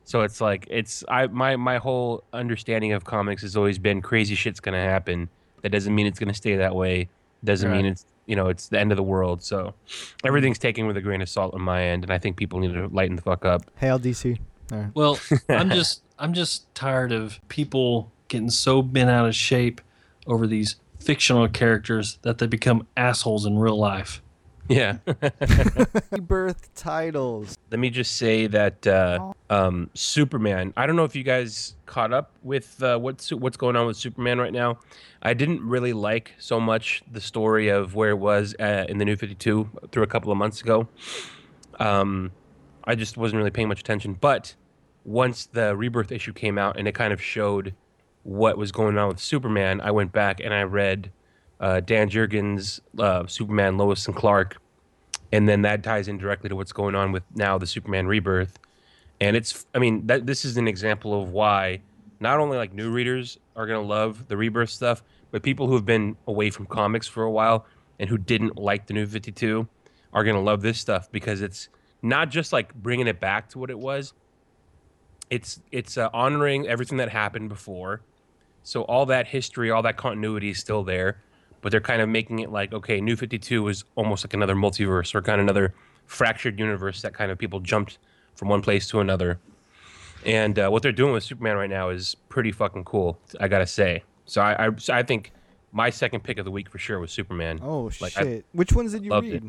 So 0.04 0.22
it's 0.22 0.42
like 0.42 0.68
it's 0.72 1.04
I 1.08 1.28
my 1.28 1.56
my 1.56 1.78
whole 1.78 2.24
understanding 2.34 2.94
of 2.94 3.04
comics 3.04 3.44
has 3.44 3.56
always 3.56 3.78
been 3.78 4.02
crazy 4.02 4.36
shit's 4.36 4.60
gonna 4.60 4.82
happen. 4.82 5.30
That 5.62 5.70
doesn't 5.70 5.94
mean 5.94 6.08
it's 6.08 6.18
gonna 6.18 6.34
stay 6.34 6.56
that 6.56 6.76
way. 6.76 7.10
Doesn't 7.44 7.72
mean 7.72 7.86
it's 7.86 8.06
you 8.32 8.38
know 8.38 8.48
it's 8.48 8.70
the 8.70 8.80
end 8.80 8.94
of 8.94 8.96
the 8.96 9.04
world. 9.04 9.44
So 9.44 9.74
everything's 10.24 10.58
taken 10.58 10.88
with 10.88 10.96
a 10.96 11.02
grain 11.02 11.22
of 11.22 11.28
salt 11.28 11.54
on 11.54 11.62
my 11.62 11.84
end, 11.84 12.04
and 12.06 12.14
I 12.14 12.18
think 12.18 12.38
people 12.38 12.60
need 12.60 12.74
to 12.74 12.88
lighten 12.88 13.18
the 13.18 13.22
fuck 13.22 13.44
up. 13.44 13.64
Hail 13.76 14.00
DC. 14.00 14.40
All 14.72 14.78
right. 14.78 14.92
Well, 14.96 15.20
I'm 15.50 15.70
just 15.70 16.02
I'm 16.18 16.34
just 16.34 16.74
tired 16.74 17.12
of 17.12 17.42
people 17.50 18.10
getting 18.30 18.50
so 18.50 18.82
bent 18.82 19.10
out 19.10 19.28
of 19.28 19.36
shape 19.36 19.82
over 20.26 20.48
these 20.48 20.78
fictional 20.98 21.50
characters 21.50 22.20
that 22.22 22.38
they 22.38 22.48
become 22.48 22.88
assholes 22.96 23.46
in 23.46 23.60
real 23.60 23.78
life. 23.78 24.22
Yeah. 24.68 24.98
Rebirth 26.12 26.74
titles. 26.76 27.58
Let 27.72 27.80
me 27.80 27.90
just 27.90 28.16
say 28.16 28.48
that 28.48 28.86
uh, 28.88 29.34
um, 29.50 29.90
Superman. 29.94 30.74
I 30.78 30.86
don't 30.86 30.96
know 30.96 31.04
if 31.04 31.16
you 31.16 31.24
guys 31.24 31.76
caught 31.86 32.14
up 32.14 32.32
with 32.44 32.82
uh, 32.82 32.98
what's 32.98 33.32
what's 33.32 33.58
going 33.58 33.76
on 33.76 33.88
with 33.88 33.98
Superman 33.98 34.40
right 34.40 34.54
now. 34.54 34.80
I 35.22 35.34
didn't 35.34 35.62
really 35.68 35.94
like 35.94 36.34
so 36.40 36.60
much 36.60 37.04
the 37.12 37.22
story 37.22 37.70
of 37.70 37.96
where 37.96 38.12
it 38.12 38.20
was 38.20 38.56
uh, 38.60 38.86
in 38.88 38.98
the 38.98 39.06
New 39.06 39.16
Fifty 39.16 39.36
Two 39.36 39.70
through 39.92 40.04
a 40.04 40.08
couple 40.08 40.32
of 40.32 40.38
months 40.38 40.62
ago. 40.62 40.88
Um, 41.80 42.32
I 42.84 42.96
just 42.96 43.18
wasn't 43.18 43.38
really 43.40 43.52
paying 43.52 43.68
much 43.68 43.80
attention. 43.80 44.14
But 44.14 44.56
once 45.04 45.48
the 45.48 45.76
Rebirth 45.76 46.12
issue 46.12 46.34
came 46.34 46.58
out 46.58 46.78
and 46.78 46.88
it 46.88 46.94
kind 46.94 47.14
of 47.14 47.22
showed 47.22 47.74
what 48.24 48.58
was 48.58 48.72
going 48.72 48.98
on 48.98 49.08
with 49.08 49.20
Superman, 49.20 49.82
I 49.82 49.92
went 49.92 50.12
back 50.12 50.40
and 50.40 50.54
I 50.54 50.64
read 50.64 51.12
uh, 51.62 51.80
Dan 51.80 52.10
Jurgens' 52.10 52.82
uh, 53.00 53.26
Superman, 53.28 53.78
Lois 53.78 54.06
and 54.08 54.16
Clark, 54.16 54.58
and 55.32 55.48
then 55.48 55.62
that 55.62 55.84
ties 55.84 56.08
in 56.08 56.18
directly 56.18 56.50
to 56.50 56.56
what's 56.56 56.74
going 56.74 56.96
on 56.96 57.12
with 57.12 57.24
now 57.36 57.58
the 57.58 57.68
Superman 57.68 58.08
Rebirth. 58.08 58.60
And 59.22 59.38
it's, 59.38 59.66
I 59.74 59.80
mean, 59.80 60.08
that 60.08 60.26
this 60.26 60.44
is 60.44 60.58
an 60.58 60.68
example 60.68 61.22
of 61.22 61.30
why 61.32 61.82
not 62.20 62.40
only 62.40 62.58
like 62.58 62.74
new 62.74 62.90
readers 62.90 63.38
are 63.56 63.68
gonna 63.68 63.82
love 63.82 64.28
the 64.28 64.36
Rebirth 64.36 64.72
stuff, 64.72 65.04
but 65.30 65.44
people 65.44 65.68
who 65.68 65.76
have 65.76 65.86
been 65.86 66.18
away 66.28 66.50
from 66.50 66.66
comics 66.66 67.08
for 67.08 67.24
a 67.24 67.32
while 67.32 67.66
and 68.00 68.10
who 68.10 68.18
didn't 68.18 68.58
like 68.58 68.88
the 68.88 68.94
New 68.94 69.06
Fifty 69.06 69.32
Two 69.32 69.68
are 70.12 70.24
gonna 70.24 70.42
love 70.42 70.62
this 70.62 70.80
stuff 70.80 71.12
because 71.12 71.42
it's 71.42 71.70
not 72.02 72.30
just 72.30 72.52
like 72.52 72.74
bringing 72.74 73.08
it 73.08 73.20
back 73.20 73.50
to 73.50 73.60
what 73.60 73.70
it 73.70 73.78
was. 73.78 74.14
It's 75.30 75.62
it's 75.72 75.98
uh, 75.98 76.10
honoring 76.14 76.68
everything 76.68 76.98
that 76.98 77.10
happened 77.10 77.50
before, 77.50 78.02
so 78.64 78.82
all 78.84 79.06
that 79.06 79.28
history, 79.28 79.72
all 79.72 79.84
that 79.84 79.98
continuity 79.98 80.50
is 80.50 80.60
still 80.60 80.84
there, 80.84 81.22
but 81.62 81.72
they're 81.72 81.82
kind 81.82 82.02
of 82.02 82.10
making 82.10 82.40
it 82.40 82.52
like 82.52 82.74
okay, 82.74 83.02
New 83.02 83.16
Fifty 83.16 83.40
Two 83.40 83.68
is 83.68 83.84
almost 83.96 84.26
like 84.26 84.34
another 84.34 84.56
multiverse 84.56 85.14
or 85.16 85.22
kind 85.22 85.40
of 85.40 85.46
another 85.46 85.74
fractured 86.06 86.60
universe 86.60 87.02
that 87.02 87.14
kind 87.14 87.32
of 87.32 87.38
people 87.38 87.60
jumped 87.60 87.98
from 88.36 88.50
one 88.50 88.62
place 88.62 88.88
to 88.90 89.00
another. 89.00 89.40
And 90.26 90.60
uh, 90.60 90.70
what 90.70 90.84
they're 90.84 90.92
doing 90.92 91.14
with 91.14 91.24
Superman 91.24 91.58
right 91.58 91.70
now 91.70 91.90
is 91.90 92.16
pretty 92.30 92.52
fucking 92.52 92.84
cool. 92.84 93.18
I 93.40 93.48
gotta 93.48 93.68
say. 93.68 94.04
So 94.26 94.42
I, 94.42 94.68
I, 94.68 94.70
so 94.78 94.94
I 94.94 95.04
think 95.04 95.32
my 95.72 95.90
second 95.90 96.24
pick 96.24 96.38
of 96.38 96.46
the 96.46 96.52
week 96.52 96.70
for 96.70 96.78
sure 96.78 97.00
was 97.00 97.12
Superman. 97.12 97.60
Oh 97.64 97.90
Like, 98.00 98.18
I 98.18 98.24
shit! 98.24 98.46
Which 98.52 98.74
ones 98.74 98.92
did 98.92 99.04
you 99.04 99.12
read? 99.12 99.34
it. 99.34 99.44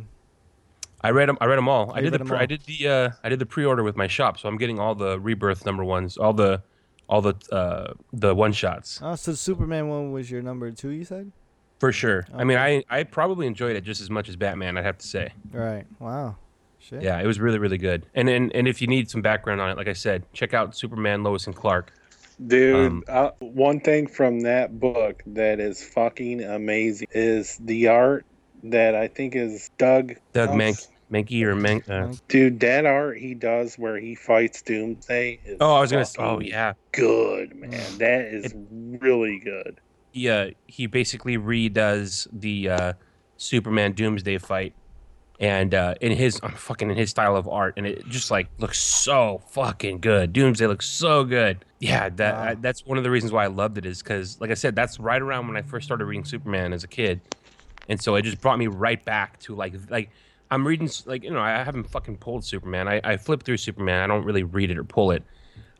I 1.04 1.10
read 1.10 1.28
them. 1.28 1.36
I 1.40 1.46
read 1.46 1.56
them 1.56 1.68
all. 1.68 1.90
Oh, 1.90 1.94
I 1.94 2.00
did 2.00 2.12
the 2.12 2.20
Pre, 2.20 2.38
I 2.38 2.46
did 2.46 2.62
the. 2.62 2.88
Uh, 2.88 3.10
I 3.24 3.28
did 3.28 3.38
the 3.38 3.46
pre-order 3.46 3.82
with 3.82 3.96
my 3.96 4.06
shop, 4.06 4.38
so 4.38 4.48
I'm 4.48 4.56
getting 4.56 4.78
all 4.78 4.94
the 4.94 5.18
Rebirth 5.18 5.66
number 5.66 5.84
ones, 5.84 6.16
all 6.16 6.32
the 6.32 6.62
all 7.08 7.20
the 7.20 7.34
uh, 7.50 7.92
the 8.12 8.34
one 8.34 8.52
shots 8.52 9.00
Oh, 9.02 9.16
so 9.16 9.32
the 9.32 9.36
Superman 9.36 9.88
one 9.88 10.12
was 10.12 10.30
your 10.30 10.42
number 10.42 10.70
two. 10.70 10.90
You 10.90 11.04
said. 11.04 11.32
For 11.82 11.90
sure. 11.90 12.24
I 12.32 12.44
mean, 12.44 12.58
I 12.58 12.84
I 12.88 13.02
probably 13.02 13.48
enjoyed 13.48 13.74
it 13.74 13.80
just 13.80 14.00
as 14.00 14.08
much 14.08 14.28
as 14.28 14.36
Batman. 14.36 14.78
I'd 14.78 14.84
have 14.84 14.98
to 14.98 15.06
say. 15.06 15.32
Right. 15.50 15.84
Wow. 15.98 16.36
Shit. 16.78 17.02
Yeah, 17.02 17.20
it 17.20 17.26
was 17.26 17.40
really 17.40 17.58
really 17.58 17.76
good. 17.76 18.06
And 18.14 18.28
and 18.28 18.54
and 18.54 18.68
if 18.68 18.80
you 18.80 18.86
need 18.86 19.10
some 19.10 19.20
background 19.20 19.60
on 19.60 19.68
it, 19.68 19.76
like 19.76 19.88
I 19.88 19.92
said, 19.92 20.24
check 20.32 20.54
out 20.54 20.76
Superman, 20.76 21.24
Lois 21.24 21.48
and 21.48 21.56
Clark. 21.56 21.92
Dude, 22.46 22.86
Um, 22.86 23.02
uh, 23.08 23.30
one 23.40 23.80
thing 23.80 24.06
from 24.06 24.42
that 24.42 24.78
book 24.78 25.24
that 25.26 25.58
is 25.58 25.82
fucking 25.82 26.44
amazing 26.44 27.08
is 27.10 27.58
the 27.64 27.88
art 27.88 28.24
that 28.62 28.94
I 28.94 29.08
think 29.08 29.34
is 29.34 29.68
Doug 29.76 30.14
Doug 30.32 30.50
Gus- 30.50 30.56
Mank- 30.56 30.88
Menke 31.26 31.42
or 31.42 31.56
Men. 31.56 31.82
Uh, 31.88 32.14
Dude, 32.28 32.60
that 32.60 32.86
art 32.86 33.18
he 33.18 33.34
does 33.34 33.74
where 33.76 33.98
he 33.98 34.14
fights 34.14 34.62
Doomsday 34.62 35.40
is 35.44 35.56
oh, 35.60 35.74
I 35.74 35.80
was 35.80 35.90
gonna. 35.90 36.06
Oh 36.20 36.38
yeah. 36.38 36.74
good, 36.92 37.56
man. 37.56 37.98
That 37.98 38.20
is 38.32 38.54
really 39.00 39.40
good. 39.40 39.80
He 40.12 40.28
uh, 40.28 40.50
he 40.66 40.86
basically 40.86 41.38
redoes 41.38 42.26
the 42.32 42.68
uh, 42.68 42.92
Superman 43.36 43.92
Doomsday 43.92 44.38
fight, 44.38 44.74
and 45.40 45.74
uh, 45.74 45.94
in 46.00 46.12
his 46.12 46.38
uh, 46.42 46.48
fucking 46.50 46.90
in 46.90 46.96
his 46.96 47.10
style 47.10 47.36
of 47.36 47.48
art, 47.48 47.74
and 47.76 47.86
it 47.86 48.06
just 48.08 48.30
like 48.30 48.48
looks 48.58 48.78
so 48.78 49.42
fucking 49.50 50.00
good. 50.00 50.32
Doomsday 50.32 50.66
looks 50.66 50.86
so 50.86 51.24
good. 51.24 51.64
Yeah, 51.80 52.08
that 52.10 52.34
I, 52.34 52.54
that's 52.54 52.86
one 52.86 52.98
of 52.98 53.04
the 53.04 53.10
reasons 53.10 53.32
why 53.32 53.44
I 53.44 53.48
loved 53.48 53.78
it 53.78 53.86
is 53.86 54.02
because, 54.02 54.40
like 54.40 54.50
I 54.50 54.54
said, 54.54 54.76
that's 54.76 55.00
right 55.00 55.20
around 55.20 55.48
when 55.48 55.56
I 55.56 55.62
first 55.62 55.86
started 55.86 56.04
reading 56.04 56.24
Superman 56.24 56.72
as 56.72 56.84
a 56.84 56.88
kid, 56.88 57.20
and 57.88 58.00
so 58.00 58.14
it 58.14 58.22
just 58.22 58.40
brought 58.40 58.58
me 58.58 58.68
right 58.68 59.04
back 59.04 59.40
to 59.40 59.54
like 59.54 59.74
like 59.90 60.10
I'm 60.50 60.66
reading 60.66 60.90
like 61.06 61.24
you 61.24 61.30
know 61.30 61.40
I 61.40 61.64
haven't 61.64 61.84
fucking 61.84 62.18
pulled 62.18 62.44
Superman. 62.44 62.86
I 62.86 63.00
I 63.02 63.16
flip 63.16 63.42
through 63.42 63.56
Superman. 63.56 64.02
I 64.02 64.06
don't 64.06 64.24
really 64.24 64.44
read 64.44 64.70
it 64.70 64.78
or 64.78 64.84
pull 64.84 65.10
it. 65.10 65.22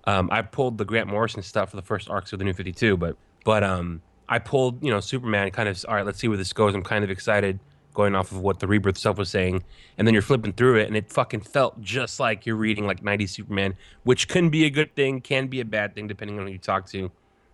Um, 0.04 0.28
I 0.32 0.42
pulled 0.42 0.78
the 0.78 0.84
Grant 0.84 1.08
Morrison 1.08 1.42
stuff 1.42 1.70
for 1.70 1.76
the 1.76 1.82
first 1.82 2.10
arcs 2.10 2.32
of 2.32 2.38
the 2.38 2.44
New 2.44 2.54
Fifty 2.54 2.72
Two, 2.72 2.96
but 2.96 3.16
but 3.44 3.62
um, 3.62 4.02
I 4.32 4.38
pulled 4.38 4.82
you 4.82 4.90
know 4.90 5.00
Superman. 5.00 5.50
Kind 5.50 5.68
of 5.68 5.84
all 5.86 5.94
right. 5.94 6.06
Let's 6.06 6.18
see 6.18 6.26
where 6.26 6.38
this 6.38 6.54
goes. 6.54 6.74
I'm 6.74 6.82
kind 6.82 7.04
of 7.04 7.10
excited 7.10 7.60
going 7.92 8.14
off 8.14 8.32
of 8.32 8.38
what 8.38 8.60
the 8.60 8.66
rebirth 8.66 8.96
stuff 8.96 9.18
was 9.18 9.28
saying, 9.28 9.62
and 9.98 10.06
then 10.06 10.14
you're 10.14 10.22
flipping 10.22 10.54
through 10.54 10.76
it, 10.76 10.86
and 10.86 10.96
it 10.96 11.12
fucking 11.12 11.42
felt 11.42 11.78
just 11.82 12.18
like 12.18 12.46
you're 12.46 12.56
reading 12.56 12.86
like 12.86 13.02
'90s 13.02 13.28
Superman, 13.28 13.74
which 14.04 14.28
can 14.28 14.48
be 14.48 14.64
a 14.64 14.70
good 14.70 14.96
thing, 14.96 15.20
can 15.20 15.48
be 15.48 15.60
a 15.60 15.66
bad 15.66 15.94
thing 15.94 16.08
depending 16.08 16.38
on 16.38 16.46
who 16.46 16.52
you 16.52 16.58
talk 16.58 16.86
to. 16.86 17.10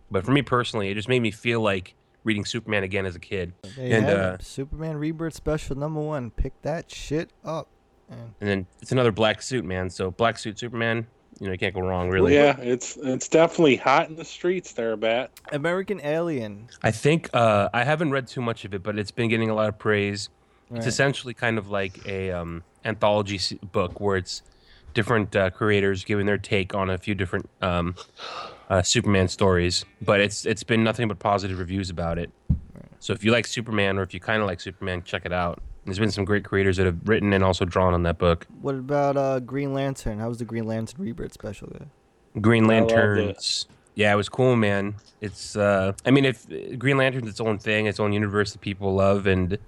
But 0.09 0.25
for 0.25 0.31
me 0.31 0.43
personally, 0.43 0.89
it 0.89 0.95
just 0.95 1.09
made 1.09 1.21
me 1.21 1.33
feel 1.33 1.61
like 1.61 1.97
reading 2.23 2.45
Superman 2.45 2.85
again 2.85 3.07
as 3.07 3.17
a 3.17 3.19
kid. 3.19 3.55
And 3.77 4.07
uh. 4.07 4.39
Superman 4.39 4.99
Rebirth 4.99 5.35
Special 5.35 5.77
number 5.77 6.01
one. 6.01 6.31
Pick 6.31 6.63
that 6.63 6.93
shit 6.93 7.31
up. 7.45 7.67
Man. 8.09 8.35
and 8.41 8.49
then 8.49 8.67
it's 8.81 8.93
another 8.93 9.13
black 9.13 9.43
suit, 9.43 9.65
man. 9.65 9.91
So 9.91 10.13
black 10.13 10.39
suit 10.39 10.61
Superman, 10.61 11.09
you 11.41 11.47
know, 11.47 11.53
you 11.53 11.59
can't 11.59 11.75
go 11.75 11.81
wrong, 11.81 12.11
really. 12.11 12.35
Yeah, 12.35 12.59
it's 12.59 12.97
it's 12.97 13.29
definitely 13.29 13.77
hot 13.77 14.09
in 14.09 14.17
the 14.17 14.25
streets 14.25 14.73
there, 14.73 14.97
Bat. 14.97 15.31
American 15.53 16.01
Alien. 16.03 16.69
I 16.83 16.91
think 16.91 17.31
uh, 17.33 17.69
I 17.73 17.85
haven't 17.85 18.11
read 18.11 18.27
too 18.27 18.43
much 18.43 18.65
of 18.65 18.75
it, 18.75 18.83
but 18.83 18.99
it's 18.99 19.11
been 19.11 19.29
getting 19.29 19.51
a 19.51 19.55
lot 19.55 19.69
of 19.69 19.79
praise. 19.79 20.29
Right. 20.69 20.79
It's 20.79 20.87
essentially 20.87 21.35
kind 21.35 21.57
of 21.57 21.71
like 21.71 22.07
a 22.07 22.33
um, 22.33 22.65
anthology 22.85 23.41
book 23.73 24.01
where 24.01 24.17
it's 24.17 24.43
different 24.95 25.37
uh, 25.37 25.51
creators 25.51 26.05
giving 26.05 26.27
their 26.27 26.39
take 26.39 26.75
on 26.75 26.91
a 26.91 26.99
few 26.99 27.15
different 27.15 27.49
um, 27.63 27.95
uh, 28.69 28.83
Superman 28.83 29.29
stories. 29.29 29.85
But 30.03 30.21
it's 30.21 30.45
it's 30.45 30.65
been 30.65 30.83
nothing 30.83 31.07
but 31.07 31.21
positive 31.21 31.59
reviews 31.59 31.89
about 31.89 32.19
it. 32.19 32.31
So 32.99 33.13
if 33.13 33.23
you 33.23 33.31
like 33.31 33.47
Superman 33.47 33.97
or 33.97 34.03
if 34.03 34.13
you 34.13 34.19
kind 34.19 34.43
of 34.43 34.49
like 34.49 34.61
Superman, 34.61 35.03
check 35.05 35.25
it 35.25 35.33
out. 35.33 35.63
There's 35.89 35.99
been 35.99 36.11
some 36.11 36.25
great 36.25 36.45
creators 36.45 36.77
that 36.77 36.87
have 36.87 36.99
written 37.09 37.33
and 37.33 37.43
also 37.43 37.65
drawn 37.65 37.95
on 37.95 38.03
that 38.03 38.19
book. 38.19 38.47
What 38.61 38.75
about 38.75 39.17
uh, 39.17 39.41
Green 39.41 39.73
Lantern? 39.73 40.19
How 40.19 40.29
was 40.29 40.39
the 40.39 40.45
Green 40.45 40.67
Lantern 40.67 41.03
Rebirth 41.03 41.33
Special? 41.33 41.69
There? 41.71 41.89
Green 42.41 42.65
I 42.65 42.67
it. 42.67 42.69
Lanterns. 42.69 43.67
Yeah, 43.95 44.13
it 44.13 44.17
was 44.17 44.29
cool, 44.29 44.55
man. 44.55 44.95
It's 45.21 45.57
uh 45.57 45.93
I 46.07 46.13
mean 46.13 46.25
if 46.25 46.47
Green 46.79 46.99
Lantern's 46.99 47.29
its 47.29 47.41
own 47.41 47.59
thing, 47.59 47.87
its 47.87 47.99
own 47.99 48.13
universe 48.13 48.53
that 48.53 48.61
people 48.61 48.95
love 48.95 49.27
and 49.27 49.59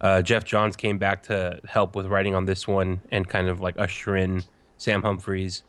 uh, 0.00 0.22
Geoff 0.22 0.44
Johns 0.44 0.76
came 0.76 0.98
back 0.98 1.22
to 1.24 1.60
help 1.66 1.96
with 1.96 2.06
writing 2.06 2.34
on 2.34 2.44
this 2.44 2.68
one 2.68 3.00
and 3.10 3.28
kind 3.28 3.48
of 3.48 3.60
like 3.60 3.78
usher 3.78 4.16
in 4.16 4.44
Sam 4.76 5.02
Humphries. 5.02 5.64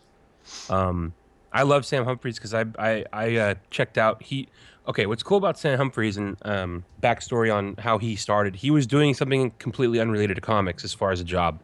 Um, 0.70 1.14
I 1.52 1.64
love 1.64 1.86
Sam 1.86 2.04
Humphries 2.04 2.36
because 2.36 2.54
I 2.54 2.66
I, 2.78 3.06
I 3.14 3.36
uh, 3.38 3.56
checked 3.70 3.98
out 3.98 4.22
he. 4.22 4.50
Okay, 4.90 5.06
what's 5.06 5.22
cool 5.22 5.38
about 5.38 5.60
Sam 5.60 5.78
Humphries 5.78 6.18
and 6.18 6.36
um, 6.42 6.84
backstory 7.00 7.54
on 7.54 7.76
how 7.78 8.00
he 8.00 8.16
started? 8.16 8.56
He 8.56 8.72
was 8.72 8.88
doing 8.88 9.14
something 9.14 9.52
completely 9.60 10.00
unrelated 10.00 10.36
to 10.36 10.42
comics 10.42 10.84
as 10.84 10.96
far 10.96 11.12
as 11.12 11.22
a 11.22 11.24
job, 11.24 11.60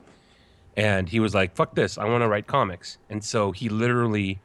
and 0.78 1.09
he 1.09 1.19
was 1.19 1.34
like, 1.34 1.55
"Fuck 1.55 1.73
this! 1.73 1.97
I 1.97 2.05
want 2.05 2.21
to 2.21 2.28
write 2.28 2.45
comics." 2.45 2.99
And 3.09 3.23
so 3.23 3.51
he 3.51 3.67
literally 3.67 4.39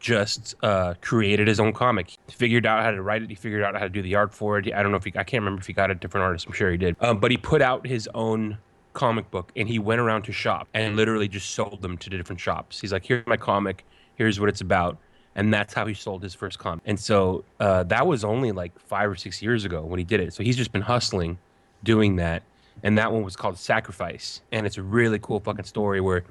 just 0.00 0.56
uh, 0.64 0.94
created 1.00 1.46
his 1.46 1.60
own 1.60 1.72
comic. 1.72 2.10
He 2.10 2.32
figured 2.32 2.66
out 2.66 2.82
how 2.82 2.90
to 2.90 3.00
write 3.00 3.22
it. 3.22 3.30
He 3.30 3.36
figured 3.36 3.62
out 3.62 3.74
how 3.74 3.84
to 3.84 3.88
do 3.88 4.02
the 4.02 4.16
art 4.16 4.34
for 4.34 4.58
it. 4.58 4.72
I 4.74 4.82
don't 4.82 4.90
know 4.90 4.96
if 4.96 5.04
he, 5.04 5.12
I 5.16 5.22
can't 5.22 5.42
remember 5.42 5.60
if 5.60 5.68
he 5.68 5.72
got 5.72 5.88
a 5.88 5.94
different 5.94 6.24
artist. 6.24 6.46
I'm 6.46 6.52
sure 6.52 6.72
he 6.72 6.76
did. 6.76 6.96
Um, 7.00 7.20
but 7.20 7.30
he 7.30 7.36
put 7.36 7.62
out 7.62 7.86
his 7.86 8.08
own 8.14 8.58
comic 8.94 9.30
book 9.30 9.52
and 9.54 9.68
he 9.68 9.78
went 9.78 10.00
around 10.00 10.22
to 10.22 10.32
shop 10.32 10.66
and 10.74 10.96
literally 10.96 11.28
just 11.28 11.50
sold 11.50 11.82
them 11.82 11.96
to 11.98 12.10
the 12.10 12.16
different 12.16 12.40
shops. 12.40 12.80
He's 12.80 12.92
like, 12.92 13.04
here's 13.04 13.26
my 13.26 13.36
comic. 13.36 13.84
Here's 14.16 14.40
what 14.40 14.48
it's 14.48 14.60
about. 14.60 14.98
And 15.38 15.54
that's 15.54 15.72
how 15.72 15.86
he 15.86 15.94
sold 15.94 16.24
his 16.24 16.34
first 16.34 16.58
comic. 16.58 16.82
And 16.84 16.98
so 16.98 17.44
uh, 17.60 17.84
that 17.84 18.08
was 18.08 18.24
only 18.24 18.50
like 18.50 18.76
five 18.80 19.08
or 19.08 19.14
six 19.14 19.40
years 19.40 19.64
ago 19.64 19.84
when 19.84 20.00
he 20.00 20.04
did 20.04 20.18
it. 20.18 20.34
So 20.34 20.42
he's 20.42 20.56
just 20.56 20.72
been 20.72 20.82
hustling 20.82 21.38
doing 21.84 22.16
that. 22.16 22.42
And 22.82 22.98
that 22.98 23.12
one 23.12 23.22
was 23.22 23.36
called 23.36 23.56
Sacrifice. 23.56 24.40
And 24.50 24.66
it's 24.66 24.78
a 24.78 24.82
really 24.82 25.20
cool 25.20 25.38
fucking 25.38 25.64
story 25.64 26.00
where 26.00 26.24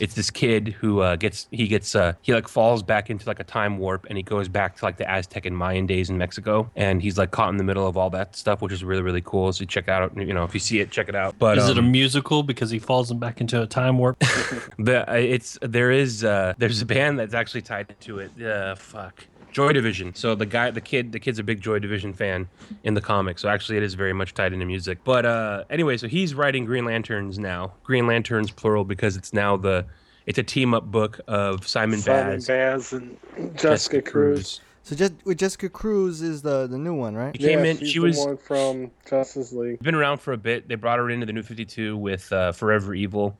it's 0.00 0.14
this 0.14 0.30
kid 0.30 0.68
who 0.68 1.00
uh, 1.00 1.16
gets 1.16 1.48
he 1.50 1.66
gets 1.66 1.94
uh, 1.94 2.12
he 2.22 2.32
like 2.32 2.48
falls 2.48 2.82
back 2.82 3.10
into 3.10 3.26
like 3.26 3.40
a 3.40 3.44
time 3.44 3.78
warp 3.78 4.06
and 4.08 4.16
he 4.16 4.22
goes 4.22 4.48
back 4.48 4.76
to 4.76 4.84
like 4.84 4.96
the 4.96 5.10
Aztec 5.10 5.46
and 5.46 5.56
Mayan 5.56 5.86
days 5.86 6.10
in 6.10 6.18
Mexico 6.18 6.70
and 6.76 7.02
he's 7.02 7.18
like 7.18 7.30
caught 7.30 7.50
in 7.50 7.56
the 7.56 7.64
middle 7.64 7.86
of 7.86 7.96
all 7.96 8.10
that 8.10 8.36
stuff 8.36 8.62
which 8.62 8.72
is 8.72 8.84
really 8.84 9.02
really 9.02 9.22
cool 9.22 9.52
so 9.52 9.64
check 9.64 9.88
out 9.88 10.16
you 10.16 10.32
know 10.32 10.44
if 10.44 10.54
you 10.54 10.60
see 10.60 10.80
it 10.80 10.90
check 10.90 11.08
it 11.08 11.14
out. 11.14 11.38
But 11.38 11.58
is 11.58 11.68
it 11.68 11.76
a 11.76 11.80
um, 11.80 11.90
musical 11.90 12.42
because 12.42 12.70
he 12.70 12.78
falls 12.78 13.12
back 13.12 13.40
into 13.40 13.60
a 13.62 13.66
time 13.66 13.98
warp? 13.98 14.18
the 14.78 15.08
uh, 15.10 15.14
it's 15.14 15.58
there 15.62 15.90
is 15.90 16.24
uh, 16.24 16.54
there's 16.58 16.82
a 16.82 16.86
band 16.86 17.18
that's 17.18 17.34
actually 17.34 17.62
tied 17.62 17.94
to 18.00 18.18
it. 18.18 18.42
Uh, 18.42 18.74
fuck 18.74 19.24
Joy 19.58 19.72
Division. 19.72 20.14
So 20.14 20.36
the 20.36 20.46
guy, 20.46 20.70
the 20.70 20.80
kid, 20.80 21.10
the 21.10 21.18
kid's 21.18 21.40
a 21.40 21.42
big 21.42 21.60
Joy 21.60 21.80
Division 21.80 22.12
fan 22.12 22.48
in 22.84 22.94
the 22.94 23.00
comic. 23.00 23.40
So 23.40 23.48
actually, 23.48 23.76
it 23.76 23.82
is 23.82 23.94
very 23.94 24.12
much 24.12 24.32
tied 24.32 24.52
into 24.52 24.64
music. 24.64 24.98
But 25.02 25.26
uh, 25.26 25.64
anyway, 25.68 25.96
so 25.96 26.06
he's 26.06 26.32
writing 26.32 26.64
Green 26.64 26.84
Lanterns 26.84 27.40
now. 27.40 27.72
Green 27.82 28.06
Lanterns 28.06 28.52
plural 28.52 28.84
because 28.84 29.16
it's 29.16 29.32
now 29.32 29.56
the 29.56 29.84
it's 30.26 30.38
a 30.38 30.44
team 30.44 30.74
up 30.74 30.84
book 30.92 31.18
of 31.26 31.66
Simon, 31.66 31.98
Simon 31.98 32.36
Baz, 32.36 32.46
Baz 32.46 32.92
and 32.92 33.16
Jessica 33.58 34.00
Cruz. 34.00 34.60
So 34.84 34.94
just 34.94 35.14
with 35.24 35.38
Jessica 35.38 35.68
Cruz 35.68 36.22
is 36.22 36.42
the 36.42 36.68
the 36.68 36.78
new 36.78 36.94
one, 36.94 37.16
right? 37.16 37.34
She 37.36 37.42
came 37.42 37.58
Yeah, 37.64 37.72
in. 37.72 37.78
she's 37.78 37.88
She 37.90 37.98
the 37.98 38.04
was 38.04 38.18
one 38.18 38.36
from 38.36 38.92
Justice 39.10 39.50
League. 39.52 39.80
been 39.80 39.96
around 39.96 40.18
for 40.18 40.32
a 40.32 40.38
bit. 40.38 40.68
They 40.68 40.76
brought 40.76 41.00
her 41.00 41.10
into 41.10 41.26
the 41.26 41.32
New 41.32 41.42
Fifty 41.42 41.64
Two 41.64 41.96
with 41.96 42.32
uh, 42.32 42.52
Forever 42.52 42.94
Evil, 42.94 43.36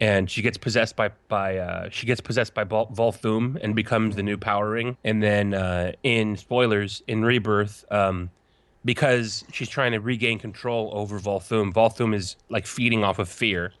and 0.00 0.30
she 0.30 0.42
gets 0.42 0.56
possessed 0.56 0.96
by 0.96 1.10
by 1.28 1.58
uh, 1.58 1.88
she 1.90 2.06
gets 2.06 2.20
possessed 2.20 2.54
by 2.54 2.64
Vol- 2.64 2.88
Volthoom 2.88 3.58
and 3.62 3.74
becomes 3.76 4.16
the 4.16 4.22
new 4.22 4.36
Power 4.36 4.70
Ring. 4.70 4.96
And 5.04 5.22
then 5.22 5.54
uh, 5.54 5.92
in 6.02 6.36
spoilers 6.36 7.02
in 7.06 7.24
Rebirth, 7.24 7.84
um, 7.90 8.30
because 8.84 9.44
she's 9.52 9.68
trying 9.68 9.92
to 9.92 9.98
regain 9.98 10.38
control 10.38 10.90
over 10.94 11.20
Volthoom, 11.20 11.72
Volthoom 11.72 12.14
is 12.14 12.36
like 12.48 12.66
feeding 12.66 13.04
off 13.04 13.18
of 13.18 13.28
fear. 13.28 13.72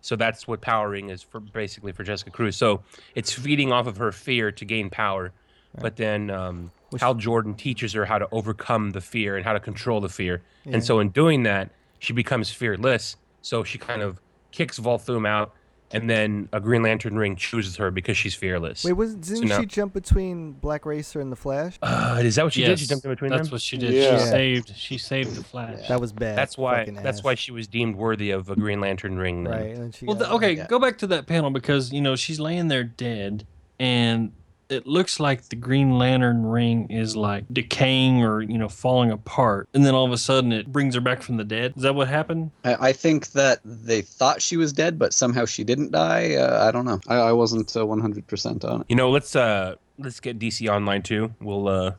So 0.00 0.16
that's 0.16 0.46
what 0.46 0.60
Power 0.60 0.90
Ring 0.90 1.10
is 1.10 1.22
for 1.22 1.40
basically 1.40 1.92
for 1.92 2.04
Jessica 2.04 2.30
Cruz. 2.30 2.56
So 2.56 2.82
it's 3.14 3.32
feeding 3.32 3.72
off 3.72 3.86
of 3.86 3.96
her 3.96 4.12
fear 4.12 4.52
to 4.52 4.64
gain 4.64 4.90
power. 4.90 5.32
But 5.80 5.96
then 5.96 6.30
um, 6.30 6.70
Hal 7.00 7.14
Jordan 7.14 7.54
teaches 7.54 7.92
her 7.94 8.04
how 8.04 8.18
to 8.18 8.28
overcome 8.30 8.92
the 8.92 9.00
fear 9.00 9.36
and 9.36 9.44
how 9.44 9.54
to 9.54 9.60
control 9.60 10.00
the 10.00 10.08
fear. 10.08 10.40
Yeah. 10.64 10.74
And 10.74 10.84
so 10.84 11.00
in 11.00 11.08
doing 11.08 11.42
that, 11.42 11.70
she 11.98 12.12
becomes 12.12 12.50
fearless. 12.50 13.16
So 13.42 13.64
she 13.64 13.78
kind 13.78 14.00
of 14.00 14.20
kicks 14.52 14.78
Volthoom 14.78 15.26
out, 15.26 15.52
and 15.94 16.10
then 16.10 16.48
a 16.52 16.60
Green 16.60 16.82
Lantern 16.82 17.16
ring 17.16 17.36
chooses 17.36 17.76
her 17.76 17.90
because 17.90 18.16
she's 18.16 18.34
fearless. 18.34 18.84
Wait, 18.84 18.92
was 18.94 19.14
didn't 19.14 19.48
now- 19.48 19.60
she 19.60 19.66
jump 19.66 19.92
between 19.94 20.52
Black 20.52 20.84
Racer 20.86 21.20
and 21.20 21.30
the 21.32 21.36
Flash? 21.36 21.78
Uh, 21.82 22.20
is 22.22 22.36
that 22.36 22.44
what 22.44 22.52
she 22.52 22.64
did? 22.64 22.78
She 22.78 22.86
jumped 22.86 23.04
in 23.04 23.10
between 23.12 23.30
That's 23.30 23.48
them. 23.48 23.52
what 23.52 23.62
she 23.62 23.76
did. 23.76 23.92
Yeah. 23.94 24.18
She 24.18 24.24
saved. 24.24 24.72
She 24.76 24.98
saved 24.98 25.34
the 25.36 25.44
Flash. 25.44 25.88
That 25.88 26.00
was 26.00 26.12
bad. 26.12 26.36
That's 26.36 26.58
why. 26.58 26.84
That's 26.84 27.18
ass. 27.18 27.24
why 27.24 27.34
she 27.34 27.52
was 27.52 27.66
deemed 27.66 27.96
worthy 27.96 28.30
of 28.30 28.50
a 28.50 28.56
Green 28.56 28.80
Lantern 28.80 29.16
ring. 29.18 29.44
Then. 29.44 29.52
Right. 29.52 29.76
And 29.76 29.94
she 29.94 30.06
Well, 30.06 30.16
got- 30.16 30.24
th- 30.26 30.34
okay, 30.36 30.52
yeah. 30.56 30.66
go 30.66 30.78
back 30.78 30.98
to 30.98 31.06
that 31.08 31.26
panel 31.26 31.50
because 31.50 31.92
you 31.92 32.00
know 32.00 32.16
she's 32.16 32.38
laying 32.40 32.68
there 32.68 32.84
dead, 32.84 33.46
and 33.78 34.32
it 34.68 34.86
looks 34.86 35.20
like 35.20 35.48
the 35.48 35.56
Green 35.56 35.98
Lantern 35.98 36.44
ring 36.46 36.90
is 36.90 37.16
like 37.16 37.44
decaying 37.52 38.22
or 38.22 38.42
you 38.42 38.58
know 38.58 38.68
falling 38.68 39.10
apart, 39.10 39.68
and 39.74 39.84
then 39.84 39.94
all 39.94 40.04
of 40.04 40.12
a 40.12 40.18
sudden 40.18 40.52
it 40.52 40.72
brings 40.72 40.94
her 40.94 41.00
back 41.00 41.22
from 41.22 41.36
the 41.36 41.44
dead. 41.44 41.74
Is 41.76 41.82
that 41.82 41.94
what 41.94 42.08
happened? 42.08 42.50
I, 42.64 42.88
I 42.88 42.92
think 42.92 43.32
that 43.32 43.60
they 43.64 44.02
thought 44.02 44.42
she 44.42 44.56
was 44.56 44.72
dead, 44.72 44.98
but 44.98 45.12
somehow 45.12 45.44
she 45.44 45.64
didn't 45.64 45.92
die. 45.92 46.34
Uh, 46.34 46.66
I 46.66 46.70
don't 46.70 46.84
know. 46.84 47.00
I, 47.08 47.16
I 47.16 47.32
wasn't 47.32 47.74
uh, 47.76 47.80
100% 47.80 48.64
on 48.64 48.80
it. 48.82 48.86
You 48.88 48.96
know, 48.96 49.10
let's 49.10 49.34
uh 49.36 49.76
let's 49.98 50.20
get 50.20 50.38
DC 50.38 50.68
online 50.68 51.02
too. 51.02 51.34
We'll 51.40 51.68
uh 51.68 51.92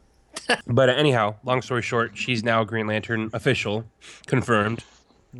but 0.67 0.89
anyhow, 0.89 1.35
long 1.43 1.61
story 1.61 1.81
short, 1.81 2.17
she's 2.17 2.43
now 2.43 2.63
Green 2.63 2.87
Lantern 2.87 3.29
official, 3.33 3.85
confirmed. 4.25 4.83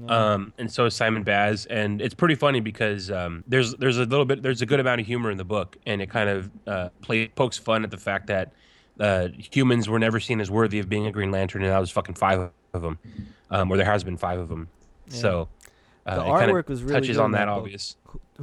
Um 0.08 0.54
and 0.58 0.72
so 0.72 0.86
is 0.86 0.94
Simon 0.96 1.24
Baz 1.24 1.66
and 1.68 2.02
it's 2.02 2.14
pretty 2.14 2.36
funny 2.36 2.60
because 2.60 3.10
um 3.12 3.44
there's 3.48 3.74
there's 3.76 3.98
a 3.98 4.06
little 4.06 4.26
bit 4.26 4.42
there's 4.44 4.62
a 4.62 4.66
good 4.66 4.80
amount 4.80 5.02
of 5.02 5.08
humor 5.08 5.32
in 5.32 5.38
the 5.38 5.44
book 5.46 5.78
and 5.86 6.02
it 6.02 6.10
kind 6.10 6.30
of 6.30 6.50
uh 6.68 6.90
play 7.02 7.28
pokes 7.30 7.58
fun 7.58 7.84
at 7.84 7.92
the 7.92 7.98
fact 7.98 8.28
that 8.28 8.52
uh 9.00 9.28
humans 9.38 9.88
were 9.90 10.00
never 10.00 10.20
seen 10.20 10.42
as 10.42 10.52
worthy 10.52 10.80
of 10.80 10.90
being 10.90 11.06
a 11.08 11.12
Green 11.12 11.32
Lantern 11.32 11.62
and 11.64 11.72
now 11.72 11.80
there's 11.80 11.92
fucking 11.92 12.16
five 12.16 12.50
of 12.74 12.82
them. 12.82 13.00
Um 13.50 13.72
or 13.72 13.78
there 13.78 13.86
has 13.86 14.04
been 14.04 14.18
five 14.18 14.40
of 14.40 14.50
them. 14.50 14.68
So 15.08 15.48
uh, 16.06 16.16
The 16.16 16.22
it 16.22 16.28
artwork 16.28 16.68
was 16.68 16.84
really 16.84 17.02
touches 17.02 17.18
on 17.18 17.32
that, 17.32 17.40
that 17.40 17.46
book. 17.46 17.58
obvious. 17.60 17.96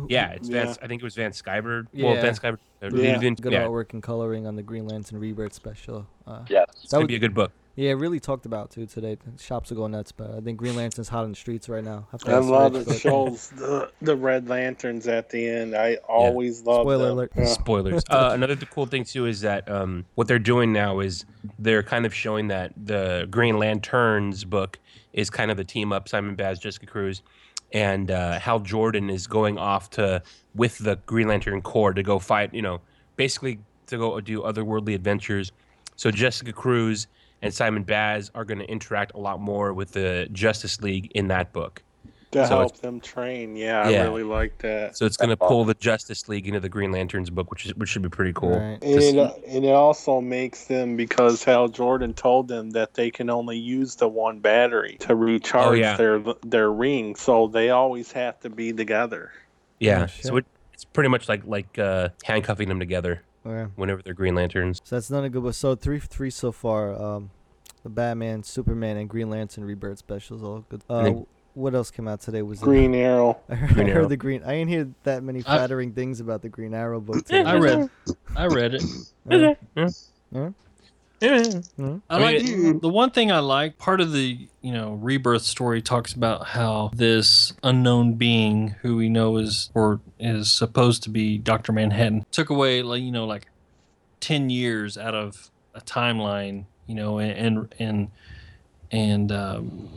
Yeah, 0.09 0.30
it's 0.30 0.48
Yeah. 0.48 0.64
Vance. 0.64 0.78
I 0.82 0.86
think 0.88 1.03
it 1.03 1.05
was 1.05 1.14
Van 1.14 1.32
Sciver. 1.32 1.86
Well, 1.92 2.14
Yeah. 2.14 2.22
Van 2.22 2.34
Sciver. 2.34 2.59
uh, 2.82 2.88
Yeah. 2.96 3.18
Good 3.18 3.53
yeah. 3.53 3.64
artwork 3.64 3.92
and 3.92 4.03
coloring 4.03 4.46
on 4.46 4.57
the 4.57 4.62
Green 4.62 4.86
Lantern 4.88 5.20
Rebirth 5.20 5.53
special. 5.53 6.07
Uh, 6.26 6.44
Yes. 6.48 6.64
It's 6.70 6.82
That 6.84 6.96
gonna 6.96 7.03
was- 7.03 7.09
be 7.09 7.16
a 7.16 7.18
good 7.18 7.34
book. 7.34 7.53
Yeah, 7.74 7.92
really 7.92 8.20
talked 8.20 8.44
about 8.44 8.70
too 8.70 8.84
today. 8.84 9.14
The 9.14 9.42
shops 9.42 9.72
are 9.72 9.74
going 9.74 9.92
nuts, 9.92 10.12
but 10.12 10.30
I 10.30 10.40
think 10.40 10.58
Green 10.58 10.76
Lantern's 10.76 11.08
hot 11.08 11.24
in 11.24 11.30
the 11.30 11.36
streets 11.36 11.70
right 11.70 11.82
now. 11.82 12.06
after 12.12 12.34
I 12.34 12.38
love 12.38 12.74
Rich 12.74 12.88
it 12.88 13.00
shows 13.00 13.48
the 13.48 13.90
the 14.02 14.14
red 14.14 14.48
lanterns 14.48 15.06
at 15.06 15.30
the 15.30 15.48
end. 15.48 15.74
I 15.74 15.94
always 16.06 16.62
love 16.64 16.82
Spoiler 16.82 17.04
them. 17.06 17.12
alert. 17.12 17.32
Yeah. 17.34 17.44
Spoilers. 17.46 18.02
Uh, 18.10 18.30
another 18.34 18.56
cool 18.56 18.84
thing 18.84 19.04
too 19.04 19.24
is 19.24 19.40
that 19.40 19.70
um, 19.70 20.04
what 20.16 20.28
they're 20.28 20.38
doing 20.38 20.72
now 20.72 21.00
is 21.00 21.24
they're 21.58 21.82
kind 21.82 22.04
of 22.04 22.14
showing 22.14 22.48
that 22.48 22.72
the 22.76 23.26
Green 23.30 23.58
Lanterns 23.58 24.44
book 24.44 24.78
is 25.14 25.30
kind 25.30 25.50
of 25.50 25.56
the 25.56 25.64
team 25.64 25.92
up 25.94 26.08
Simon 26.08 26.34
Baz, 26.34 26.58
Jessica 26.58 26.84
Cruz, 26.84 27.22
and 27.72 28.10
uh, 28.10 28.38
Hal 28.38 28.60
Jordan 28.60 29.08
is 29.08 29.26
going 29.26 29.56
off 29.56 29.88
to 29.90 30.22
with 30.54 30.76
the 30.76 30.96
Green 31.06 31.28
Lantern 31.28 31.62
Corps 31.62 31.94
to 31.94 32.02
go 32.02 32.18
fight. 32.18 32.52
You 32.52 32.60
know, 32.62 32.82
basically 33.16 33.60
to 33.86 33.96
go 33.96 34.20
do 34.20 34.42
otherworldly 34.42 34.94
adventures. 34.94 35.52
So 35.96 36.10
Jessica 36.10 36.52
Cruz 36.52 37.06
and 37.43 37.53
Simon 37.53 37.82
Baz 37.82 38.30
are 38.34 38.45
going 38.45 38.59
to 38.61 38.70
interact 38.70 39.12
a 39.14 39.18
lot 39.18 39.40
more 39.40 39.72
with 39.72 39.93
the 39.93 40.28
Justice 40.32 40.80
League 40.80 41.11
in 41.14 41.28
that 41.28 41.53
book. 41.53 41.82
To 42.30 42.47
So 42.47 42.57
help 42.61 42.78
them 42.78 42.99
train. 42.99 43.57
Yeah, 43.57 43.90
Yeah. 43.90 44.01
I 44.01 44.05
really 44.05 44.22
like 44.22 44.57
that. 44.59 44.97
So 44.97 45.05
it's 45.05 45.18
going 45.18 45.28
to 45.28 45.36
pull 45.36 45.66
the 45.66 45.74
Justice 45.74 46.30
League 46.30 46.47
into 46.49 46.61
the 46.61 46.68
Green 46.70 46.90
Lanterns 46.90 47.28
book, 47.28 47.51
which 47.51 47.66
is 47.66 47.74
which 47.74 47.90
should 47.90 48.01
be 48.01 48.09
pretty 48.09 48.32
cool. 48.32 48.55
And 48.55 48.82
it, 48.82 49.45
and 49.47 49.64
it 49.66 49.72
also 49.74 50.22
makes 50.22 50.64
them 50.64 50.97
because 50.97 51.45
Hal 51.45 51.68
Jordan 51.68 52.14
told 52.14 52.49
them 52.49 52.70
that 52.70 52.95
they 52.95 53.11
can 53.11 53.28
only 53.28 53.59
use 53.59 53.97
the 53.97 54.09
one 54.09 54.38
battery 54.38 54.97
to 55.01 55.14
recharge 55.14 55.66
Oh, 55.66 55.72
yeah. 55.72 55.97
their 55.99 56.22
their 56.43 56.72
ring, 56.72 57.16
so 57.16 57.49
they 57.49 57.68
always 57.68 58.12
have 58.12 58.40
to 58.40 58.49
be 58.49 58.72
together. 58.72 59.30
Yeah, 59.78 60.07
Oh, 60.09 60.12
so 60.22 60.36
it, 60.38 60.47
it's 60.72 60.84
pretty 60.86 61.11
much 61.11 61.28
like 61.28 61.43
like 61.45 61.78
uh, 61.78 62.09
handcuffing 62.24 62.68
them 62.70 62.80
together 62.80 63.20
Yeah. 63.45 63.66
whenever 63.76 64.03
they're 64.03 64.14
Green 64.14 64.34
Lanterns. 64.34 64.80
So 64.84 64.97
that's 64.97 65.11
not 65.11 65.24
a 65.24 65.28
good 65.28 65.43
one. 65.43 65.53
So 65.53 65.74
three 65.74 65.99
for 65.99 66.07
three 66.07 66.30
so 66.30 66.53
far. 66.53 66.95
Um, 67.01 67.30
the 67.82 67.88
Batman, 67.88 68.43
Superman, 68.45 68.97
and 68.97 69.09
Green 69.09 69.28
Lantern 69.30 69.64
rebirth 69.64 69.99
specials 69.99 70.43
all 70.43 70.64
good. 70.68 70.82
Uh, 70.88 71.03
then- 71.03 71.26
what 71.55 71.74
else 71.74 71.90
came 71.90 72.09
out 72.09 72.20
today? 72.22 72.40
Was 72.40 72.62
it- 72.62 72.64
Green 72.64 72.95
Arrow. 72.95 73.38
I 73.51 73.55
heard, 73.57 73.74
Green 73.74 73.86
I 73.88 73.90
Arrow. 73.90 74.07
the 74.09 74.16
green. 74.16 74.43
I 74.43 74.53
didn't 74.55 74.68
hear 74.70 74.88
that 75.03 75.22
many 75.22 75.40
I- 75.40 75.43
flattering 75.43 75.93
things 75.93 76.20
about 76.20 76.40
the 76.43 76.49
Green 76.49 76.72
Arrow 76.72 77.01
book. 77.01 77.24
Today. 77.26 77.43
I 77.43 77.57
read, 77.59 77.90
I 78.36 78.47
read 78.47 78.74
it. 78.74 78.82
Yeah. 79.28 79.55
Yeah. 80.32 80.51
Yeah. 81.22 81.60
I 82.10 82.16
I 82.16 82.18
like 82.18 82.42
mean, 82.42 82.80
the 82.80 82.88
one 82.88 83.10
thing 83.10 83.30
I 83.30 83.38
like. 83.38 83.78
Part 83.78 84.00
of 84.00 84.12
the 84.12 84.48
you 84.60 84.72
know 84.72 84.94
rebirth 84.94 85.42
story 85.42 85.80
talks 85.80 86.12
about 86.12 86.48
how 86.48 86.90
this 86.94 87.52
unknown 87.62 88.14
being, 88.14 88.74
who 88.82 88.96
we 88.96 89.08
know 89.08 89.36
is 89.36 89.70
or 89.74 90.00
is 90.18 90.50
supposed 90.50 91.04
to 91.04 91.10
be 91.10 91.38
Doctor 91.38 91.72
Manhattan, 91.72 92.26
took 92.32 92.50
away 92.50 92.82
like 92.82 93.02
you 93.02 93.12
know 93.12 93.24
like 93.24 93.46
ten 94.20 94.50
years 94.50 94.98
out 94.98 95.14
of 95.14 95.50
a 95.74 95.80
timeline, 95.80 96.64
you 96.86 96.94
know, 96.96 97.18
and 97.20 97.72
and 97.78 98.10
and 98.90 99.30
um, 99.32 99.88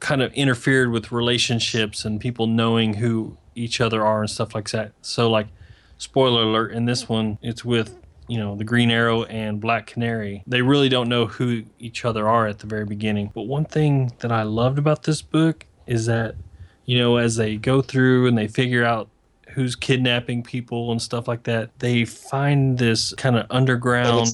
kind 0.00 0.22
of 0.22 0.32
interfered 0.34 0.90
with 0.90 1.10
relationships 1.10 2.04
and 2.04 2.20
people 2.20 2.46
knowing 2.46 2.94
who 2.94 3.36
each 3.54 3.80
other 3.80 4.04
are 4.04 4.20
and 4.20 4.30
stuff 4.30 4.54
like 4.54 4.70
that. 4.70 4.92
So 5.02 5.28
like, 5.28 5.48
spoiler 5.96 6.42
alert, 6.42 6.72
in 6.72 6.84
this 6.84 7.08
one, 7.08 7.38
it's 7.42 7.64
with 7.64 7.96
you 8.28 8.38
know 8.38 8.54
the 8.54 8.64
Green 8.64 8.90
Arrow 8.90 9.24
and 9.24 9.60
Black 9.60 9.86
Canary. 9.86 10.42
They 10.46 10.62
really 10.62 10.88
don't 10.88 11.08
know 11.08 11.26
who 11.26 11.64
each 11.78 12.04
other 12.04 12.28
are 12.28 12.46
at 12.46 12.60
the 12.60 12.66
very 12.66 12.84
beginning. 12.84 13.30
But 13.34 13.42
one 13.42 13.64
thing 13.64 14.12
that 14.20 14.30
I 14.30 14.42
loved 14.42 14.78
about 14.78 15.02
this 15.02 15.22
book 15.22 15.66
is 15.86 16.06
that 16.06 16.36
you 16.84 16.98
know 16.98 17.16
as 17.16 17.36
they 17.36 17.56
go 17.56 17.82
through 17.82 18.26
and 18.26 18.36
they 18.38 18.46
figure 18.48 18.84
out 18.84 19.08
who's 19.58 19.74
kidnapping 19.74 20.42
people 20.42 20.92
and 20.92 21.00
stuff 21.02 21.26
like 21.26 21.42
that, 21.44 21.76
they 21.80 22.04
find 22.04 22.78
this 22.78 23.12
kind 23.14 23.36
of 23.36 23.46
underground 23.50 24.26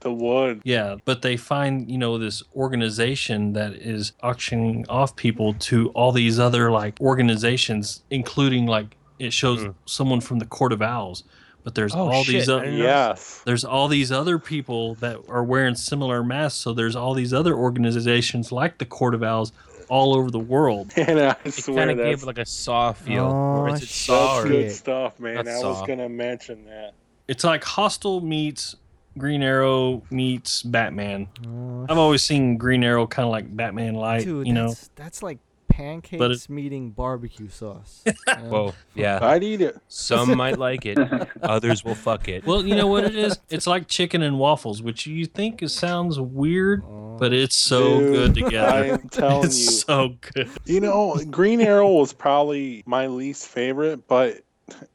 The 0.00 0.12
wood. 0.12 0.62
yeah, 0.64 0.96
but 1.04 1.20
they 1.20 1.36
find, 1.36 1.90
you 1.90 1.98
know, 1.98 2.16
this 2.16 2.42
organization 2.56 3.52
that 3.52 3.74
is 3.74 4.12
auctioning 4.22 4.86
off 4.88 5.16
people 5.16 5.54
to 5.54 5.90
all 5.90 6.12
these 6.12 6.38
other 6.38 6.70
like 6.70 6.98
organizations, 7.00 8.02
including 8.10 8.66
like 8.66 8.96
it 9.18 9.32
shows 9.34 9.66
someone 9.84 10.20
from 10.20 10.38
the 10.38 10.46
Court 10.46 10.72
of 10.72 10.80
Owls. 10.80 11.24
But 11.62 11.74
there's 11.74 11.94
Oh, 11.94 12.08
all 12.10 12.24
shit, 12.24 12.34
these 12.34 12.48
other. 12.48 12.70
Yes. 12.70 13.42
there's 13.44 13.64
all 13.64 13.86
these 13.88 14.10
other 14.10 14.38
people 14.38 14.94
that 14.96 15.18
are 15.28 15.44
wearing 15.44 15.74
similar 15.74 16.22
masks. 16.24 16.58
So 16.60 16.72
there's 16.72 16.96
all 16.96 17.12
these 17.14 17.34
other 17.34 17.54
organizations 17.54 18.50
like 18.50 18.78
the 18.78 18.86
Court 18.86 19.14
of 19.14 19.22
Owls 19.22 19.52
all 19.88 20.14
over 20.14 20.30
the 20.30 20.38
world. 20.38 20.92
And 20.96 21.18
I 21.20 21.36
It 21.44 21.52
swear 21.52 21.86
kind 21.86 21.90
of 21.90 21.96
gave 21.98 22.22
like 22.22 22.38
a 22.38 22.46
Saw 22.46 22.92
feel. 22.92 23.24
Oh, 23.24 23.60
or 23.62 23.70
is 23.74 23.82
it. 23.82 23.88
Saw 23.88 24.34
that's 24.36 24.46
or 24.46 24.48
good 24.48 24.72
stuff, 24.72 25.20
man. 25.20 25.34
Not 25.34 25.48
I 25.48 25.58
was 25.64 25.86
gonna 25.86 26.08
mention 26.08 26.64
that. 26.66 26.92
It's 27.28 27.44
like 27.44 27.62
Hostel 27.64 28.20
meets 28.20 28.76
Green 29.18 29.42
Arrow 29.42 30.02
meets 30.10 30.62
Batman. 30.62 31.28
Oh, 31.46 31.86
I've 31.88 31.98
always 31.98 32.22
seen 32.22 32.56
Green 32.56 32.82
Arrow 32.84 33.06
kind 33.06 33.26
of 33.26 33.32
like 33.32 33.54
Batman 33.54 33.94
light, 33.94 34.24
Dude, 34.24 34.46
you 34.46 34.52
know. 34.52 34.68
that's, 34.68 34.88
that's 34.94 35.22
like 35.22 35.38
pancakes 35.80 36.48
meeting 36.48 36.90
barbecue 36.90 37.48
sauce. 37.48 38.02
you? 38.06 38.12
Whoa, 38.48 38.74
yeah. 38.94 39.18
I'd 39.22 39.42
eat 39.42 39.60
it. 39.60 39.78
Some 39.88 40.36
might 40.36 40.58
like 40.58 40.84
it, 40.86 40.98
others 41.42 41.84
will 41.84 41.94
fuck 41.94 42.28
it. 42.28 42.44
Well, 42.46 42.64
you 42.66 42.74
know 42.74 42.86
what 42.86 43.04
it 43.04 43.14
is? 43.16 43.38
It's 43.48 43.66
like 43.66 43.88
chicken 43.88 44.22
and 44.22 44.38
waffles, 44.38 44.82
which 44.82 45.06
you 45.06 45.26
think 45.26 45.62
it 45.62 45.70
sounds 45.70 46.18
weird, 46.20 46.82
but 47.18 47.32
it's 47.32 47.56
so 47.56 47.98
Dude, 48.00 48.12
good 48.34 48.44
together. 48.44 48.72
I 48.72 48.86
am 48.88 49.08
telling 49.08 49.40
you. 49.42 49.46
it's 49.46 49.58
you. 49.64 49.70
so 49.72 50.16
good. 50.32 50.48
You 50.66 50.80
know, 50.80 51.16
Green 51.30 51.60
Arrow 51.60 51.92
was 51.92 52.12
probably 52.12 52.82
my 52.86 53.06
least 53.06 53.46
favorite, 53.48 54.06
but 54.08 54.42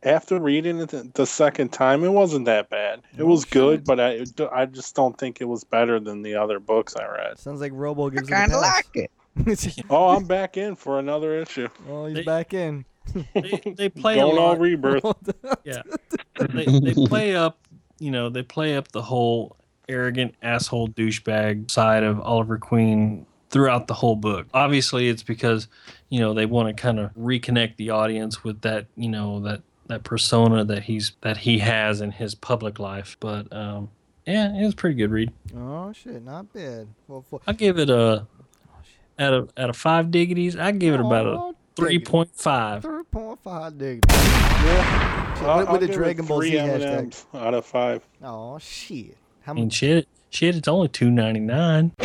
after 0.04 0.40
reading 0.40 0.80
it 0.80 0.90
the- 0.90 1.10
the 1.16 1.26
second 1.26 1.70
time, 1.74 2.04
it 2.06 2.10
wasn't 2.10 2.46
that 2.46 2.70
bad. 2.70 3.02
It 3.18 3.24
Oh, 3.24 3.26
was 3.26 3.44
good, 3.44 3.84
but 3.84 4.00
I, 4.00 4.24
I 4.54 4.66
just 4.66 4.96
don't 4.96 5.18
think 5.18 5.42
it 5.42 5.46
was 5.46 5.66
better 5.66 6.00
than 6.00 6.22
the 6.22 6.36
other 6.36 6.60
books 6.62 6.96
I 6.96 7.06
read. 7.08 7.38
Sounds 7.40 7.60
like 7.60 7.72
Robo 7.76 8.10
gives 8.10 8.32
I 8.32 8.36
a 8.36 8.40
kinda 8.48 8.62
pass. 8.62 8.76
like 8.76 9.04
it. 9.04 9.12
Oh, 9.90 10.10
I'm 10.10 10.26
back 10.26 10.58
in 10.58 10.76
for 10.76 11.00
another 11.00 11.40
issue. 11.40 11.68
oh, 11.90 12.06
he's 12.08 12.18
They- 12.18 12.24
back 12.24 12.54
in. 12.54 12.86
They, 13.36 13.62
they 13.78 13.90
play 13.90 14.16
a 14.18 14.22
Going 14.24 14.38
all 14.38 14.48
lot. 14.50 14.60
rebirth. 14.60 15.04
Yeah, 15.64 15.84
they, 16.40 16.66
they 16.66 16.94
play 16.94 17.36
up. 17.36 17.60
You 18.00 18.10
know, 18.12 18.30
they 18.30 18.42
play 18.44 18.76
up 18.76 18.92
the 18.92 19.02
whole 19.04 19.58
arrogant 19.88 20.34
asshole 20.42 20.88
douchebag 20.90 21.70
side 21.70 22.04
of 22.04 22.20
Oliver 22.22 22.58
Queen 22.58 23.26
throughout 23.52 23.86
the 23.88 23.94
whole 23.94 24.16
book. 24.16 24.48
Obviously, 24.56 25.08
it's 25.08 25.22
because 25.24 25.68
you 26.10 26.20
know 26.20 26.34
they 26.34 26.46
want 26.48 26.68
to 26.76 26.82
kind 26.82 27.00
of 27.00 27.14
reconnect 27.14 27.76
the 27.78 27.92
audience 27.92 28.44
with 28.44 28.62
that. 28.62 28.88
You 28.96 29.10
know 29.10 29.40
that 29.42 29.62
that 29.88 30.04
persona 30.04 30.66
that 30.66 30.84
he's 30.84 31.12
that 31.22 31.38
he 31.38 31.60
has 31.60 32.02
in 32.02 32.10
his 32.12 32.34
public 32.34 32.80
life. 32.80 33.18
But 33.20 33.54
um, 33.54 33.90
yeah, 34.26 34.52
it 34.52 34.64
was 34.64 34.74
a 34.74 34.78
pretty 34.78 34.96
good 34.96 35.12
read. 35.12 35.32
Oh 35.56 35.94
shit, 35.94 36.24
not 36.24 36.52
bad. 36.54 36.88
Well, 37.08 37.24
for, 37.30 37.40
I 37.46 37.54
give 37.54 37.78
it 37.78 37.92
a 37.92 38.26
out 39.20 39.34
of 39.34 39.52
out 39.58 39.70
of 39.70 39.78
five 39.78 40.12
diggities. 40.12 40.56
I 40.58 40.72
give 40.72 40.94
it 40.96 41.00
about 41.00 41.26
a 41.28 41.54
three 41.76 42.00
point 42.00 42.32
five. 42.36 42.82
Three 42.82 43.04
point 43.04 43.40
five 43.42 43.78
dig. 43.78 44.04
Yeah. 44.10 45.36
Shit, 45.36 45.44
I'll- 45.44 45.58
with, 45.60 45.68
I'll 45.68 45.74
with 45.74 45.82
the 45.82 45.88
Dragon 45.94 46.26
Ball 46.26 46.42
Z 46.42 46.52
hashtag. 46.52 47.26
Out 47.34 47.54
of 47.54 47.66
five. 47.66 48.06
Oh 48.24 48.58
shit. 48.60 49.18
How 49.42 49.52
I 49.52 49.56
mean, 49.56 49.70
shit, 49.70 50.08
shit, 50.30 50.56
it's 50.56 50.68
only 50.68 50.88
two 50.88 51.12
ninety 51.12 51.40
nine. 51.40 51.92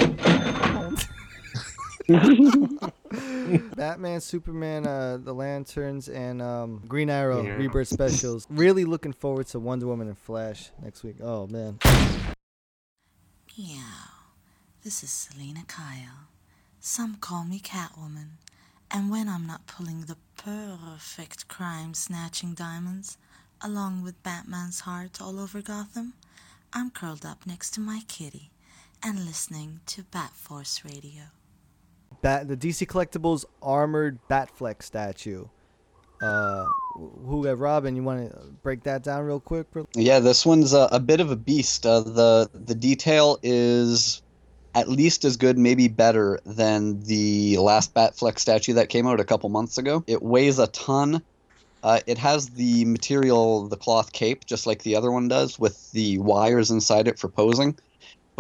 Batman, 3.77 4.21
Superman, 4.21 4.87
uh, 4.87 5.19
the 5.23 5.33
Lanterns, 5.33 6.09
and 6.09 6.43
um, 6.43 6.83
Green 6.87 7.09
Arrow 7.11 7.43
Yeah. 7.43 7.53
Rebirth 7.53 7.89
specials. 7.89 8.47
Really 8.51 8.85
looking 8.85 9.13
forward 9.13 9.47
to 9.49 9.59
Wonder 9.59 9.87
Woman 9.87 10.09
and 10.09 10.19
Flash 10.19 10.71
next 10.83 11.03
week. 11.03 11.17
Oh 11.23 11.47
man. 11.47 11.79
Meow. 13.59 13.77
This 14.83 15.03
is 15.05 15.11
Selina 15.11 15.61
Kyle. 15.67 16.29
Some 16.83 17.17
call 17.17 17.45
me 17.45 17.61
Catwoman. 17.61 18.39
And 18.91 19.11
when 19.11 19.29
I'm 19.29 19.47
not 19.47 19.67
pulling 19.67 20.03
the 20.07 20.17
perfect 20.39 21.47
crime 21.47 21.93
snatching 21.93 22.55
diamonds, 22.55 23.19
along 23.61 24.03
with 24.03 24.23
Batman's 24.23 24.81
heart 24.81 25.21
all 25.21 25.39
over 25.39 25.61
Gotham, 25.61 26.15
I'm 26.73 26.91
curled 26.91 27.27
up 27.27 27.47
next 27.47 27.73
to 27.73 27.81
my 27.81 28.01
kitty 28.09 28.51
and 29.03 29.27
listening 29.27 29.81
to 29.87 30.05
Bat 30.05 30.33
Force 30.33 30.83
Radio. 30.83 31.25
Bat 32.23 32.49
the 32.49 32.57
DC 32.57 32.87
Collectibles 32.87 33.45
armored 33.63 34.19
Batfleck 34.31 34.83
statue. 34.83 35.45
Uh, 36.23 36.67
who 36.95 37.45
got 37.45 37.59
Robin? 37.59 37.95
You 37.95 38.03
want 38.03 38.31
to 38.31 38.39
break 38.63 38.83
that 38.85 39.03
down 39.03 39.25
real 39.25 39.41
quick? 39.41 39.71
bro? 39.71 39.87
Yeah, 39.95 40.19
this 40.19 40.47
one's 40.47 40.73
a, 40.73 40.89
a 40.93 41.01
bit 41.01 41.21
of 41.21 41.31
a 41.31 41.37
beast. 41.37 41.85
Uh, 41.85 42.01
the 42.01 42.51
the 42.53 42.75
detail 42.75 43.39
is 43.43 44.23
at 44.75 44.89
least 44.89 45.25
as 45.25 45.37
good, 45.37 45.59
maybe 45.59 45.89
better 45.89 46.41
than 46.45 47.01
the 47.03 47.59
last 47.59 47.95
Batfleck 47.95 48.39
statue 48.39 48.75
that 48.75 48.89
came 48.89 49.07
out 49.07 49.21
a 49.21 49.25
couple 49.25 49.49
months 49.49 49.79
ago. 49.79 50.05
It 50.07 50.23
weighs 50.23 50.59
a 50.59 50.69
ton. 50.69 51.23
Uh, 51.83 52.01
it 52.07 52.19
has 52.19 52.51
the 52.51 52.85
material, 52.85 53.69
the 53.69 53.77
cloth 53.77 54.13
cape, 54.13 54.45
just 54.45 54.67
like 54.67 54.83
the 54.83 54.97
other 54.97 55.11
one 55.11 55.29
does, 55.29 55.59
with 55.59 55.91
the 55.93 56.19
wires 56.19 56.71
inside 56.71 57.09
it 57.09 57.19
for 57.19 57.29
posing. 57.29 57.77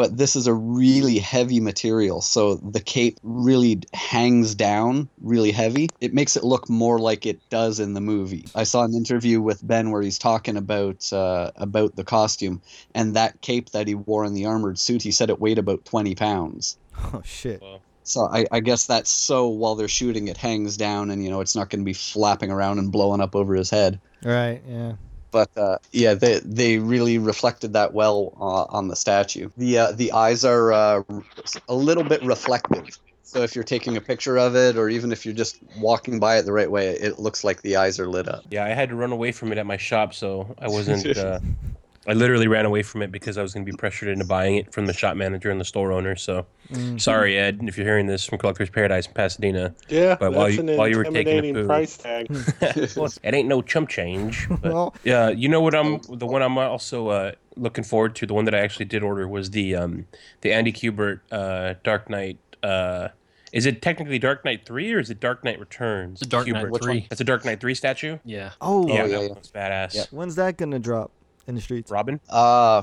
But 0.01 0.17
this 0.17 0.35
is 0.35 0.47
a 0.47 0.55
really 0.55 1.19
heavy 1.19 1.61
material, 1.61 2.23
so 2.23 2.55
the 2.55 2.81
cape 2.81 3.19
really 3.23 3.83
hangs 3.93 4.55
down 4.55 5.11
really 5.21 5.53
heavy. 5.53 5.91
It 6.01 6.15
makes 6.15 6.37
it 6.37 6.43
look 6.43 6.71
more 6.71 6.99
like 6.99 7.27
it 7.27 7.39
does 7.51 7.81
in 7.81 7.93
the 7.93 8.01
movie. 8.01 8.47
I 8.55 8.63
saw 8.63 8.83
an 8.83 8.95
interview 8.95 9.43
with 9.43 9.61
Ben 9.63 9.91
where 9.91 10.01
he's 10.01 10.19
talking 10.19 10.57
about 10.57 11.13
uh, 11.13 11.51
about 11.57 11.97
the 11.97 12.05
costume 12.05 12.63
and 12.95 13.15
that 13.17 13.43
cape 13.43 13.73
that 13.73 13.89
he 13.89 13.95
wore 13.95 14.25
in 14.25 14.33
the 14.33 14.47
armored 14.47 14.79
suit. 14.79 15.03
He 15.03 15.11
said 15.11 15.29
it 15.29 15.39
weighed 15.39 15.59
about 15.59 15.85
twenty 15.85 16.15
pounds. 16.15 16.79
Oh 17.13 17.21
shit. 17.23 17.63
So 18.03 18.23
I, 18.23 18.47
I 18.51 18.61
guess 18.61 18.87
that's 18.87 19.11
so 19.11 19.49
while 19.49 19.75
they're 19.75 19.87
shooting, 19.87 20.29
it 20.29 20.39
hangs 20.39 20.79
down, 20.79 21.11
and 21.11 21.23
you 21.23 21.29
know 21.29 21.43
it's 21.43 21.55
not 21.55 21.69
going 21.69 21.81
to 21.81 21.85
be 21.85 21.93
flapping 21.93 22.51
around 22.51 22.79
and 22.79 22.91
blowing 22.91 23.21
up 23.21 23.37
over 23.37 23.55
his 23.55 23.69
head. 23.69 24.01
Right. 24.25 24.63
Yeah. 24.67 24.95
But 25.31 25.57
uh, 25.57 25.79
yeah, 25.93 26.15
they 26.15 26.41
they 26.45 26.79
really 26.79 27.19
reflected 27.19 27.73
that 27.75 27.93
well 27.93 28.33
uh, 28.41 28.77
on 28.77 28.89
the 28.89 28.97
statue. 28.97 29.51
The 29.57 29.79
uh, 29.79 29.93
the 29.93 30.13
eyes 30.13 30.45
are 30.45 30.73
uh, 30.73 31.03
a 31.69 31.75
little 31.75 32.05
bit 32.05 32.23
reflective. 32.23 32.99
So 33.23 33.43
if 33.43 33.55
you're 33.55 33.63
taking 33.63 33.97
a 33.97 34.01
picture 34.01 34.37
of 34.37 34.57
it, 34.57 34.77
or 34.77 34.89
even 34.89 35.13
if 35.13 35.25
you're 35.25 35.35
just 35.35 35.57
walking 35.79 36.19
by 36.19 36.39
it 36.39 36.43
the 36.43 36.53
right 36.53 36.71
way, 36.71 36.89
it 36.89 37.21
looks 37.21 37.45
like 37.45 37.63
the 37.63 37.77
eyes 37.77 38.01
are 38.01 38.09
lit 38.09 38.29
up. 38.29 38.45
Yeah, 38.51 38.65
I 38.65 38.71
had 38.71 38.89
to 38.89 38.97
run 38.97 39.13
away 39.13 39.31
from 39.31 39.53
it 39.53 39.59
at 39.59 39.67
my 39.67 39.77
shop, 39.77 40.15
so 40.15 40.53
I 40.59 40.67
wasn't. 40.67 41.17
I 42.07 42.15
literally 42.15 42.49
ran 42.49 42.65
away 42.65 42.83
from 42.83 43.03
it 43.03 43.13
because 43.13 43.37
I 43.37 43.43
was 43.43 43.53
going 43.53 43.67
to 43.67 43.71
be 43.71 43.77
pressured 43.77 44.09
into 44.09 44.25
buying 44.25 44.57
it 44.57 44.73
from 44.73 44.87
the 44.87 44.93
shop 44.95 45.17
manager 45.17 45.51
and 45.51 45.61
the 45.61 45.65
store 45.67 45.93
owner. 45.93 46.17
So, 46.17 46.47
Mm. 46.73 47.01
sorry, 47.01 47.37
Ed, 47.37 47.61
if 47.65 47.77
you're 47.77 47.87
hearing 47.87 48.07
this 48.07 48.25
from 48.25 48.39
Collector's 48.39 48.71
Paradise 48.71 49.07
in 49.07 49.13
Pasadena. 49.13 49.75
Yeah, 49.89 50.17
but 50.19 50.33
while 50.33 50.49
you 50.49 50.61
an 50.61 50.77
while 50.79 50.87
you 50.89 50.97
were 50.97 51.05
taking 51.05 51.15
the 51.15 51.21
intimidating 51.21 51.55
food, 51.57 51.67
price 51.67 51.97
tag. 51.97 52.97
well, 52.97 53.13
it 53.25 53.35
ain't 53.35 53.49
no 53.49 53.61
chump 53.61 53.89
change. 53.89 54.47
But, 54.63 54.63
Well- 54.73 54.95
yeah, 55.05 55.29
you 55.31 55.49
know 55.49 55.61
what? 55.61 55.75
I'm 55.75 56.01
the 56.09 56.27
one 56.27 56.43
I'm 56.43 56.57
also 56.59 57.09
uh, 57.09 57.33
looking 57.57 57.85
forward 57.85 58.15
to. 58.17 58.27
The 58.27 58.35
one 58.35 58.45
that 58.47 58.55
I 58.55 58.61
actually 58.61 58.85
did 58.87 59.03
order 59.03 59.27
was 59.29 59.51
the 59.51 59.75
um, 59.77 60.07
the 60.43 60.53
Andy 60.53 60.73
Kubert 60.73 61.21
uh, 61.33 61.75
Dark 61.83 62.09
Knight. 62.09 62.39
Uh, 62.63 63.09
is 63.53 63.67
it 63.67 63.83
technically 63.83 64.19
Dark 64.21 64.45
Knight 64.45 64.65
Three 64.65 64.93
or 64.95 65.01
is 65.01 65.11
it 65.11 65.19
Dark 65.21 65.43
Knight 65.45 65.59
Returns? 65.59 66.23
It's 66.23 66.29
Dark 66.31 66.47
Knight 66.47 66.69
3. 66.83 67.07
That's 67.11 67.21
a 67.21 67.25
Dark 67.25 67.45
Knight 67.45 67.61
Three 67.61 67.75
statue. 67.75 68.19
Yeah. 68.25 68.53
Oh. 68.61 68.87
yeah, 68.87 68.93
Oh, 68.93 68.97
yeah, 68.97 69.07
that 69.09 69.23
yeah. 69.23 69.29
one's 69.29 69.51
badass. 69.51 69.95
Yep. 69.97 70.07
When's 70.13 70.37
that 70.37 70.57
gonna 70.57 70.79
drop 70.79 71.11
in 71.51 71.55
the 71.57 71.61
streets? 71.61 71.91
Robin. 71.91 72.19
Uh, 72.31 72.83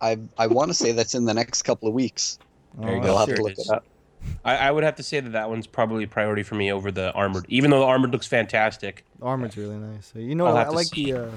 I 0.00 0.18
I 0.38 0.46
want 0.46 0.70
to 0.70 0.74
say 0.74 0.92
that's 0.92 1.14
in 1.14 1.26
the 1.26 1.34
next 1.34 1.62
couple 1.62 1.86
of 1.88 1.94
weeks. 1.94 2.38
There 2.78 2.94
you 2.96 3.00
go. 3.02 3.08
You'll 3.08 3.18
have 3.18 3.28
Sure 3.28 3.36
to 3.36 3.42
look 3.42 3.52
is. 3.52 3.68
it 3.68 3.70
up. 3.70 3.84
I, 4.44 4.56
I 4.56 4.70
would 4.70 4.84
have 4.84 4.94
to 4.96 5.02
say 5.02 5.18
that 5.20 5.30
that 5.32 5.50
one's 5.50 5.66
probably 5.66 6.04
a 6.04 6.08
priority 6.08 6.44
for 6.44 6.54
me 6.54 6.72
over 6.72 6.90
the 6.92 7.12
armored. 7.12 7.44
Even 7.48 7.70
though 7.72 7.80
the 7.80 7.86
armored 7.86 8.12
looks 8.12 8.26
fantastic. 8.26 9.04
The 9.18 9.24
armor's 9.26 9.56
really 9.56 9.74
nice. 9.76 10.12
You 10.14 10.34
know, 10.36 10.46
I'll 10.46 10.56
I, 10.56 10.60
have 10.60 10.68
I 10.68 10.70
to 10.70 10.76
like 10.76 10.86
see. 10.86 11.12
the. 11.12 11.24
Uh, 11.26 11.30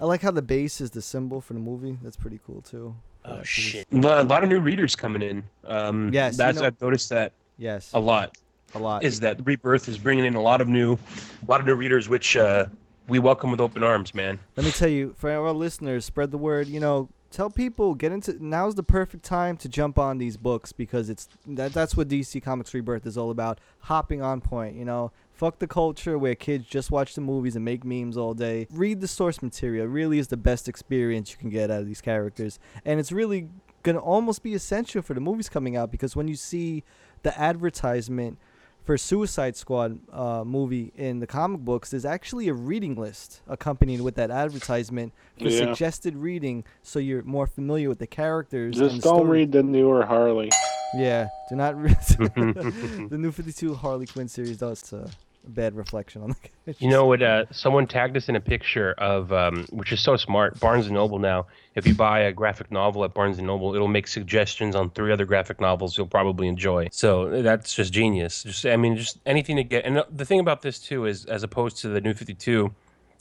I 0.00 0.04
like 0.04 0.20
how 0.20 0.32
the 0.32 0.42
base 0.42 0.80
is 0.80 0.90
the 0.90 1.00
symbol 1.00 1.40
for 1.40 1.54
the 1.54 1.60
movie. 1.60 1.96
That's 2.02 2.16
pretty 2.16 2.40
cool 2.44 2.60
too. 2.62 2.94
Oh 3.24 3.30
Yeah, 3.30 3.36
'cause 3.38 3.46
shit! 3.46 3.86
it's- 3.90 4.04
A 4.04 4.24
lot 4.24 4.42
of 4.42 4.50
new 4.50 4.60
readers 4.60 4.94
coming 4.96 5.22
in. 5.22 5.44
Um, 5.66 6.12
Yes, 6.12 6.34
you 6.34 6.38
that's 6.38 6.58
know- 6.60 6.66
I've 6.66 6.80
noticed 6.82 7.08
that 7.10 7.32
Yes. 7.56 7.90
a 7.94 8.00
lot. 8.00 8.36
A 8.74 8.78
lot. 8.80 9.04
Is 9.04 9.20
that 9.20 9.38
Rebirth 9.46 9.88
is 9.88 9.96
bringing 9.96 10.24
in 10.24 10.34
a 10.34 10.42
lot 10.42 10.60
of 10.60 10.66
new, 10.66 10.94
a 10.94 10.98
lot 11.50 11.60
of 11.60 11.66
new 11.66 11.76
readers, 11.76 12.08
which 12.08 12.36
uh, 12.36 12.66
we 13.08 13.18
welcome 13.18 13.50
with 13.50 13.60
open 13.60 13.82
arms, 13.82 14.14
man. 14.14 14.40
Let 14.56 14.64
me 14.64 14.72
tell 14.72 14.88
you, 14.88 15.14
for 15.16 15.30
our 15.30 15.52
listeners, 15.52 16.04
spread 16.04 16.30
the 16.30 16.38
word. 16.38 16.68
You 16.68 16.80
know, 16.80 17.08
tell 17.30 17.50
people 17.50 17.94
get 17.94 18.12
into. 18.12 18.42
Now's 18.44 18.74
the 18.74 18.82
perfect 18.82 19.24
time 19.24 19.56
to 19.58 19.68
jump 19.68 19.98
on 19.98 20.18
these 20.18 20.36
books 20.36 20.72
because 20.72 21.10
it's 21.10 21.28
that. 21.46 21.72
That's 21.72 21.96
what 21.96 22.08
DC 22.08 22.42
Comics 22.42 22.72
Rebirth 22.72 23.06
is 23.06 23.18
all 23.18 23.30
about. 23.30 23.60
Hopping 23.80 24.22
on 24.22 24.40
point. 24.40 24.76
You 24.76 24.84
know, 24.84 25.12
fuck 25.32 25.58
the 25.58 25.66
culture 25.66 26.18
where 26.18 26.34
kids 26.34 26.66
just 26.66 26.90
watch 26.90 27.14
the 27.14 27.20
movies 27.20 27.56
and 27.56 27.64
make 27.64 27.84
memes 27.84 28.16
all 28.16 28.34
day. 28.34 28.66
Read 28.70 29.00
the 29.00 29.08
source 29.08 29.42
material. 29.42 29.86
Really 29.86 30.18
is 30.18 30.28
the 30.28 30.36
best 30.36 30.68
experience 30.68 31.30
you 31.30 31.36
can 31.36 31.50
get 31.50 31.70
out 31.70 31.80
of 31.80 31.86
these 31.86 32.00
characters, 32.00 32.58
and 32.84 32.98
it's 32.98 33.12
really 33.12 33.48
gonna 33.82 33.98
almost 33.98 34.42
be 34.42 34.54
essential 34.54 35.02
for 35.02 35.12
the 35.12 35.20
movies 35.20 35.50
coming 35.50 35.76
out 35.76 35.90
because 35.90 36.16
when 36.16 36.26
you 36.26 36.36
see 36.36 36.82
the 37.22 37.38
advertisement 37.38 38.38
for 38.84 38.98
Suicide 38.98 39.56
Squad 39.56 39.98
uh, 40.12 40.44
movie 40.44 40.92
in 40.96 41.18
the 41.20 41.26
comic 41.26 41.60
books, 41.60 41.90
there's 41.90 42.04
actually 42.04 42.48
a 42.48 42.54
reading 42.54 42.94
list 42.96 43.40
accompanied 43.48 44.00
with 44.02 44.14
that 44.16 44.30
advertisement 44.30 45.12
for 45.38 45.48
Yeah. 45.48 45.58
suggested 45.66 46.14
reading, 46.16 46.64
so 46.82 46.98
you're 46.98 47.22
more 47.22 47.46
familiar 47.46 47.88
with 47.88 47.98
the 47.98 48.06
characters. 48.06 48.78
and 48.78 48.90
Just 48.90 49.02
the 49.02 49.08
don't 49.08 49.18
story. 49.20 49.38
read 49.40 49.52
the 49.52 49.62
newer 49.62 50.04
Harley. 50.04 50.50
Yeah, 50.96 51.28
do 51.48 51.56
not 51.56 51.80
read 51.80 51.98
the 53.10 53.16
new 53.18 53.32
52 53.32 53.74
Harley 53.74 54.06
Quinn 54.06 54.28
series. 54.28 54.58
Does 54.58 54.82
it's 54.82 54.92
a 55.46 55.50
bad 55.50 55.74
reflection 55.74 56.22
on 56.22 56.30
the. 56.30 56.34
characters. 56.34 56.50
You 56.80 56.88
know 56.88 57.06
what? 57.06 57.22
Uh, 57.22 57.44
someone 57.50 57.86
tagged 57.86 58.16
us 58.16 58.28
in 58.28 58.36
a 58.36 58.40
picture 58.40 58.92
of, 58.92 59.32
um, 59.32 59.66
which 59.70 59.92
is 59.92 60.00
so 60.00 60.16
smart. 60.16 60.58
Barnes 60.60 60.86
and 60.86 60.94
Noble 60.94 61.18
now. 61.18 61.46
If 61.74 61.86
you 61.86 61.94
buy 61.94 62.20
a 62.20 62.32
graphic 62.32 62.70
novel 62.70 63.04
at 63.04 63.12
Barnes 63.12 63.36
and 63.36 63.46
Noble, 63.46 63.74
it'll 63.74 63.88
make 63.88 64.06
suggestions 64.06 64.74
on 64.74 64.90
three 64.90 65.12
other 65.12 65.26
graphic 65.26 65.60
novels 65.60 65.98
you'll 65.98 66.06
probably 66.06 66.48
enjoy. 66.48 66.88
So 66.90 67.42
that's 67.42 67.74
just 67.74 67.92
genius. 67.92 68.44
Just, 68.44 68.64
I 68.64 68.76
mean, 68.76 68.96
just 68.96 69.18
anything 69.26 69.56
to 69.56 69.64
get. 69.64 69.84
And 69.84 70.02
the 70.10 70.24
thing 70.24 70.40
about 70.40 70.62
this 70.62 70.78
too 70.78 71.04
is, 71.04 71.26
as 71.26 71.42
opposed 71.42 71.76
to 71.78 71.88
the 71.88 72.00
New 72.00 72.14
Fifty 72.14 72.34
Two, 72.34 72.74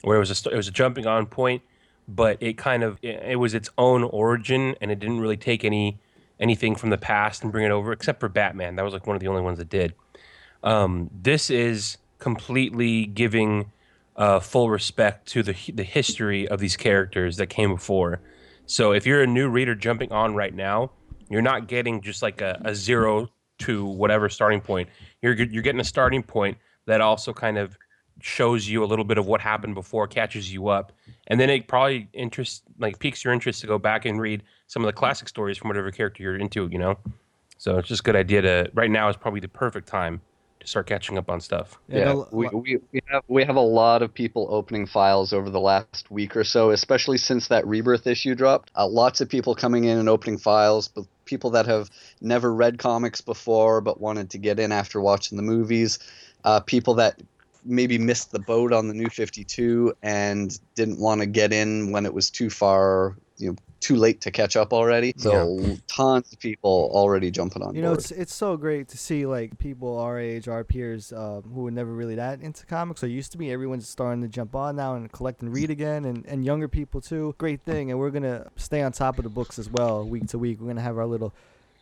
where 0.04 0.16
it 0.16 0.20
was 0.20 0.46
a 0.46 0.50
it 0.50 0.56
was 0.56 0.68
a 0.68 0.72
jumping 0.72 1.06
on 1.06 1.26
point, 1.26 1.64
but 2.08 2.38
it 2.40 2.58
kind 2.58 2.84
of 2.84 2.98
it, 3.02 3.22
it 3.24 3.36
was 3.36 3.54
its 3.54 3.70
own 3.78 4.04
origin, 4.04 4.76
and 4.80 4.90
it 4.92 5.00
didn't 5.00 5.20
really 5.20 5.38
take 5.38 5.66
any 5.66 6.00
anything 6.40 6.76
from 6.76 6.90
the 6.90 6.98
past 6.98 7.44
and 7.44 7.52
bring 7.52 7.66
it 7.66 7.72
over, 7.72 7.92
except 7.92 8.20
for 8.20 8.30
Batman. 8.30 8.76
That 8.76 8.84
was 8.84 8.94
like 8.94 9.06
one 9.06 9.16
of 9.16 9.20
the 9.20 9.28
only 9.28 9.42
ones 9.42 9.58
that 9.58 9.70
did. 9.70 9.94
Um, 10.64 11.10
this 11.14 11.50
is 11.50 11.98
completely 12.24 13.06
giving 13.06 13.70
uh, 14.16 14.40
full 14.40 14.70
respect 14.70 15.28
to 15.28 15.44
the 15.44 15.56
the 15.74 15.84
history 15.84 16.48
of 16.48 16.60
these 16.60 16.78
characters 16.78 17.36
that 17.36 17.48
came 17.48 17.74
before. 17.74 18.22
So 18.66 18.94
if 18.94 19.06
you're 19.06 19.22
a 19.22 19.28
new 19.28 19.50
reader 19.50 19.76
jumping 19.76 20.10
on 20.14 20.34
right 20.34 20.56
now, 20.56 20.92
you're 21.30 21.42
not 21.42 21.68
getting 21.68 22.02
just 22.02 22.22
like 22.22 22.40
a, 22.40 22.62
a 22.64 22.74
zero 22.74 23.28
to 23.60 23.86
whatever 23.86 24.30
starting 24.30 24.62
point. 24.62 24.88
You're 25.22 25.34
you're 25.34 25.62
getting 25.62 25.82
a 25.82 25.90
starting 25.96 26.24
point 26.24 26.58
that 26.86 27.02
also 27.02 27.34
kind 27.34 27.58
of 27.58 27.78
shows 28.22 28.70
you 28.70 28.86
a 28.86 28.88
little 28.88 29.04
bit 29.04 29.18
of 29.18 29.26
what 29.26 29.42
happened 29.42 29.76
before, 29.76 30.08
catches 30.08 30.54
you 30.54 30.70
up, 30.70 30.94
and 31.28 31.38
then 31.38 31.50
it 31.50 31.68
probably 31.68 32.08
interest 32.14 32.64
like 32.80 33.00
piques 33.00 33.22
your 33.26 33.34
interest 33.34 33.60
to 33.62 33.68
go 33.68 33.78
back 33.78 34.06
and 34.06 34.22
read 34.22 34.44
some 34.68 34.82
of 34.82 34.88
the 34.88 34.94
classic 34.94 35.28
stories 35.28 35.58
from 35.58 35.68
whatever 35.68 35.92
character 35.92 36.24
you're 36.24 36.38
into. 36.38 36.70
You 36.72 36.80
know, 36.80 36.98
so 37.58 37.80
it's 37.80 37.90
just 37.90 38.00
a 38.00 38.04
good 38.04 38.16
idea 38.16 38.42
to 38.44 38.72
right 38.74 38.90
now 38.90 39.10
is 39.10 39.18
probably 39.18 39.42
the 39.42 39.50
perfect 39.50 39.90
time 39.90 40.22
to 40.64 40.70
start 40.70 40.88
catching 40.88 41.18
up 41.18 41.30
on 41.30 41.40
stuff. 41.42 41.80
Yeah, 41.88 42.24
we, 42.32 42.48
we, 42.48 42.78
we 42.92 43.02
have 43.08 43.24
we 43.28 43.44
have 43.44 43.56
a 43.56 43.62
lot 43.62 44.02
of 44.02 44.14
people 44.14 44.48
opening 44.50 44.86
files 44.86 45.34
over 45.34 45.50
the 45.50 45.60
last 45.60 46.10
week 46.10 46.36
or 46.36 46.44
so, 46.44 46.72
especially 46.72 47.18
since 47.18 47.48
that 47.50 47.68
rebirth 47.68 48.08
issue 48.08 48.36
dropped. 48.36 48.72
Uh, 48.76 48.88
lots 48.88 49.22
of 49.22 49.30
people 49.30 49.56
coming 49.56 49.86
in 49.86 49.98
and 49.98 50.10
opening 50.10 50.38
files, 50.38 50.88
but 50.88 51.06
people 51.26 51.52
that 51.52 51.66
have 51.66 51.90
never 52.22 52.54
read 52.54 52.80
comics 52.80 53.22
before 53.22 53.82
but 53.82 54.00
wanted 54.00 54.30
to 54.32 54.38
get 54.38 54.60
in 54.60 54.72
after 54.72 55.00
watching 55.00 55.36
the 55.36 55.44
movies. 55.44 56.00
Uh, 56.44 56.60
people 56.60 56.96
that 56.96 57.20
maybe 57.66 57.98
missed 57.98 58.32
the 58.32 58.40
boat 58.40 58.74
on 58.74 58.88
the 58.88 58.94
new 58.94 59.10
52 59.10 59.94
and 60.02 60.60
didn't 60.76 61.00
want 61.00 61.22
to 61.22 61.28
get 61.28 61.54
in 61.54 61.92
when 61.92 62.06
it 62.06 62.14
was 62.14 62.30
too 62.30 62.50
far, 62.50 63.16
you 63.38 63.50
know, 63.50 63.56
too 63.80 63.96
late 63.98 64.22
to 64.22 64.32
catch 64.32 64.56
up 64.56 64.72
already. 64.72 65.14
So 65.18 65.76
tons 65.88 66.32
of 66.32 66.40
people 66.40 66.90
already 66.94 67.30
jumping 67.32 67.62
on 67.62 67.76
You 67.76 67.82
know, 67.82 67.90
board. 67.90 68.00
it's 68.00 68.12
it's 68.12 68.34
so 68.34 68.56
great 68.56 68.88
to 68.90 68.98
see 68.98 69.26
like 69.26 69.58
people 69.58 69.98
our 69.98 70.18
age, 70.18 70.48
our 70.48 70.64
peers, 70.64 71.12
um, 71.12 71.44
who 71.54 71.64
were 71.64 71.72
never 71.72 71.92
really 71.92 72.16
that 72.16 72.42
into 72.42 72.66
comics 72.66 73.04
or 73.04 73.08
used 73.08 73.32
to 73.34 73.38
be. 73.38 73.52
Everyone's 73.52 73.88
starting 73.90 74.22
to 74.22 74.30
jump 74.30 74.56
on 74.56 74.78
now 74.78 74.96
and 74.96 75.12
collect 75.12 75.42
and 75.42 75.54
read 75.54 75.70
again, 75.70 76.06
and, 76.06 76.26
and 76.26 76.46
younger 76.46 76.68
people 76.68 77.02
too. 77.02 77.36
Great 77.38 77.62
thing, 77.62 77.92
and 77.92 78.00
we're 78.00 78.12
gonna 78.12 78.50
stay 78.56 78.82
on 78.82 78.92
top 78.92 79.18
of 79.18 79.24
the 79.24 79.30
books 79.30 79.60
as 79.60 79.70
well, 79.70 80.06
week 80.06 80.28
to 80.28 80.38
week. 80.38 80.62
We're 80.62 80.68
gonna 80.68 80.82
have 80.82 80.98
our 80.98 81.06
little 81.06 81.34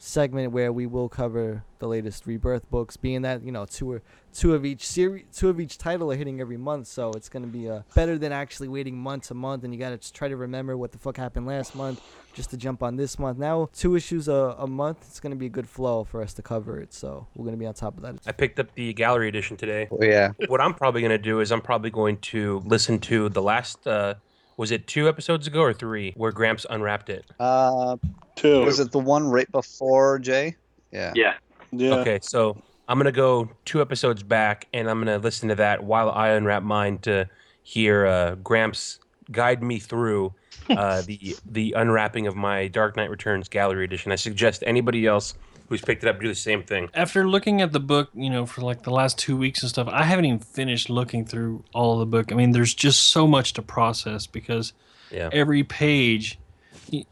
segment 0.02 0.52
where 0.52 0.74
we 0.74 0.88
will 0.88 1.08
cover 1.08 1.64
the 1.78 1.88
latest 1.88 2.26
rebirth 2.26 2.68
books 2.72 2.97
being 2.97 3.22
that 3.22 3.43
you 3.43 3.52
know 3.52 3.66
two 3.66 3.91
or 3.91 4.02
two 4.34 4.56
of 4.56 4.66
each 4.66 4.86
series 4.88 5.26
two 5.32 5.47
of 5.47 5.60
each 5.60 5.78
title 5.78 6.12
are 6.12 6.16
hitting 6.16 6.41
every 6.41 6.58
month 6.58 6.88
so 6.88 7.12
it's 7.12 7.30
going 7.30 7.43
to 7.43 7.47
be 7.47 7.70
uh, 7.70 7.82
better 7.93 8.18
than 8.18 8.32
actually 8.32 8.68
waiting 8.68 8.97
month 8.97 9.28
to 9.28 9.36
month 9.36 9.64
and 9.64 9.74
you 9.74 9.80
got 9.80 10.02
to 10.02 10.14
try 10.14 10.28
to 10.28 10.36
remember 10.36 10.76
what 10.76 10.91
the 10.91 10.97
fuck 10.97 11.18
happened 11.18 11.45
last 11.45 11.76
month 11.76 12.02
just 12.34 12.49
to 12.49 12.58
jump 12.58 12.82
on 12.82 12.95
this 12.95 13.20
month 13.20 13.38
now 13.38 13.70
two 13.74 13.95
issues 13.95 14.28
a, 14.28 14.56
a 14.58 14.66
month 14.66 14.97
it's 15.08 15.20
going 15.20 15.32
to 15.32 15.38
be 15.38 15.45
a 15.45 15.49
good 15.49 15.70
flow 15.70 16.04
for 16.04 16.22
us 16.22 16.34
to 16.34 16.41
cover 16.41 16.80
it 16.80 16.93
so 16.93 17.28
we're 17.36 17.45
going 17.45 17.56
to 17.56 17.60
be 17.60 17.68
on 17.68 17.74
top 17.74 17.95
of 17.95 18.02
that 18.02 18.16
I 18.26 18.32
picked 18.32 18.60
up 18.60 18.74
the 18.74 18.93
gallery 18.93 19.28
edition 19.28 19.58
today. 19.58 19.88
Oh, 19.91 19.97
yeah. 20.02 20.32
What 20.47 20.62
I'm 20.62 20.74
probably 20.74 21.02
going 21.02 21.12
to 21.12 21.18
do 21.18 21.39
is 21.39 21.52
I'm 21.52 21.62
probably 21.62 21.89
going 21.89 22.18
to 22.18 22.62
listen 22.66 22.99
to 22.99 23.30
the 23.30 23.41
last, 23.41 23.86
uh, 23.88 24.16
was 24.62 24.70
it 24.70 24.86
two 24.86 25.09
episodes 25.09 25.47
ago 25.47 25.59
or 25.59 25.74
three, 25.74 26.14
where 26.16 26.32
Gramps 26.32 26.68
unwrapped 26.70 27.09
it? 27.09 27.26
Uh, 27.39 27.97
Two. 28.36 28.64
Was 28.64 28.80
it 28.80 28.91
the 28.91 28.99
one 28.99 29.28
right 29.28 29.51
before 29.51 30.20
Jay? 30.20 30.55
Yeah. 30.91 31.14
Yeah. 31.16 31.34
Yeah. 31.72 31.95
Okay, 31.95 32.20
so 32.22 32.62
I'm 32.88 32.99
going 32.99 33.05
to 33.05 33.12
go 33.12 33.49
two 33.66 33.82
episodes 33.82 34.22
back 34.22 34.68
and 34.72 34.88
I'm 34.88 35.03
going 35.03 35.07
to 35.07 35.18
listen 35.18 35.49
to 35.49 35.55
that 35.55 35.84
while 35.84 36.12
I 36.12 36.30
unwrap 36.30 36.62
mine 36.62 36.99
to 36.99 37.28
hear 37.64 38.05
uh, 38.05 38.36
Gramps 38.36 38.99
guide 39.32 39.64
me 39.64 39.80
through 39.80 40.32
uh, 40.70 41.01
the 41.07 41.36
the 41.43 41.74
unwrapping 41.76 42.28
of 42.28 42.36
my 42.36 42.68
Dark 42.68 42.95
Knight 42.95 43.09
Returns 43.09 43.49
gallery 43.49 43.84
edition. 43.84 44.12
I 44.12 44.16
suggest 44.16 44.64
anybody 44.68 45.07
else 45.07 45.34
who's 45.72 45.82
picked 45.82 46.04
it 46.04 46.10
up 46.10 46.20
do 46.20 46.28
the 46.28 46.36
same 46.36 46.62
thing. 46.64 46.90
After 46.94 47.28
looking 47.28 47.62
at 47.62 47.72
the 47.72 47.80
book, 47.80 48.10
you 48.14 48.30
know, 48.30 48.46
for 48.46 48.60
like 48.62 48.84
the 48.84 48.92
last 48.92 49.18
two 49.18 49.38
weeks 49.38 49.62
and 49.64 49.70
stuff, 49.70 49.88
I 49.88 50.04
haven't 50.04 50.26
even 50.26 50.40
finished 50.40 50.90
looking 50.90 51.26
through 51.26 51.64
all 51.74 51.94
of 51.94 52.00
the 52.00 52.06
book. 52.06 52.32
I 52.32 52.36
mean, 52.36 52.52
there's 52.52 52.74
just 52.74 53.04
so 53.04 53.26
much 53.26 53.54
to 53.54 53.62
process 53.62 54.28
because 54.28 54.74
Yeah. 55.10 55.30
every 55.32 55.64
page 55.64 56.38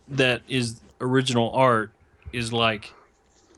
that 0.09 0.41
is 0.49 0.81
original 0.99 1.51
art 1.53 1.91
is 2.33 2.51
like 2.51 2.93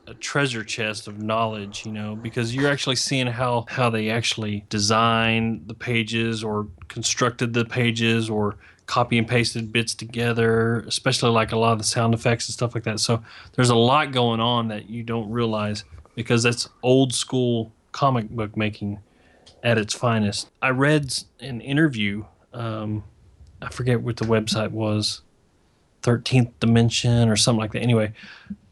a 0.06 0.14
treasure 0.14 0.62
chest 0.62 1.08
of 1.08 1.20
knowledge, 1.20 1.84
you 1.84 1.90
know, 1.92 2.14
because 2.14 2.54
you're 2.54 2.70
actually 2.70 2.96
seeing 2.96 3.26
how 3.26 3.66
how 3.68 3.90
they 3.90 4.08
actually 4.08 4.64
designed 4.68 5.66
the 5.66 5.74
pages 5.74 6.44
or 6.44 6.68
constructed 6.88 7.54
the 7.54 7.64
pages 7.64 8.30
or 8.30 8.56
copy 8.86 9.18
and 9.18 9.26
pasted 9.26 9.72
bits 9.72 9.94
together, 9.94 10.80
especially 10.80 11.30
like 11.30 11.52
a 11.52 11.56
lot 11.56 11.72
of 11.72 11.78
the 11.78 11.84
sound 11.84 12.14
effects 12.14 12.48
and 12.48 12.54
stuff 12.54 12.74
like 12.74 12.84
that. 12.84 13.00
So 13.00 13.22
there's 13.54 13.70
a 13.70 13.76
lot 13.76 14.12
going 14.12 14.40
on 14.40 14.68
that 14.68 14.90
you 14.90 15.02
don't 15.02 15.30
realize 15.30 15.84
because 16.14 16.42
that's 16.42 16.68
old 16.82 17.14
school 17.14 17.72
comic 17.92 18.28
book 18.30 18.56
making 18.56 18.98
at 19.62 19.78
its 19.78 19.94
finest. 19.94 20.50
I 20.60 20.70
read 20.70 21.14
an 21.40 21.60
interview. 21.60 22.24
Um, 22.52 23.04
I 23.60 23.70
forget 23.70 24.00
what 24.00 24.16
the 24.16 24.24
website 24.24 24.72
was, 24.72 25.22
Thirteenth 26.02 26.58
Dimension 26.58 27.28
or 27.28 27.36
something 27.36 27.60
like 27.60 27.72
that. 27.72 27.80
Anyway, 27.80 28.12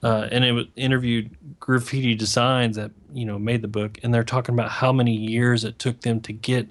uh, 0.02 0.28
and 0.30 0.44
it 0.44 0.52
was 0.52 0.66
interviewed 0.76 1.36
graffiti 1.60 2.14
designs 2.14 2.76
that 2.76 2.90
you 3.12 3.24
know 3.24 3.38
made 3.38 3.62
the 3.62 3.68
book, 3.68 3.98
and 4.02 4.12
they're 4.12 4.24
talking 4.24 4.54
about 4.54 4.70
how 4.70 4.92
many 4.92 5.14
years 5.14 5.64
it 5.64 5.78
took 5.78 6.00
them 6.00 6.20
to 6.22 6.32
get 6.32 6.68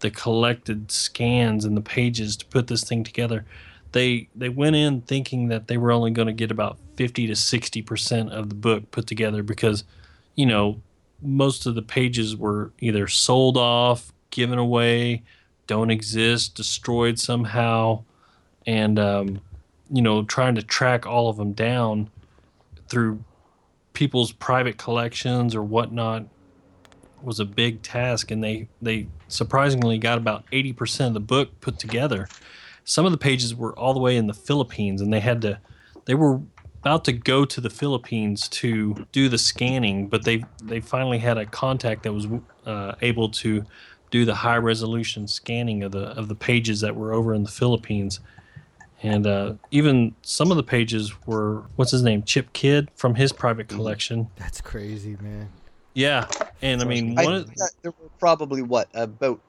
the 0.00 0.10
collected 0.10 0.90
scans 0.90 1.64
and 1.64 1.76
the 1.76 1.80
pages 1.80 2.36
to 2.36 2.46
put 2.46 2.66
this 2.66 2.84
thing 2.84 3.04
together. 3.04 3.44
They 3.92 4.28
they 4.34 4.48
went 4.48 4.76
in 4.76 5.02
thinking 5.02 5.48
that 5.48 5.68
they 5.68 5.76
were 5.76 5.92
only 5.92 6.10
going 6.10 6.26
to 6.26 6.32
get 6.32 6.50
about 6.50 6.78
fifty 6.96 7.26
to 7.26 7.36
sixty 7.36 7.80
percent 7.80 8.32
of 8.32 8.48
the 8.48 8.54
book 8.54 8.90
put 8.90 9.06
together 9.06 9.42
because, 9.42 9.84
you 10.34 10.46
know, 10.46 10.80
most 11.22 11.66
of 11.66 11.74
the 11.74 11.82
pages 11.82 12.36
were 12.36 12.72
either 12.80 13.06
sold 13.06 13.56
off, 13.56 14.12
given 14.30 14.58
away, 14.58 15.22
don't 15.66 15.90
exist, 15.90 16.54
destroyed 16.54 17.18
somehow, 17.18 18.02
and 18.66 18.98
um, 18.98 19.40
you 19.90 20.02
know, 20.02 20.24
trying 20.24 20.56
to 20.56 20.62
track 20.62 21.06
all 21.06 21.28
of 21.28 21.36
them 21.36 21.52
down 21.52 22.10
through 22.88 23.22
people's 23.92 24.32
private 24.32 24.76
collections 24.76 25.54
or 25.54 25.62
whatnot 25.62 26.26
was 27.24 27.40
a 27.40 27.44
big 27.44 27.82
task 27.82 28.30
and 28.30 28.42
they 28.42 28.68
they 28.82 29.08
surprisingly 29.28 29.98
got 29.98 30.18
about 30.18 30.44
80% 30.50 31.08
of 31.08 31.14
the 31.14 31.20
book 31.20 31.60
put 31.60 31.78
together. 31.78 32.28
Some 32.84 33.06
of 33.06 33.12
the 33.12 33.18
pages 33.18 33.54
were 33.54 33.76
all 33.78 33.94
the 33.94 34.00
way 34.00 34.16
in 34.16 34.26
the 34.26 34.34
philippines 34.34 35.00
and 35.00 35.12
they 35.12 35.20
had 35.20 35.40
to 35.42 35.58
they 36.04 36.14
were 36.14 36.40
about 36.80 37.04
to 37.06 37.12
go 37.12 37.46
to 37.46 37.60
the 37.62 37.70
philippines 37.70 38.46
to 38.48 39.06
do 39.10 39.28
the 39.30 39.38
scanning 39.38 40.06
but 40.06 40.24
they 40.24 40.44
they 40.62 40.80
finally 40.80 41.18
had 41.18 41.38
a 41.38 41.46
contact 41.46 42.02
that 42.02 42.12
was 42.12 42.26
uh, 42.66 42.94
able 43.00 43.30
to 43.30 43.64
do 44.14 44.24
the 44.24 44.34
high 44.34 44.58
resolution 44.58 45.26
scanning 45.26 45.82
of 45.82 45.90
the 45.90 46.16
of 46.16 46.28
the 46.28 46.36
pages 46.36 46.80
that 46.80 46.94
were 46.94 47.12
over 47.12 47.34
in 47.34 47.42
the 47.42 47.50
philippines. 47.50 48.20
And 49.02 49.26
uh, 49.26 49.54
even 49.72 50.14
some 50.22 50.52
of 50.52 50.56
the 50.56 50.62
pages 50.62 51.12
were 51.26 51.64
what's 51.74 51.90
his 51.90 52.04
name 52.04 52.22
chip 52.22 52.52
kidd 52.52 52.90
from 52.94 53.16
his 53.16 53.32
private 53.32 53.66
collection. 53.68 54.28
That's 54.36 54.60
crazy, 54.60 55.16
man. 55.20 55.50
yeah 55.94 56.28
and 56.64 56.82
i 56.82 56.84
mean 56.84 57.18
I 57.18 57.24
one 57.24 57.34
of, 57.34 57.46
think 57.46 57.58
there 57.82 57.92
were 58.00 58.08
probably 58.18 58.62
what 58.62 58.88
about 58.94 59.40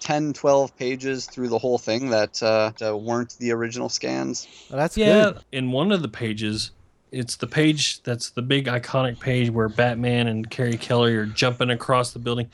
10, 0.00 0.34
12 0.34 0.76
pages 0.76 1.24
through 1.24 1.48
the 1.48 1.58
whole 1.58 1.78
thing 1.78 2.10
that 2.10 2.42
uh, 2.42 2.70
uh, 2.84 2.96
weren't 2.96 3.38
the 3.38 3.50
original 3.52 3.88
scans. 3.88 4.46
that's 4.70 4.96
yeah 4.96 5.32
in 5.52 5.72
one 5.72 5.90
of 5.90 6.02
the 6.02 6.08
pages 6.08 6.72
it's 7.12 7.36
the 7.36 7.46
page 7.46 8.02
that's 8.02 8.30
the 8.30 8.42
big 8.42 8.66
iconic 8.66 9.18
page 9.18 9.48
where 9.48 9.68
batman 9.68 10.26
and 10.26 10.50
carrie 10.50 10.76
kelly 10.76 11.14
are 11.14 11.26
jumping 11.26 11.70
across 11.70 12.12
the 12.12 12.18
building. 12.18 12.50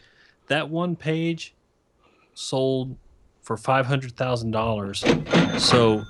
That 0.48 0.68
one 0.68 0.96
page 0.96 1.54
sold 2.34 2.96
for 3.42 3.56
$500000 3.56 5.60
so 5.60 6.02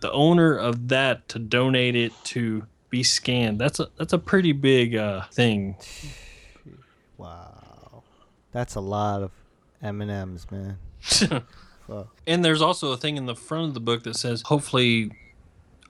the 0.00 0.12
owner 0.12 0.56
of 0.56 0.88
that 0.88 1.28
to 1.30 1.38
donate 1.38 1.96
it 1.96 2.12
to 2.24 2.64
be 2.90 3.02
scanned 3.02 3.58
that's 3.58 3.80
a 3.80 3.88
that's 3.96 4.12
a 4.12 4.18
pretty 4.18 4.52
big 4.52 4.94
uh, 4.94 5.22
thing 5.32 5.76
Wow. 7.18 8.02
That's 8.52 8.74
a 8.74 8.80
lot 8.80 9.22
of 9.22 9.30
M 9.82 10.00
and 10.00 10.10
M's, 10.10 10.46
man. 10.50 10.78
And 12.26 12.44
there's 12.44 12.62
also 12.62 12.92
a 12.92 12.96
thing 12.96 13.16
in 13.16 13.26
the 13.26 13.36
front 13.36 13.68
of 13.68 13.74
the 13.74 13.80
book 13.80 14.02
that 14.04 14.16
says, 14.16 14.42
hopefully, 14.42 15.12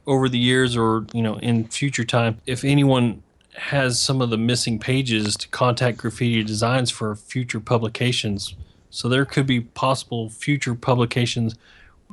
over 0.07 0.29
the 0.29 0.39
years 0.39 0.77
or 0.77 1.07
you 1.13 1.23
know 1.23 1.39
in 1.39 1.65
future 1.65 2.05
time, 2.05 2.39
if 2.47 2.65
anyone 2.65 3.23
has 3.55 3.99
some 3.99 4.21
of 4.21 4.31
the 4.31 4.37
missing 4.37 4.79
pages, 4.79 5.37
to 5.37 5.49
contact 5.49 5.99
Graffiti 5.99 6.45
Designs 6.45 6.91
for 6.91 7.17
future 7.17 7.61
publications. 7.61 8.55
So 8.91 9.09
there 9.09 9.25
could 9.25 9.47
be 9.47 9.61
possible 9.61 10.29
future 10.29 10.75
publications 10.75 11.57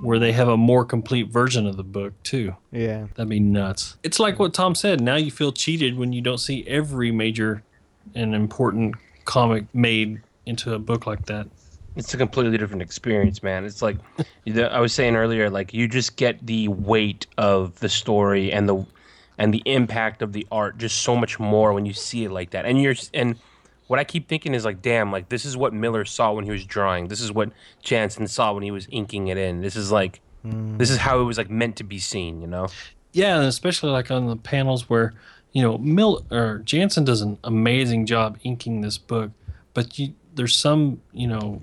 where 0.01 0.19
they 0.19 0.31
have 0.31 0.47
a 0.47 0.57
more 0.57 0.85
complete 0.85 1.27
version 1.27 1.67
of 1.67 1.77
the 1.77 1.83
book 1.83 2.13
too. 2.23 2.55
Yeah. 2.71 3.07
That'd 3.15 3.29
be 3.29 3.39
nuts. 3.39 3.97
It's 4.03 4.19
like 4.19 4.39
what 4.39 4.53
Tom 4.53 4.73
said. 4.73 4.99
Now 4.99 5.15
you 5.15 5.31
feel 5.31 5.51
cheated 5.51 5.97
when 5.97 6.13
you 6.13 6.21
don't 6.21 6.39
see 6.39 6.65
every 6.67 7.11
major 7.11 7.63
and 8.15 8.35
important 8.35 8.95
comic 9.25 9.65
made 9.73 10.21
into 10.45 10.73
a 10.73 10.79
book 10.79 11.07
like 11.07 11.25
that. 11.25 11.47
It's 11.95 12.13
a 12.13 12.17
completely 12.17 12.57
different 12.57 12.81
experience, 12.81 13.43
man. 13.43 13.65
It's 13.65 13.81
like 13.81 13.97
I 14.47 14.79
was 14.79 14.93
saying 14.93 15.15
earlier, 15.15 15.49
like 15.49 15.73
you 15.73 15.87
just 15.87 16.15
get 16.15 16.45
the 16.45 16.67
weight 16.67 17.27
of 17.37 17.79
the 17.79 17.89
story 17.89 18.51
and 18.51 18.67
the 18.67 18.85
and 19.37 19.53
the 19.53 19.63
impact 19.65 20.21
of 20.21 20.33
the 20.33 20.45
art 20.51 20.77
just 20.77 21.01
so 21.01 21.15
much 21.15 21.39
more 21.39 21.73
when 21.73 21.85
you 21.85 21.93
see 21.93 22.23
it 22.23 22.31
like 22.31 22.51
that. 22.51 22.65
And 22.65 22.81
you're 22.81 22.95
and 23.13 23.37
what 23.87 23.99
I 23.99 24.03
keep 24.03 24.27
thinking 24.27 24.53
is 24.53 24.65
like, 24.65 24.81
damn, 24.81 25.11
like 25.11 25.29
this 25.29 25.45
is 25.45 25.55
what 25.55 25.73
Miller 25.73 26.05
saw 26.05 26.33
when 26.33 26.45
he 26.45 26.51
was 26.51 26.65
drawing. 26.65 27.07
This 27.07 27.21
is 27.21 27.31
what 27.31 27.51
Janson 27.81 28.27
saw 28.27 28.53
when 28.53 28.63
he 28.63 28.71
was 28.71 28.87
inking 28.91 29.27
it 29.27 29.37
in. 29.37 29.61
This 29.61 29.75
is 29.75 29.91
like 29.91 30.19
hmm. 30.41 30.77
this 30.77 30.89
is 30.89 30.97
how 30.97 31.19
it 31.19 31.23
was 31.23 31.37
like 31.37 31.49
meant 31.49 31.75
to 31.77 31.83
be 31.83 31.99
seen, 31.99 32.41
you 32.41 32.47
know? 32.47 32.67
Yeah, 33.11 33.37
and 33.37 33.45
especially 33.45 33.91
like 33.91 34.09
on 34.09 34.27
the 34.27 34.35
panels 34.35 34.89
where 34.89 35.13
you 35.53 35.61
know 35.61 35.77
Mill 35.77 36.25
or 36.31 36.59
Janson 36.59 37.05
does 37.05 37.21
an 37.21 37.37
amazing 37.43 38.05
job 38.05 38.37
inking 38.43 38.81
this 38.81 38.97
book, 38.97 39.31
but 39.73 39.97
you, 39.97 40.13
there's 40.35 40.55
some 40.55 41.01
you 41.13 41.27
know 41.27 41.61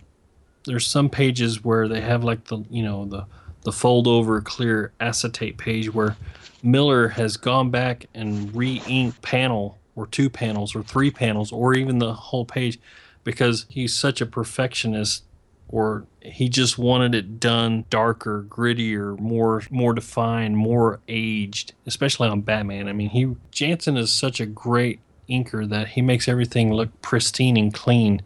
there's 0.64 0.86
some 0.86 1.10
pages 1.10 1.64
where 1.64 1.88
they 1.88 2.00
have 2.00 2.24
like 2.24 2.44
the 2.44 2.64
you 2.70 2.82
know 2.82 3.04
the 3.04 3.26
the 3.62 3.72
fold 3.72 4.06
over 4.06 4.40
clear 4.40 4.92
acetate 5.00 5.58
page 5.58 5.92
where 5.92 6.16
Miller 6.62 7.08
has 7.08 7.36
gone 7.36 7.70
back 7.70 8.06
and 8.14 8.54
re-inked 8.54 9.20
panel 9.22 9.78
or 9.96 10.06
two 10.06 10.30
panels 10.30 10.74
or 10.74 10.82
three 10.82 11.10
panels 11.10 11.52
or 11.52 11.74
even 11.74 11.98
the 11.98 12.14
whole 12.14 12.44
page 12.44 12.78
because 13.24 13.66
he's 13.68 13.94
such 13.94 14.20
a 14.20 14.26
perfectionist 14.26 15.24
or 15.72 16.04
he 16.20 16.48
just 16.48 16.78
wanted 16.78 17.14
it 17.14 17.38
done 17.38 17.84
darker, 17.90 18.44
grittier, 18.48 19.18
more 19.18 19.62
more 19.70 19.94
defined, 19.94 20.56
more 20.56 21.00
aged, 21.06 21.72
especially 21.86 22.28
on 22.28 22.40
Batman. 22.40 22.88
I 22.88 22.92
mean, 22.92 23.10
he 23.10 23.36
Janson 23.52 23.96
is 23.96 24.12
such 24.12 24.40
a 24.40 24.46
great 24.46 24.98
inker 25.28 25.68
that 25.68 25.88
he 25.88 26.02
makes 26.02 26.26
everything 26.26 26.72
look 26.72 27.00
pristine 27.02 27.56
and 27.56 27.72
clean, 27.72 28.20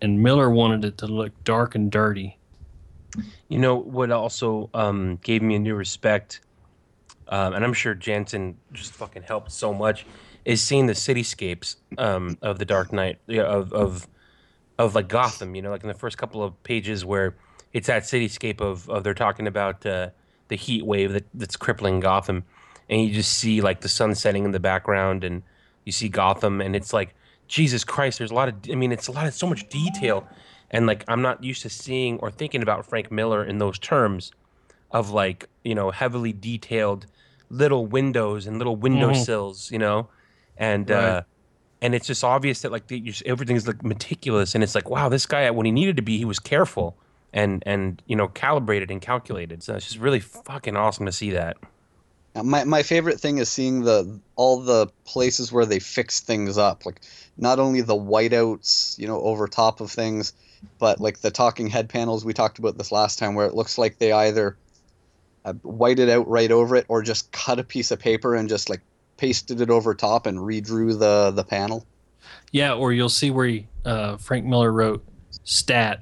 and 0.00 0.22
Miller 0.22 0.50
wanted 0.50 0.84
it 0.84 0.98
to 0.98 1.06
look 1.06 1.32
dark 1.44 1.76
and 1.76 1.90
dirty. 1.90 2.36
You 3.48 3.60
know 3.60 3.76
what 3.76 4.10
also 4.10 4.68
um, 4.74 5.20
gave 5.22 5.40
me 5.40 5.54
a 5.54 5.60
new 5.60 5.76
respect, 5.76 6.40
um, 7.28 7.54
and 7.54 7.64
I'm 7.64 7.74
sure 7.74 7.94
Janson 7.94 8.56
just 8.72 8.92
fucking 8.92 9.22
helped 9.22 9.52
so 9.52 9.72
much, 9.72 10.04
is 10.44 10.60
seeing 10.60 10.86
the 10.86 10.94
cityscapes 10.94 11.76
um, 11.96 12.38
of 12.42 12.58
the 12.58 12.64
Dark 12.64 12.92
Knight 12.92 13.20
of 13.28 13.72
of 13.72 14.08
of 14.86 14.94
like 14.94 15.08
Gotham. 15.08 15.54
You 15.54 15.62
know, 15.62 15.70
like 15.70 15.82
in 15.82 15.88
the 15.88 15.94
first 15.94 16.18
couple 16.18 16.42
of 16.42 16.60
pages 16.62 17.04
where 17.04 17.36
it's 17.72 17.86
that 17.86 18.02
cityscape 18.04 18.60
of 18.60 18.88
of 18.90 19.04
they're 19.04 19.14
talking 19.14 19.46
about 19.46 19.84
uh, 19.86 20.10
the 20.48 20.56
heat 20.56 20.84
wave 20.84 21.12
that, 21.12 21.26
that's 21.34 21.56
crippling 21.56 22.00
Gotham, 22.00 22.44
and 22.88 23.02
you 23.02 23.12
just 23.12 23.32
see 23.32 23.60
like 23.60 23.80
the 23.80 23.88
sun 23.88 24.14
setting 24.14 24.44
in 24.44 24.50
the 24.52 24.60
background, 24.60 25.24
and 25.24 25.42
you 25.84 25.92
see 25.92 26.08
Gotham, 26.08 26.60
and 26.60 26.76
it's 26.76 26.92
like 26.92 27.14
Jesus 27.48 27.84
Christ. 27.84 28.18
There's 28.18 28.30
a 28.30 28.34
lot 28.34 28.48
of 28.48 28.56
I 28.70 28.74
mean, 28.74 28.92
it's 28.92 29.08
a 29.08 29.12
lot 29.12 29.26
of 29.26 29.34
so 29.34 29.46
much 29.46 29.68
detail, 29.68 30.26
and 30.70 30.86
like 30.86 31.04
I'm 31.08 31.22
not 31.22 31.42
used 31.42 31.62
to 31.62 31.70
seeing 31.70 32.18
or 32.20 32.30
thinking 32.30 32.62
about 32.62 32.86
Frank 32.86 33.10
Miller 33.10 33.44
in 33.44 33.58
those 33.58 33.78
terms 33.78 34.32
of 34.90 35.10
like 35.10 35.48
you 35.64 35.74
know 35.74 35.90
heavily 35.90 36.32
detailed 36.32 37.06
little 37.48 37.86
windows 37.86 38.46
and 38.46 38.58
little 38.58 38.76
windowsills, 38.76 39.70
you 39.70 39.78
know, 39.78 40.08
and 40.56 40.90
Right. 40.90 41.18
uh, 41.18 41.22
and 41.82 41.94
it's 41.94 42.06
just 42.06 42.22
obvious 42.22 42.62
that 42.62 42.72
like 42.72 42.86
the, 42.86 42.98
you, 42.98 43.12
everything's 43.26 43.66
like 43.66 43.82
meticulous, 43.82 44.54
and 44.54 44.64
it's 44.64 44.74
like 44.74 44.88
wow, 44.88 45.10
this 45.10 45.26
guy 45.26 45.50
when 45.50 45.66
he 45.66 45.72
needed 45.72 45.96
to 45.96 46.02
be, 46.02 46.16
he 46.16 46.24
was 46.24 46.38
careful 46.38 46.96
and 47.32 47.62
and 47.66 48.00
you 48.06 48.16
know 48.16 48.28
calibrated 48.28 48.90
and 48.90 49.02
calculated. 49.02 49.62
So 49.62 49.74
it's 49.74 49.86
just 49.86 49.98
really 49.98 50.20
fucking 50.20 50.76
awesome 50.76 51.04
to 51.06 51.12
see 51.12 51.32
that. 51.32 51.56
My 52.42 52.64
my 52.64 52.82
favorite 52.82 53.20
thing 53.20 53.38
is 53.38 53.50
seeing 53.50 53.82
the 53.82 54.20
all 54.36 54.60
the 54.62 54.86
places 55.04 55.52
where 55.52 55.66
they 55.66 55.80
fix 55.80 56.20
things 56.20 56.56
up, 56.56 56.86
like 56.86 57.00
not 57.36 57.58
only 57.58 57.80
the 57.80 57.94
whiteouts, 57.96 58.98
you 58.98 59.06
know, 59.06 59.20
over 59.20 59.48
top 59.48 59.80
of 59.80 59.90
things, 59.90 60.32
but 60.78 61.00
like 61.00 61.18
the 61.18 61.30
talking 61.32 61.66
head 61.66 61.88
panels 61.88 62.24
we 62.24 62.32
talked 62.32 62.58
about 62.58 62.78
this 62.78 62.92
last 62.92 63.18
time, 63.18 63.34
where 63.34 63.46
it 63.46 63.54
looks 63.54 63.76
like 63.76 63.98
they 63.98 64.12
either 64.12 64.56
uh, 65.44 65.52
it 65.88 66.08
out 66.08 66.28
right 66.28 66.52
over 66.52 66.76
it 66.76 66.86
or 66.88 67.02
just 67.02 67.32
cut 67.32 67.58
a 67.58 67.64
piece 67.64 67.90
of 67.90 67.98
paper 67.98 68.36
and 68.36 68.48
just 68.48 68.70
like 68.70 68.80
pasted 69.22 69.60
it 69.60 69.70
over 69.70 69.94
top 69.94 70.26
and 70.26 70.40
redrew 70.40 70.98
the 70.98 71.30
the 71.30 71.44
panel. 71.44 71.86
Yeah, 72.50 72.74
or 72.74 72.92
you'll 72.92 73.08
see 73.08 73.30
where 73.30 73.46
he, 73.46 73.68
uh, 73.84 74.16
Frank 74.16 74.44
Miller 74.44 74.72
wrote 74.72 75.04
stat 75.44 76.00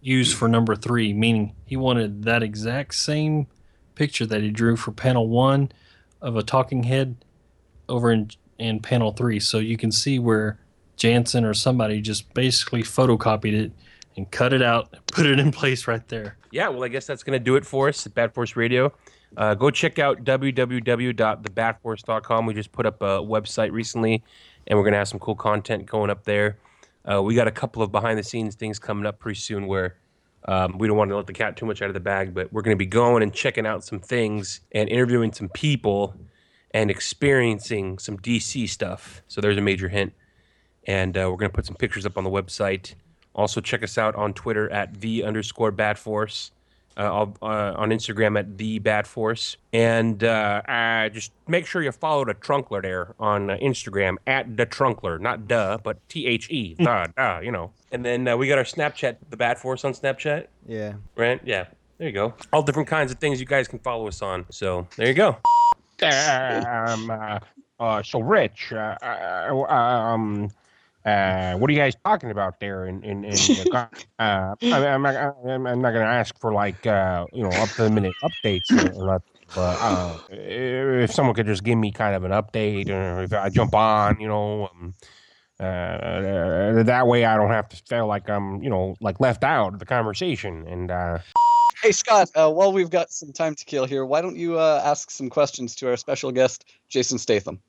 used 0.00 0.34
for 0.34 0.48
number 0.48 0.74
three, 0.74 1.12
meaning 1.12 1.54
he 1.66 1.76
wanted 1.76 2.22
that 2.22 2.42
exact 2.42 2.94
same 2.94 3.48
picture 3.96 4.24
that 4.24 4.40
he 4.40 4.50
drew 4.50 4.76
for 4.76 4.92
panel 4.92 5.28
one 5.28 5.70
of 6.22 6.36
a 6.36 6.42
talking 6.42 6.84
head 6.84 7.16
over 7.86 8.10
in 8.10 8.30
in 8.58 8.80
panel 8.80 9.12
three, 9.12 9.38
so 9.40 9.58
you 9.58 9.76
can 9.76 9.92
see 9.92 10.18
where 10.18 10.58
Janson 10.96 11.44
or 11.44 11.52
somebody 11.52 12.00
just 12.00 12.32
basically 12.32 12.82
photocopied 12.82 13.52
it 13.52 13.72
and 14.16 14.30
cut 14.30 14.54
it 14.54 14.62
out, 14.62 14.88
and 14.94 15.06
put 15.06 15.26
it 15.26 15.38
in 15.38 15.52
place 15.60 15.86
right 15.86 16.08
there. 16.08 16.38
Yeah, 16.50 16.68
well, 16.68 16.82
I 16.82 16.88
guess 16.88 17.06
that's 17.06 17.22
going 17.22 17.38
to 17.38 17.44
do 17.44 17.56
it 17.56 17.66
for 17.66 17.90
us 17.90 18.06
at 18.06 18.14
Bat 18.14 18.32
Force 18.32 18.56
Radio. 18.56 18.94
Uh, 19.36 19.54
go 19.54 19.70
check 19.70 19.98
out 19.98 20.24
www.thebatforce.com. 20.24 22.46
We 22.46 22.54
just 22.54 22.72
put 22.72 22.86
up 22.86 23.02
a 23.02 23.20
website 23.20 23.72
recently, 23.72 24.24
and 24.66 24.78
we're 24.78 24.84
going 24.84 24.92
to 24.92 24.98
have 24.98 25.08
some 25.08 25.20
cool 25.20 25.34
content 25.34 25.84
going 25.86 26.08
up 26.10 26.24
there. 26.24 26.58
Uh, 27.10 27.22
we 27.22 27.34
got 27.34 27.48
a 27.48 27.52
couple 27.52 27.82
of 27.82 27.92
behind 27.92 28.18
the 28.18 28.22
scenes 28.22 28.54
things 28.54 28.78
coming 28.78 29.06
up 29.06 29.18
pretty 29.18 29.38
soon 29.38 29.66
where 29.66 29.96
um, 30.46 30.78
we 30.78 30.88
don't 30.88 30.96
want 30.96 31.10
to 31.10 31.16
let 31.16 31.26
the 31.26 31.32
cat 31.32 31.56
too 31.56 31.66
much 31.66 31.82
out 31.82 31.88
of 31.88 31.94
the 31.94 32.00
bag, 32.00 32.34
but 32.34 32.52
we're 32.52 32.62
going 32.62 32.74
to 32.74 32.78
be 32.78 32.86
going 32.86 33.22
and 33.22 33.32
checking 33.32 33.66
out 33.66 33.84
some 33.84 34.00
things 34.00 34.60
and 34.72 34.88
interviewing 34.88 35.32
some 35.32 35.48
people 35.48 36.14
and 36.72 36.90
experiencing 36.90 37.98
some 37.98 38.18
DC 38.18 38.68
stuff. 38.68 39.22
So 39.28 39.40
there's 39.40 39.56
a 39.56 39.62
major 39.62 39.88
hint. 39.88 40.12
And 40.86 41.16
uh, 41.16 41.28
we're 41.30 41.36
going 41.36 41.50
to 41.50 41.54
put 41.54 41.66
some 41.66 41.76
pictures 41.76 42.06
up 42.06 42.16
on 42.16 42.24
the 42.24 42.30
website. 42.30 42.94
Also, 43.34 43.60
check 43.60 43.82
us 43.82 43.98
out 43.98 44.14
on 44.14 44.32
Twitter 44.32 44.70
at 44.70 45.00
the 45.00 45.22
underscore 45.22 45.70
Bat 45.70 45.98
Force, 45.98 46.50
uh, 46.98 47.26
uh, 47.42 47.74
on 47.76 47.90
Instagram 47.90 48.38
at 48.38 48.58
the 48.58 48.78
Bat 48.80 49.06
Force, 49.06 49.56
and 49.72 50.22
uh, 50.24 50.60
uh, 50.68 51.08
just 51.10 51.32
make 51.46 51.64
sure 51.66 51.82
you 51.82 51.92
follow 51.92 52.24
the 52.24 52.34
Tumbler 52.34 52.82
there 52.82 53.14
on 53.20 53.50
uh, 53.50 53.56
Instagram 53.62 54.16
at 54.26 54.56
the 54.56 54.66
Tumbler, 54.66 55.18
not 55.18 55.46
duh, 55.48 55.78
but 55.82 55.96
T 56.08 56.26
H 56.26 56.50
E, 56.50 56.74
the 56.78 57.12
duh, 57.16 57.40
you 57.42 57.52
know. 57.52 57.70
And 57.92 58.04
then 58.04 58.26
uh, 58.28 58.36
we 58.36 58.48
got 58.48 58.58
our 58.58 58.64
Snapchat, 58.64 59.16
the 59.30 59.36
Bat 59.36 59.58
Force 59.60 59.84
on 59.84 59.92
Snapchat, 59.92 60.48
Yeah. 60.66 60.94
right? 61.16 61.40
Yeah, 61.44 61.66
there 61.98 62.08
you 62.08 62.12
go. 62.12 62.34
All 62.52 62.62
different 62.62 62.88
kinds 62.88 63.12
of 63.12 63.18
things 63.18 63.40
you 63.40 63.46
guys 63.46 63.68
can 63.68 63.78
follow 63.78 64.08
us 64.08 64.20
on. 64.20 64.44
So 64.50 64.86
there 64.96 65.06
you 65.06 65.14
go. 65.14 65.36
um, 66.02 67.10
uh, 67.10 67.38
uh, 67.80 68.02
so 68.02 68.20
Rich, 68.20 68.72
uh, 68.72 68.96
uh, 69.02 69.64
um, 69.68 70.50
uh, 71.08 71.56
what 71.58 71.70
are 71.70 71.72
you 71.72 71.78
guys 71.78 71.94
talking 72.04 72.30
about 72.30 72.60
there? 72.60 72.86
In 72.86 73.02
in, 73.02 73.24
in 73.24 73.32
the, 73.32 73.66
co- 73.70 74.22
uh, 74.24 74.54
I, 74.62 74.86
I'm 74.86 75.02
not, 75.02 75.16
I'm 75.16 75.66
I'm 75.66 75.80
not 75.80 75.92
going 75.92 76.04
to 76.04 76.12
ask 76.12 76.38
for 76.38 76.52
like 76.52 76.86
uh, 76.86 77.26
you 77.32 77.42
know 77.42 77.50
up 77.50 77.74
to 77.76 77.82
the 77.84 77.90
minute 77.90 78.16
updates 78.22 78.72
or, 78.72 78.92
or 78.92 79.06
nothing, 79.06 79.44
but 79.54 79.80
uh, 79.80 80.18
if 80.28 81.12
someone 81.12 81.34
could 81.34 81.46
just 81.46 81.64
give 81.64 81.78
me 81.78 81.90
kind 81.92 82.14
of 82.14 82.24
an 82.24 82.32
update, 82.32 82.90
or 82.90 83.22
if 83.22 83.32
I 83.32 83.48
jump 83.48 83.74
on, 83.74 84.20
you 84.20 84.28
know. 84.28 84.68
Um, 84.68 84.94
uh, 85.60 86.84
that 86.84 87.08
way 87.08 87.24
I 87.24 87.36
don't 87.36 87.50
have 87.50 87.68
to 87.70 87.76
feel 87.88 88.06
like 88.06 88.30
I'm, 88.30 88.62
you 88.62 88.70
know, 88.70 88.94
like 89.00 89.18
left 89.18 89.42
out 89.42 89.72
of 89.74 89.80
the 89.80 89.86
conversation. 89.86 90.64
And 90.68 90.88
uh, 90.88 91.18
Hey 91.82 91.90
Scott, 91.90 92.30
uh, 92.36 92.48
while 92.48 92.72
we've 92.72 92.90
got 92.90 93.10
some 93.10 93.32
time 93.32 93.56
to 93.56 93.64
kill 93.64 93.84
here, 93.84 94.04
why 94.04 94.20
don't 94.20 94.36
you 94.36 94.56
uh, 94.56 94.80
ask 94.84 95.10
some 95.10 95.28
questions 95.28 95.74
to 95.76 95.88
our 95.88 95.96
special 95.96 96.30
guest, 96.30 96.64
Jason 96.88 97.18
Statham? 97.18 97.60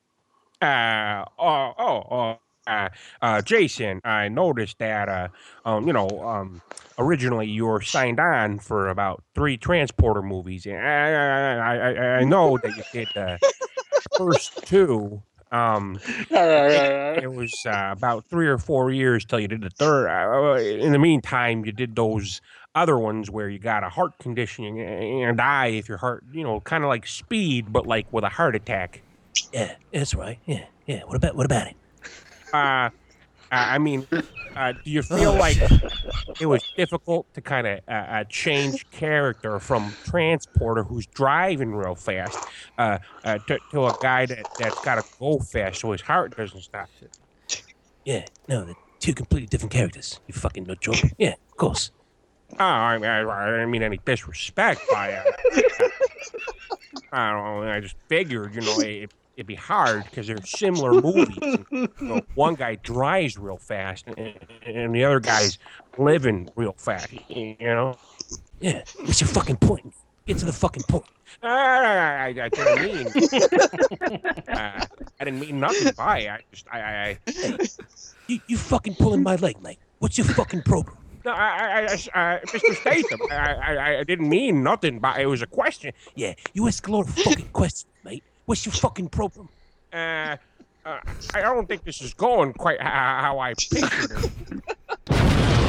uh, 0.62 1.24
oh, 1.40 1.74
oh, 1.78 2.04
oh, 2.12 2.40
uh, 2.70 2.90
uh, 3.22 3.42
Jason, 3.42 4.02
I 4.04 4.30
noticed 4.30 4.78
that, 4.80 5.10
uh, 5.10 5.28
um, 5.66 5.88
you 5.88 5.94
know, 5.94 6.08
um, 6.22 6.62
originally 6.98 7.48
you 7.48 7.66
were 7.66 7.82
signed 7.82 8.20
on 8.20 8.60
for 8.60 8.90
about 8.90 9.24
three 9.34 9.58
transporter 9.58 10.22
movies, 10.22 10.66
and 10.66 10.78
I, 10.78 11.58
I, 11.58 11.76
I, 11.76 12.08
I 12.20 12.24
know 12.24 12.58
that 12.58 12.76
you 12.78 12.84
did 12.94 13.08
the 13.16 13.40
first 14.18 14.66
two. 14.68 15.22
Um, 15.52 16.00
it, 16.30 17.24
it 17.24 17.34
was 17.34 17.66
uh, 17.66 17.90
about 17.92 18.26
three 18.30 18.48
or 18.48 18.60
four 18.60 18.92
years 18.92 19.26
till 19.26 19.40
you 19.40 19.48
did 19.48 19.62
the 19.62 19.72
third. 19.72 20.08
Uh, 20.08 20.60
in 20.60 20.92
the 20.92 21.00
meantime, 21.00 21.66
you 21.66 21.72
did 21.72 21.96
those 21.96 22.42
other 22.76 23.00
ones 23.00 23.32
where 23.32 23.50
you 23.50 23.58
got 23.58 23.84
a 23.84 23.90
heart 23.90 24.18
condition 24.20 24.66
and, 24.66 24.80
and 24.80 25.38
die 25.38 25.68
if 25.68 25.90
your 25.90 25.98
heart, 25.98 26.24
you 26.32 26.44
know, 26.44 26.60
kind 26.60 26.84
of 26.84 26.88
like 26.88 27.08
speed, 27.08 27.74
but 27.74 27.88
like 27.88 28.12
with 28.14 28.24
a 28.24 28.30
heart 28.30 28.56
attack. 28.56 29.02
Yeah, 29.52 29.76
that's 29.92 30.14
right. 30.14 30.38
Yeah, 30.46 30.66
yeah. 30.86 31.02
What 31.06 31.16
about 31.16 31.36
what 31.36 31.46
about 31.46 31.68
it? 31.68 31.76
Uh, 32.54 32.90
I 33.52 33.78
mean, 33.80 34.08
uh, 34.56 34.74
do 34.74 34.92
you 34.92 35.02
feel 35.02 35.34
like 35.34 35.58
it 36.40 36.46
was 36.46 36.64
difficult 36.78 37.34
to 37.34 37.42
kind 37.42 37.66
of 37.66 37.80
uh, 37.88 37.92
uh, 37.92 38.24
change 38.26 38.90
character 38.92 39.60
from 39.60 39.94
transporter 40.06 40.84
who's 40.84 41.08
driving 41.08 41.74
real 41.74 41.96
fast 41.96 42.38
uh, 42.78 43.00
uh, 43.24 43.40
to, 43.48 43.60
to 43.72 43.88
a 43.88 43.98
guy 44.02 44.26
that, 44.28 44.46
that's 44.60 44.80
got 44.86 44.96
to 44.96 45.04
go 45.20 45.40
fast 45.40 45.82
so 45.82 45.92
his 45.92 46.02
heart 46.02 46.38
doesn't 46.38 46.62
stop? 46.62 46.90
Yeah, 48.06 48.26
no, 48.48 48.66
they're 48.66 48.76
two 49.00 49.14
completely 49.14 49.48
different 49.48 49.72
characters. 49.72 50.20
You 50.28 50.34
fucking 50.34 50.66
nut 50.66 50.82
job. 50.82 50.96
Yeah, 51.18 51.34
of 51.52 51.58
course. 51.58 51.92
Oh, 52.54 52.64
I, 52.64 52.98
mean, 52.98 53.10
I, 53.10 53.22
I 53.22 53.52
didn't 53.52 53.72
mean 53.72 53.84
any 53.84 54.00
disrespect 54.06 54.82
by 54.92 55.10
it. 55.10 55.26
I 57.12 57.32
don't 57.32 57.66
know. 57.66 57.72
I 57.72 57.80
just 57.80 57.96
figured, 58.08 58.56
you 58.56 58.62
know, 58.62 58.80
it, 58.80 59.12
it'd 59.40 59.48
be 59.48 59.56
hard 59.56 60.04
because 60.04 60.28
they're 60.28 60.46
similar 60.46 61.02
movies. 61.02 61.38
You 61.72 61.88
know, 62.02 62.22
one 62.36 62.56
guy 62.56 62.76
drives 62.76 63.38
real 63.38 63.56
fast, 63.56 64.06
and, 64.06 64.36
and 64.66 64.94
the 64.94 65.06
other 65.06 65.22
guy's 65.22 65.58
living 65.98 66.50
real 66.58 66.74
fast. 66.74 67.08
You 67.30 67.56
know. 67.62 67.98
Yeah, 68.60 68.84
what's 69.00 69.22
your 69.22 69.30
fucking 69.30 69.56
point? 69.56 69.94
Get 70.26 70.40
to 70.40 70.46
the 70.46 70.52
fucking 70.52 70.84
point. 70.84 71.06
I, 71.42 71.48
I, 71.48 72.28
I 72.28 72.50
didn't 72.50 72.84
mean. 72.84 73.08
uh, 74.50 74.86
I 75.20 75.24
didn't 75.24 75.40
mean 75.40 75.62
nothing 75.62 75.94
by 75.96 76.20
it. 76.20 76.30
I 76.30 76.40
just, 76.52 76.68
I, 76.70 76.82
I, 76.82 77.18
I 77.28 77.68
You, 78.28 78.42
you 78.48 78.58
fucking 78.58 78.96
pulling 78.96 79.24
my 79.24 79.38
leg, 79.38 79.62
mate. 79.62 79.80
What's 80.00 80.18
your 80.18 80.28
fucking 80.28 80.64
problem? 80.64 80.98
no, 81.24 81.32
I, 81.32 81.38
I, 81.38 81.98
I, 82.14 82.34
I, 82.34 82.40
Mr. 82.46 82.76
Statham, 82.76 83.20
I, 83.32 83.54
I, 83.54 84.00
I 84.00 84.04
didn't 84.04 84.28
mean 84.28 84.64
nothing 84.64 85.00
by 85.00 85.22
it. 85.22 85.26
was 85.26 85.42
a 85.42 85.48
question. 85.48 85.94
Yeah, 86.16 86.34
you 86.54 86.68
ask 86.68 86.86
a 86.88 86.92
lot 86.92 87.08
of 87.08 87.16
fucking 87.16 87.50
questions, 87.50 87.86
mate. 88.04 88.24
What's 88.50 88.66
your 88.66 88.74
fucking 88.74 89.10
problem? 89.10 89.48
Uh, 89.94 90.36
uh 90.84 91.00
I 91.36 91.42
don't 91.42 91.68
think 91.68 91.84
this 91.84 92.02
is 92.02 92.16
going 92.16 92.54
quite 92.54 92.82
how, 92.82 93.22
how 93.22 93.38
I 93.38 93.54
pictured 93.54 94.32
it. 95.12 95.66